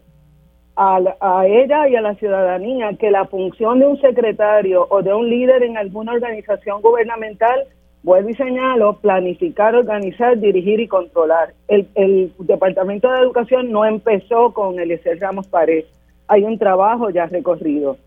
[0.76, 5.14] a, a, ella y a la ciudadanía que la función de un secretario o de
[5.14, 7.68] un líder en alguna organización gubernamental
[8.02, 11.52] Vuelvo y señalo, planificar, organizar, dirigir y controlar.
[11.68, 15.84] El, Departamento de Educación no empezó con el Ramos Pared.
[16.26, 17.98] Hay un trabajo ya recorrido.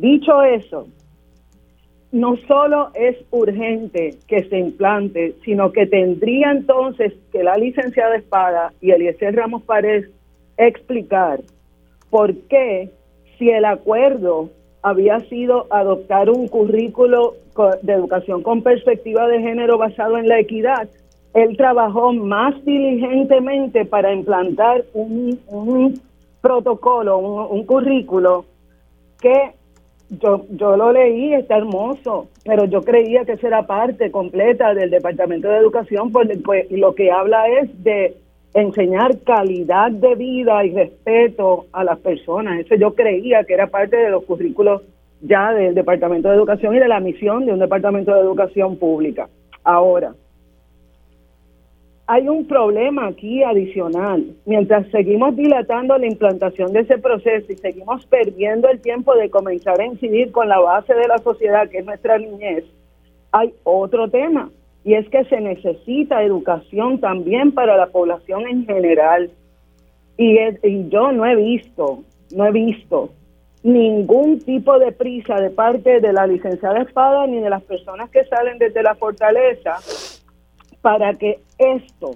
[0.00, 0.86] Dicho eso,
[2.10, 8.72] no solo es urgente que se implante, sino que tendría entonces que la licenciada Espada
[8.80, 10.06] y Eliezer Ramos Pared
[10.56, 11.40] explicar
[12.08, 12.88] por qué,
[13.38, 14.48] si el acuerdo
[14.82, 17.34] había sido adoptar un currículo
[17.82, 20.88] de educación con perspectiva de género basado en la equidad.
[21.34, 26.00] Él trabajó más diligentemente para implantar un,
[26.40, 28.46] protocolo, un, currículo
[29.20, 29.59] que
[30.10, 34.90] yo, yo lo leí, está hermoso, pero yo creía que eso era parte completa del
[34.90, 38.16] Departamento de Educación, porque pues, lo que habla es de
[38.54, 42.60] enseñar calidad de vida y respeto a las personas.
[42.60, 44.82] Eso yo creía que era parte de los currículos
[45.20, 49.28] ya del Departamento de Educación y de la misión de un Departamento de Educación Pública.
[49.62, 50.14] Ahora,
[52.12, 54.34] hay un problema aquí adicional.
[54.44, 59.80] Mientras seguimos dilatando la implantación de ese proceso y seguimos perdiendo el tiempo de comenzar
[59.80, 62.64] a incidir con la base de la sociedad, que es nuestra niñez,
[63.30, 64.50] hay otro tema
[64.82, 69.30] y es que se necesita educación también para la población en general.
[70.16, 70.36] Y,
[70.88, 72.02] yo no he visto,
[72.34, 73.10] no he visto
[73.62, 78.24] ningún tipo de prisa de parte de la licenciada Espada ni de las personas que
[78.24, 79.76] salen desde la fortaleza
[80.82, 82.12] para que esto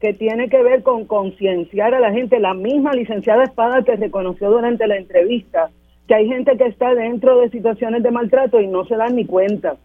[0.00, 4.50] que tiene que ver con concienciar a la gente, la misma licenciada Espada que reconoció
[4.50, 5.70] durante la entrevista
[6.06, 9.24] que hay gente que está dentro de situaciones de maltrato y no se dan ni
[9.24, 9.76] cuenta.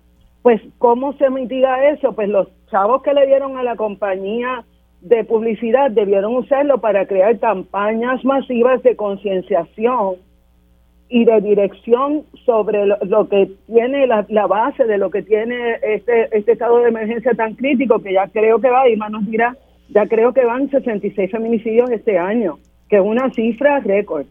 [0.44, 2.14] Pues, ¿cómo se mitiga eso?
[2.14, 4.64] Pues los chavos que le dieron a la compañía
[5.02, 10.16] de publicidad debieron usarlo para crear campañas masivas de concienciación
[11.12, 16.54] y de dirección sobre lo, que tiene la, base de lo que tiene este, este
[16.54, 19.58] estado de emergencia tan crítico que ya creo que va, Irma nos dirá,
[19.90, 22.60] ya creo que van 66 feminicidios este año,
[22.90, 24.26] que es una cifra récord.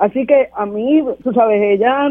[0.00, 2.10] Así que a mí, tú sabes, ella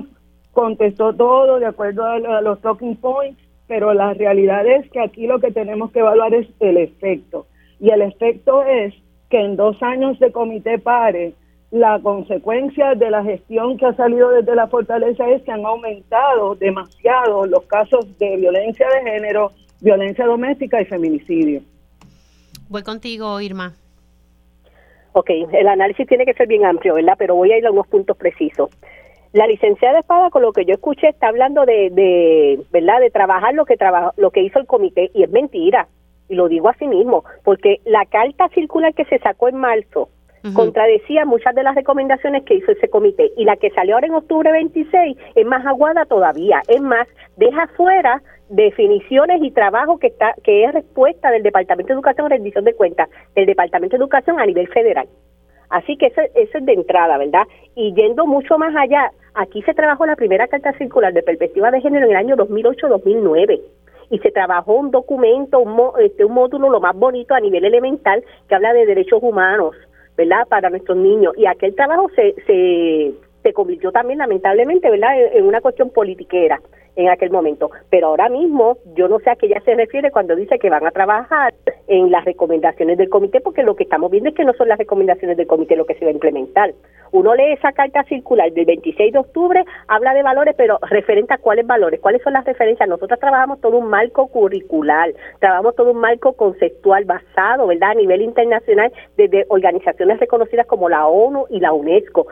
[0.53, 3.37] contestó todo de acuerdo a, los talking points,
[3.67, 7.45] pero la realidad es que aquí lo que tenemos que evaluar es el efecto.
[7.81, 8.93] Y el efecto es
[9.29, 11.33] que en dos años de comité PARE
[11.73, 16.53] la consecuencia de la gestión que ha salido desde la fortaleza es que han aumentado
[16.53, 19.51] demasiado los casos de violencia de género,
[19.81, 21.61] violencia doméstica y feminicidio.
[22.69, 23.73] Voy contigo, Irma.
[25.13, 27.15] Ok, el análisis tiene que ser bien amplio, ¿verdad?
[27.17, 28.69] Pero voy a ir a unos puntos precisos.
[29.31, 32.99] La licenciada Espada, con lo que yo escuché, está hablando de, de ¿verdad?
[32.99, 33.77] De trabajar lo que
[34.17, 35.87] lo que hizo el comité y es mentira.
[36.29, 40.09] Y lo digo así mismo, porque la carta circular que se sacó en marzo
[40.53, 43.31] contradecía muchas de las recomendaciones que hizo ese comité.
[43.37, 46.61] Y la que salió ahora en octubre 26 es más aguada todavía.
[46.67, 47.07] Es más,
[47.37, 52.65] deja fuera definiciones y trabajo que está que es respuesta del Departamento de Educación rendición
[52.65, 55.07] de cuentas del Departamento de Educación a nivel federal.
[55.69, 57.47] Así que eso, eso es de entrada, ¿verdad?
[57.75, 61.81] Y yendo mucho más allá, aquí se trabajó la primera carta circular de perspectiva de
[61.81, 63.59] género en el año 2008-2009
[64.11, 68.23] y se trabajó un documento, un, este, un módulo lo más bonito a nivel elemental
[68.47, 69.75] que habla de derechos humanos,
[70.17, 70.47] ¿verdad?
[70.47, 71.33] Para nuestros niños.
[71.37, 76.61] Y aquel trabajo se, se, se convirtió también, lamentablemente, ¿verdad?, en una cuestión politiquera
[76.95, 77.71] en aquel momento.
[77.89, 80.85] Pero ahora mismo yo no sé a qué ella se refiere cuando dice que van
[80.85, 81.53] a trabajar
[81.87, 84.77] en las recomendaciones del comité, porque lo que estamos viendo es que no son las
[84.77, 86.73] recomendaciones del comité lo que se va a implementar.
[87.13, 91.37] Uno lee esa carta circular del 26 de octubre, habla de valores, pero referente a
[91.37, 92.89] cuáles valores, cuáles son las referencias.
[92.89, 98.23] Nosotros trabajamos todo un marco curricular, trabajamos todo un marco conceptual basado, ¿verdad?, a nivel
[98.23, 102.25] internacional, desde organizaciones reconocidas como la ONU y la UNESCO,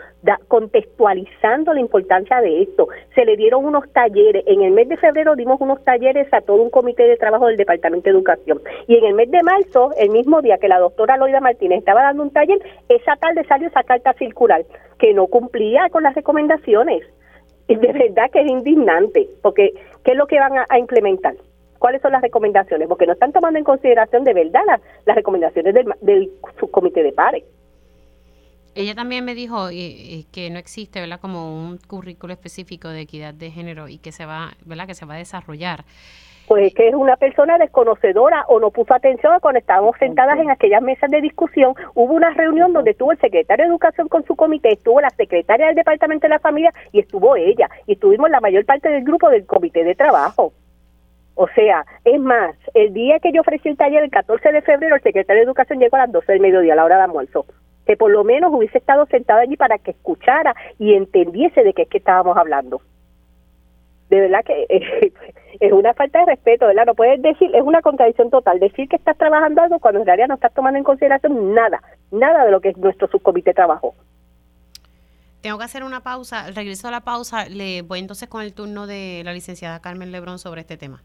[0.48, 2.88] contextualizando la importancia de esto.
[3.14, 6.62] Se le dieron unos talleres en el mes de febrero dimos unos talleres a todo
[6.62, 8.60] un comité de trabajo del Departamento de Educación.
[8.88, 12.02] Y en el mes de marzo, el mismo día que la doctora Loida Martínez estaba
[12.02, 12.60] dando un taller,
[12.90, 14.64] esa tarde salió esa carta circular
[15.00, 17.04] que no cumplía con las recomendaciones.
[17.68, 19.74] Y de verdad que es indignante, porque
[20.04, 21.36] ¿qué es lo que van a, implementar?
[21.80, 22.88] ¿Cuáles son las recomendaciones?
[22.88, 24.62] Porque no están tomando en consideración de verdad
[25.06, 26.30] las, recomendaciones del, del
[26.60, 27.44] subcomité de pares.
[28.74, 31.20] Ella también me dijo que no existe, ¿verdad?
[31.20, 34.88] Como un currículo específico de equidad de género y que se va, ¿verdad?
[34.88, 35.84] Que se va a desarrollar.
[36.48, 40.82] Pues que es una persona desconocedora o no puso atención cuando estábamos sentadas en aquellas
[40.82, 41.74] mesas de discusión.
[41.96, 45.68] Hubo una reunión donde estuvo el secretario de Educación con su comité, estuvo la secretaria
[45.68, 47.70] del Departamento de la Familia y estuvo ella.
[47.88, 50.54] Y estuvimos la mayor parte del grupo del comité de trabajo.
[51.36, 54.96] O sea, es más, el día que yo ofrecí el taller, el 14 de febrero,
[54.96, 57.46] el secretario de Educación llegó a las 12 del mediodía, a la hora de almuerzo
[57.86, 61.84] que por lo menos hubiese estado sentado allí para que escuchara y entendiese de qué
[61.84, 62.82] es que estábamos hablando.
[64.10, 64.66] De verdad que
[65.60, 66.86] es una falta de respeto, ¿verdad?
[66.86, 70.28] No puedes decir, es una contradicción total, decir que estás trabajando algo cuando en realidad
[70.28, 71.82] no estás tomando en consideración nada,
[72.12, 73.96] nada de lo que es nuestro subcomité trabajo.
[75.42, 78.86] Tengo que hacer una pausa, regreso a la pausa, le voy entonces con el turno
[78.86, 81.02] de la licenciada Carmen Lebrón sobre este tema.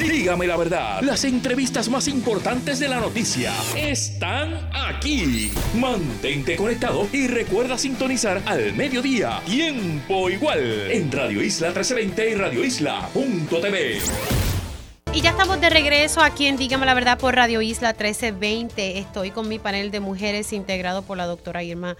[0.00, 5.52] Dígame la verdad, las entrevistas más importantes de la noticia están aquí.
[5.74, 12.64] Mantente conectado y recuerda sintonizar al mediodía, tiempo igual, en Radio Isla 1320 y Radio
[12.64, 13.98] Isla.tv.
[15.12, 18.98] Y ya estamos de regreso aquí en Dígame la Verdad por Radio Isla 1320.
[18.98, 21.96] Estoy con mi panel de mujeres integrado por la doctora Irma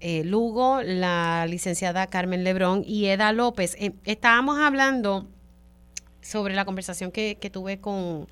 [0.00, 3.76] eh, Lugo, la licenciada Carmen Lebrón y Eda López.
[3.78, 5.26] Eh, estábamos hablando
[6.22, 8.26] sobre la conversación que, tuve con,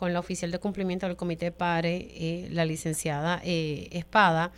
[0.00, 4.52] la oficial de cumplimiento del Comité PARE, eh, la licenciada eh, Espada,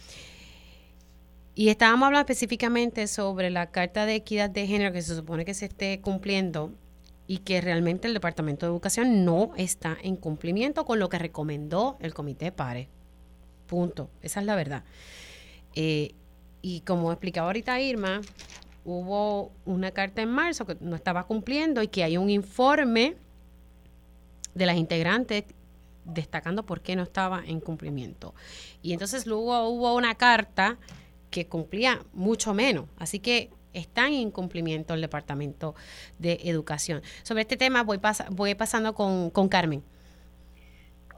[1.54, 5.54] y estábamos hablando específicamente sobre la Carta de Equidad de Género que se supone que
[5.54, 6.72] se esté cumpliendo
[7.26, 11.98] y que realmente el Departamento de Educación no está en cumplimiento con lo que recomendó
[12.00, 12.88] el Comité PARE.
[13.66, 14.08] Punto.
[14.22, 14.84] Esa es la verdad.
[15.74, 16.14] Eh,
[16.62, 18.20] y como explicaba ahorita Irma,
[18.88, 23.16] hubo una carta en marzo que no estaba cumpliendo y que hay un informe
[24.54, 25.44] de las integrantes
[26.04, 28.34] destacando por qué no estaba en cumplimiento.
[28.80, 30.78] Y entonces luego hubo una carta
[31.30, 32.86] que cumplía mucho menos.
[32.96, 35.74] Así que está en incumplimiento el Departamento
[36.18, 37.02] de Educación.
[37.24, 38.00] Sobre este tema voy,
[38.30, 39.82] voy pasando con, con Carmen.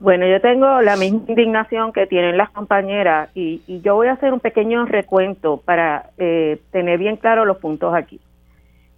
[0.00, 4.32] Bueno, yo tengo la misma indignación que tienen las compañeras y, yo voy a hacer
[4.32, 8.18] un pequeño recuento para eh, tener bien claros los puntos aquí.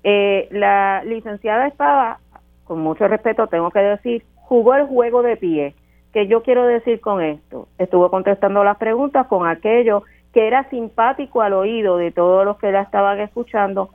[0.04, 2.20] Eh, la licenciada Espada,
[2.62, 5.74] con mucho respeto tengo que decir, jugó el juego de pie.
[6.12, 7.66] ¿Qué yo quiero decir con esto?
[7.78, 12.70] Estuvo contestando las preguntas con aquello que era simpático al oído de todos los que
[12.70, 13.90] la estaban escuchando,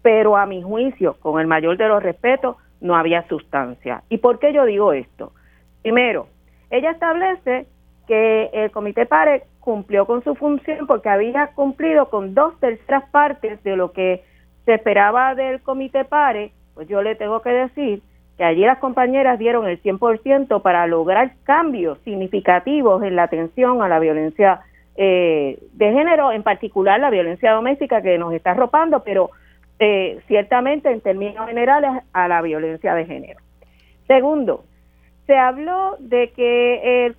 [0.00, 4.04] pero a mi juicio, con el mayor de los respetos, no había sustancia.
[4.08, 5.32] ¿Y por qué yo digo esto?
[5.82, 6.28] Primero,
[6.70, 7.66] ella establece
[8.06, 13.62] que el Comité PARE cumplió con su función porque había cumplido con dos terceras partes
[13.64, 14.22] de lo que
[14.64, 18.02] se esperaba del Comité PARE, pues yo le tengo que decir
[18.36, 23.88] que allí las compañeras dieron el 100% para lograr cambios significativos en la atención a
[23.88, 24.60] la violencia
[24.96, 29.30] eh, de género, en particular la violencia doméstica que nos está arropando, pero
[29.78, 33.40] eh, ciertamente en términos generales a la violencia de género.
[34.06, 34.64] Segundo,
[35.26, 37.14] se habló de que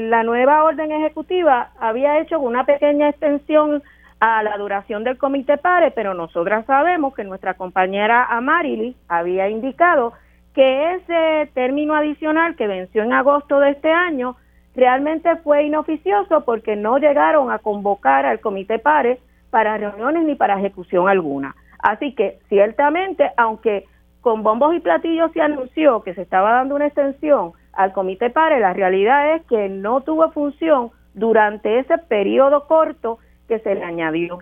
[0.00, 3.82] la nueva orden ejecutiva había hecho una pequeña extensión
[4.20, 10.12] a la duración del comité PARE, pero nosotras sabemos que nuestra compañera Amarili había indicado
[10.54, 14.36] que ese término adicional que venció en agosto de este año
[14.74, 19.18] realmente fue inoficioso porque no llegaron a convocar al comité PARE
[19.50, 21.54] para reuniones ni para ejecución alguna.
[21.78, 23.84] Así que ciertamente, aunque
[24.26, 28.58] con bombos y platillos se anunció que se estaba dando una extensión al comité PARE,
[28.58, 34.40] la realidad es que no tuvo función durante ese periodo corto que se le añadió.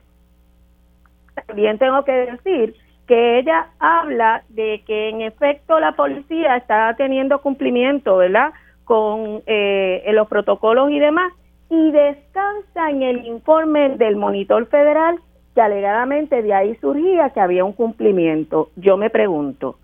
[1.47, 2.75] También tengo que decir
[3.07, 8.55] que ella habla de que en efecto la policía está teniendo cumplimiento, ¿verdad?
[8.85, 11.31] Con eh, los protocolos y demás,
[11.69, 15.19] y descansa en el informe del monitor federal
[15.55, 18.71] que alegadamente de ahí surgía que había un cumplimiento.
[18.77, 19.77] Yo me pregunto,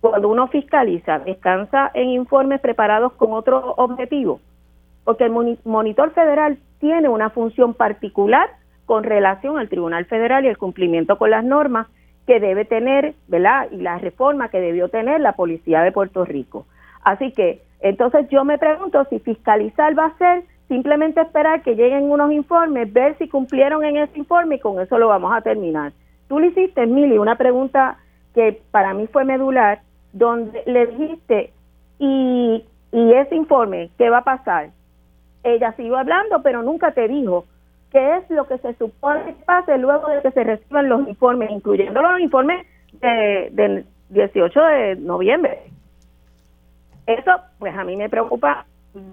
[0.00, 4.40] cuando uno fiscaliza, descansa en informes preparados con otro objetivo,
[5.04, 5.32] porque el
[5.64, 8.50] monitor federal tiene una función particular
[8.84, 11.86] con relación al Tribunal Federal y el cumplimiento con las normas
[12.26, 13.68] que debe tener, ¿verdad?
[13.70, 16.66] Y la reforma que debió tener la Policía de Puerto Rico.
[17.02, 22.10] Así que, entonces yo me pregunto si fiscalizar va a ser simplemente esperar que lleguen
[22.10, 25.92] unos informes, ver si cumplieron en ese informe y con eso lo vamos a terminar.
[26.28, 27.98] Tú le hiciste, Mili, una pregunta
[28.34, 29.80] que para mí fue medular,
[30.12, 31.52] donde le dijiste,
[31.98, 34.70] y, y ese informe, ¿qué va a pasar?
[35.42, 37.44] Ella siguió hablando, pero nunca te dijo
[37.92, 41.50] qué es lo que se supone que pase luego de que se reciban los informes,
[41.50, 42.66] incluyendo los informes
[43.00, 45.60] de, del 18 de noviembre.
[47.06, 48.66] Eso, pues a mí me preocupa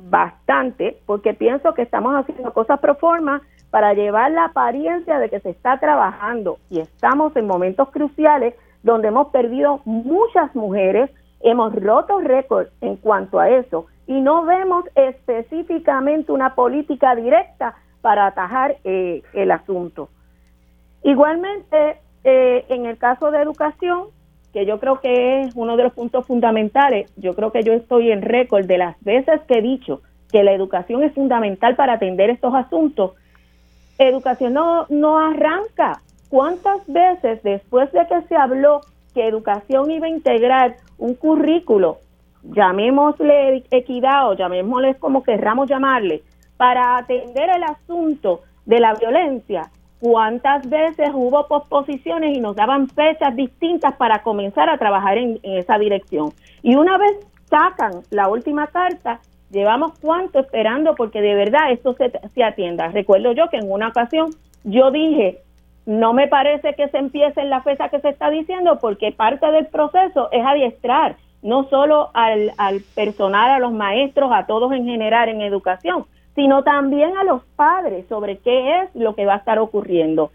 [0.09, 5.39] bastante porque pienso que estamos haciendo cosas pro forma para llevar la apariencia de que
[5.39, 8.53] se está trabajando y estamos en momentos cruciales
[8.83, 11.09] donde hemos perdido muchas mujeres,
[11.41, 18.27] hemos roto récords en cuanto a eso y no vemos específicamente una política directa para
[18.27, 20.09] atajar eh, el asunto.
[21.03, 24.07] Igualmente, eh, en el caso de educación,
[24.53, 27.11] que yo creo que es uno de los puntos fundamentales.
[27.17, 30.01] Yo creo que yo estoy en récord de las veces que he dicho
[30.31, 33.11] que la educación es fundamental para atender estos asuntos.
[33.97, 36.01] Educación no, no arranca.
[36.29, 38.81] ¿Cuántas veces después de que se habló
[39.13, 41.97] que educación iba a integrar un currículo,
[42.43, 46.23] llamémosle equidad o llamémosle como querramos llamarle,
[46.57, 49.69] para atender el asunto de la violencia,
[50.01, 55.77] cuántas veces hubo posposiciones y nos daban fechas distintas para comenzar a trabajar en, esa
[55.77, 56.33] dirección.
[56.63, 57.11] Y una vez
[57.45, 59.19] sacan la última carta,
[59.51, 62.87] llevamos cuánto esperando porque de verdad esto se, se atienda.
[62.87, 64.31] Recuerdo yo que en una ocasión
[64.63, 65.39] yo dije,
[65.85, 69.51] no me parece que se empiece en la fecha que se está diciendo porque parte
[69.51, 74.85] del proceso es adiestrar no solo al, al personal, a los maestros, a todos en
[74.85, 76.05] general en educación,
[76.35, 80.31] sino también a los padres sobre qué es lo que va a estar ocurriendo.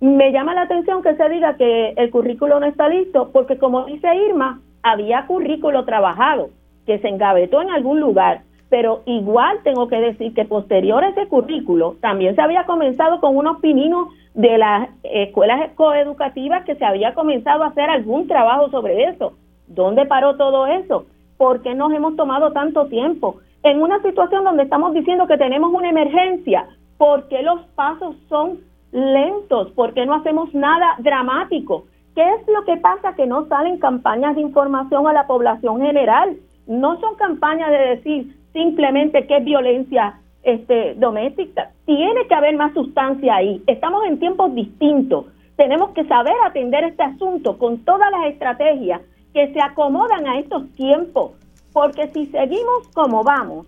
[0.00, 3.84] Me llama la atención que se diga que el currículo no está listo, porque como
[3.86, 6.50] dice Irma, había currículo trabajado
[6.86, 11.26] que se engavetó en algún lugar, pero igual tengo que decir que posterior a ese
[11.26, 17.14] currículo también se había comenzado con unos pininos de las escuelas coeducativas que se había
[17.14, 19.34] comenzado a hacer algún trabajo sobre eso.
[19.68, 21.06] ¿Dónde paró todo eso?
[21.36, 23.36] ¿Por qué nos hemos tomado tanto tiempo?
[23.64, 26.66] En una situación donde estamos diciendo que tenemos una emergencia,
[26.98, 28.60] ¿por qué los pasos son
[28.92, 29.72] lentos?
[29.72, 31.86] ¿Por qué no hacemos nada dramático?
[32.14, 36.36] ¿Qué es lo que pasa que no salen campañas de información a la población general?
[36.66, 41.70] No son campañas de decir, simplemente qué es violencia este, doméstica.
[41.86, 43.62] Tiene que haber más sustancia ahí.
[43.66, 45.24] Estamos en tiempos distintos.
[45.56, 49.00] Tenemos que saber atender este asunto con todas las estrategias
[49.32, 51.32] que se acomodan a estos tiempos,
[51.74, 53.66] porque si seguimos como vamos,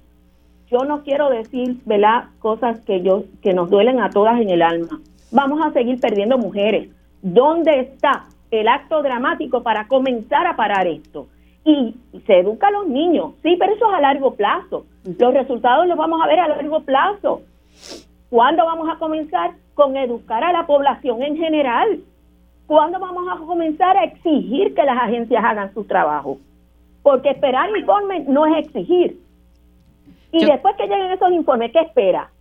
[0.70, 4.62] yo no quiero decir, ¿verdad?, cosas que yo que nos duelen a todas en el
[4.62, 5.00] alma.
[5.32, 6.88] Vamos a seguir perdiendo mujeres.
[7.20, 11.26] ¿Dónde está el acto dramático para comenzar a parar esto?
[11.64, 11.96] Y
[12.26, 14.86] se educa a los niños, sí, pero eso es a largo plazo.
[15.18, 17.42] Los resultados los vamos a ver a largo plazo.
[18.30, 19.50] ¿Cuándo vamos a comenzar?
[19.74, 21.98] Con educar a la población en general.
[22.68, 26.38] ¿Cuándo vamos a comenzar a exigir que las agencias hagan su trabajo?
[27.06, 29.20] Porque esperar informes no es exigir,
[30.32, 32.32] y después que lleguen esos informes, ¿qué espera?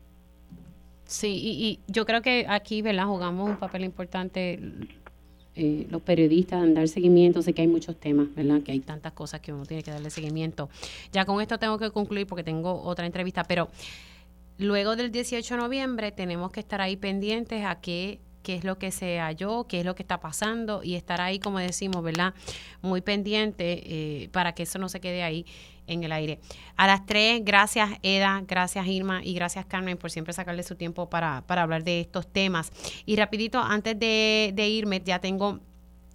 [1.03, 3.05] Sí, y, yo creo que aquí, ¿verdad?
[3.05, 4.59] Jugamos un papel importante
[5.55, 7.43] eh, los periodistas en dar seguimiento.
[7.43, 8.63] Sé que hay muchos temas, ¿verdad?
[8.63, 10.67] Que hay tantas cosas que uno tiene que darle seguimiento.
[11.11, 13.69] Ya con esto tengo que concluir porque tengo otra entrevista, pero
[14.57, 18.77] luego del 18 de noviembre tenemos que estar ahí pendientes a qué qué es lo
[18.77, 22.35] que se halló, qué es lo que está pasando y estar ahí, como decimos, ¿verdad?
[22.84, 25.47] Muy pendiente eh, para que eso no se quede ahí
[25.88, 26.39] en el aire.
[26.76, 31.09] A las tres, gracias Eda, gracias Irma y gracias Carmen por siempre sacarle su tiempo
[31.09, 32.72] para, para hablar de estos temas.
[33.07, 35.59] Y rapidito, antes de, de irme, ya tengo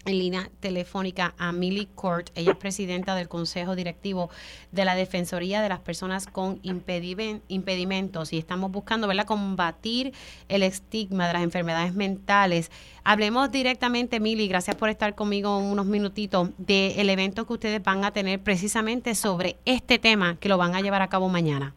[0.06, 2.31] en línea telefónica a Millie Court.
[2.35, 4.31] Ella es presidenta del Consejo Directivo
[4.72, 9.27] de la Defensoría de las Personas con Impedimentos y estamos buscando ¿verdad?
[9.27, 10.12] combatir
[10.48, 12.70] el estigma de las enfermedades mentales.
[13.05, 18.12] Hablemos directamente, Millie, gracias por estar conmigo unos minutitos, del evento que ustedes van a
[18.12, 21.74] tener precisamente sobre este tema que lo van a llevar a cabo mañana.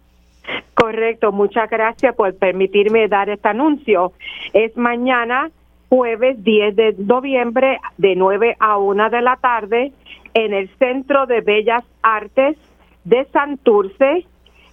[0.73, 4.13] Correcto, muchas gracias por permitirme dar este anuncio.
[4.53, 5.51] Es mañana
[5.93, 9.91] jueves 10 de noviembre de 9 a 1 de la tarde
[10.33, 12.57] en el Centro de Bellas Artes
[13.03, 14.25] de Santurce,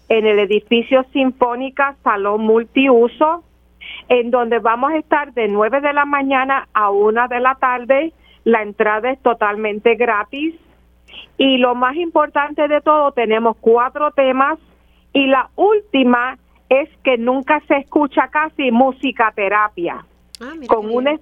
[0.09, 3.45] en el edificio Sinfónica Salón Multiuso,
[4.09, 8.15] en donde vamos a estar de 9 de la mañana a 1 de la tarde.
[8.45, 10.55] La entrada es totalmente gratis.
[11.37, 14.59] Y lo más importante de todo, tenemos cuatro temas
[15.13, 16.39] y la última
[16.71, 20.07] es que nunca se escucha casi música terapia.
[20.41, 21.21] Ah, con un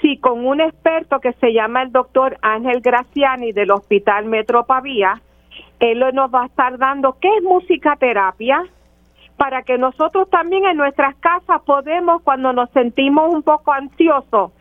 [0.00, 5.20] sí, con un experto que se llama el doctor Ángel Graciani del Hospital Metro Pavía.
[5.80, 8.62] Él nos va a estar dando qué es musicaterapia
[9.36, 14.52] para que nosotros también en nuestras casas podemos, cuando nos sentimos un poco ansiosos,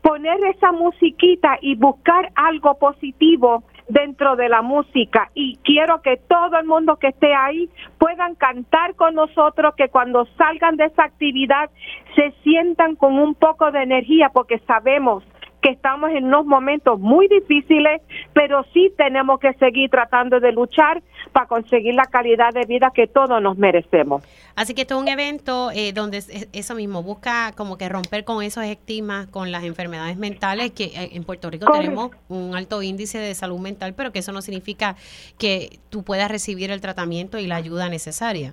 [0.00, 5.30] poner esa musiquita y buscar algo positivo dentro de la música.
[5.34, 10.26] Y quiero que todo el mundo que esté ahí puedan cantar con nosotros, que cuando
[10.36, 11.70] salgan de esa actividad
[12.14, 15.24] se sientan con un poco de energía porque sabemos
[15.64, 18.02] que estamos en unos momentos muy difíciles,
[18.34, 23.06] pero sí tenemos que seguir tratando de luchar para conseguir la calidad de vida que
[23.06, 24.22] todos nos merecemos.
[24.56, 26.22] Así que esto es un evento eh, donde
[26.52, 31.10] eso mismo busca como que romper con esos estigmas, con las enfermedades mentales, que eh,
[31.12, 34.96] en Puerto Rico tenemos un alto índice de salud mental, pero que eso no significa
[35.38, 38.52] que tú puedas recibir el tratamiento y la ayuda necesaria.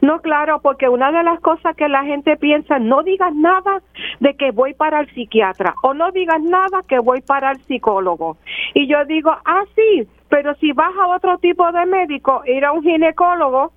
[0.00, 3.82] No, claro, porque una de las cosas que la gente piensa, no digas nada
[4.20, 8.36] de que voy para el psiquiatra o no digas nada que voy para el psicólogo.
[8.74, 12.72] Y yo digo, ah, sí, pero si vas a otro tipo de médico, ir a
[12.72, 13.72] un ginecólogo,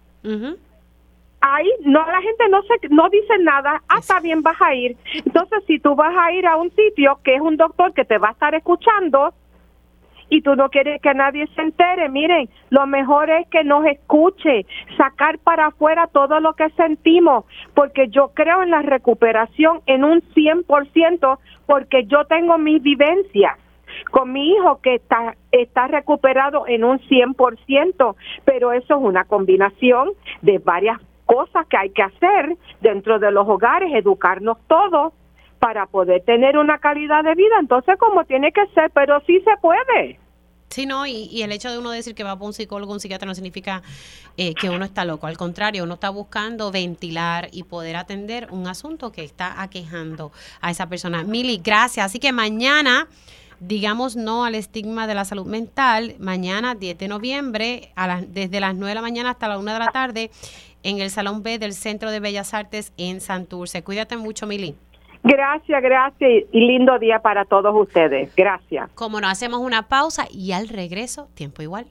[1.41, 4.95] ahí no la gente no se no dice nada, ah, está bien, vas a ir.
[5.25, 8.17] Entonces, si tú vas a ir a un sitio que es un doctor que te
[8.17, 9.33] va a estar escuchando,
[10.33, 12.09] y tú no quieres que nadie se entere.
[12.09, 14.65] Miren, lo mejor es que nos escuche,
[14.97, 17.45] sacar para afuera todo lo que sentimos,
[17.75, 21.37] porque yo creo en la recuperación en un 100%,
[21.67, 23.59] porque yo tengo mis vivencias
[24.09, 30.13] con mi hijo que está, está recuperado en un 100%, pero eso es una combinación
[30.41, 35.13] de varias cosas que hay que hacer dentro de los hogares, educarnos todos
[35.59, 39.55] para poder tener una calidad de vida, entonces como tiene que ser, pero sí se
[39.61, 40.22] puede.
[40.73, 43.27] Sí, no, y, el hecho de uno decir que va para un psicólogo, un psiquiatra,
[43.27, 43.83] no significa
[44.37, 45.27] eh, que uno está loco.
[45.27, 50.31] Al contrario, uno está buscando ventilar y poder atender un asunto que está aquejando
[50.61, 51.23] a esa persona.
[51.23, 52.07] Mili, gracias.
[52.07, 53.07] Así que mañana,
[53.59, 58.73] digamos no al estigma de la salud mental, mañana 10 de noviembre, a desde las
[58.73, 60.31] 9 de la mañana hasta la 1 de la tarde,
[60.81, 63.83] en el Salón B del Centro de Bellas Artes en Santurce.
[63.83, 64.75] Cuídate mucho, Mili.
[65.23, 68.35] Gracias, gracias y lindo día para todos ustedes.
[68.35, 68.91] Gracias.
[68.93, 71.87] Como no hacemos una pausa y al regreso, tiempo igual.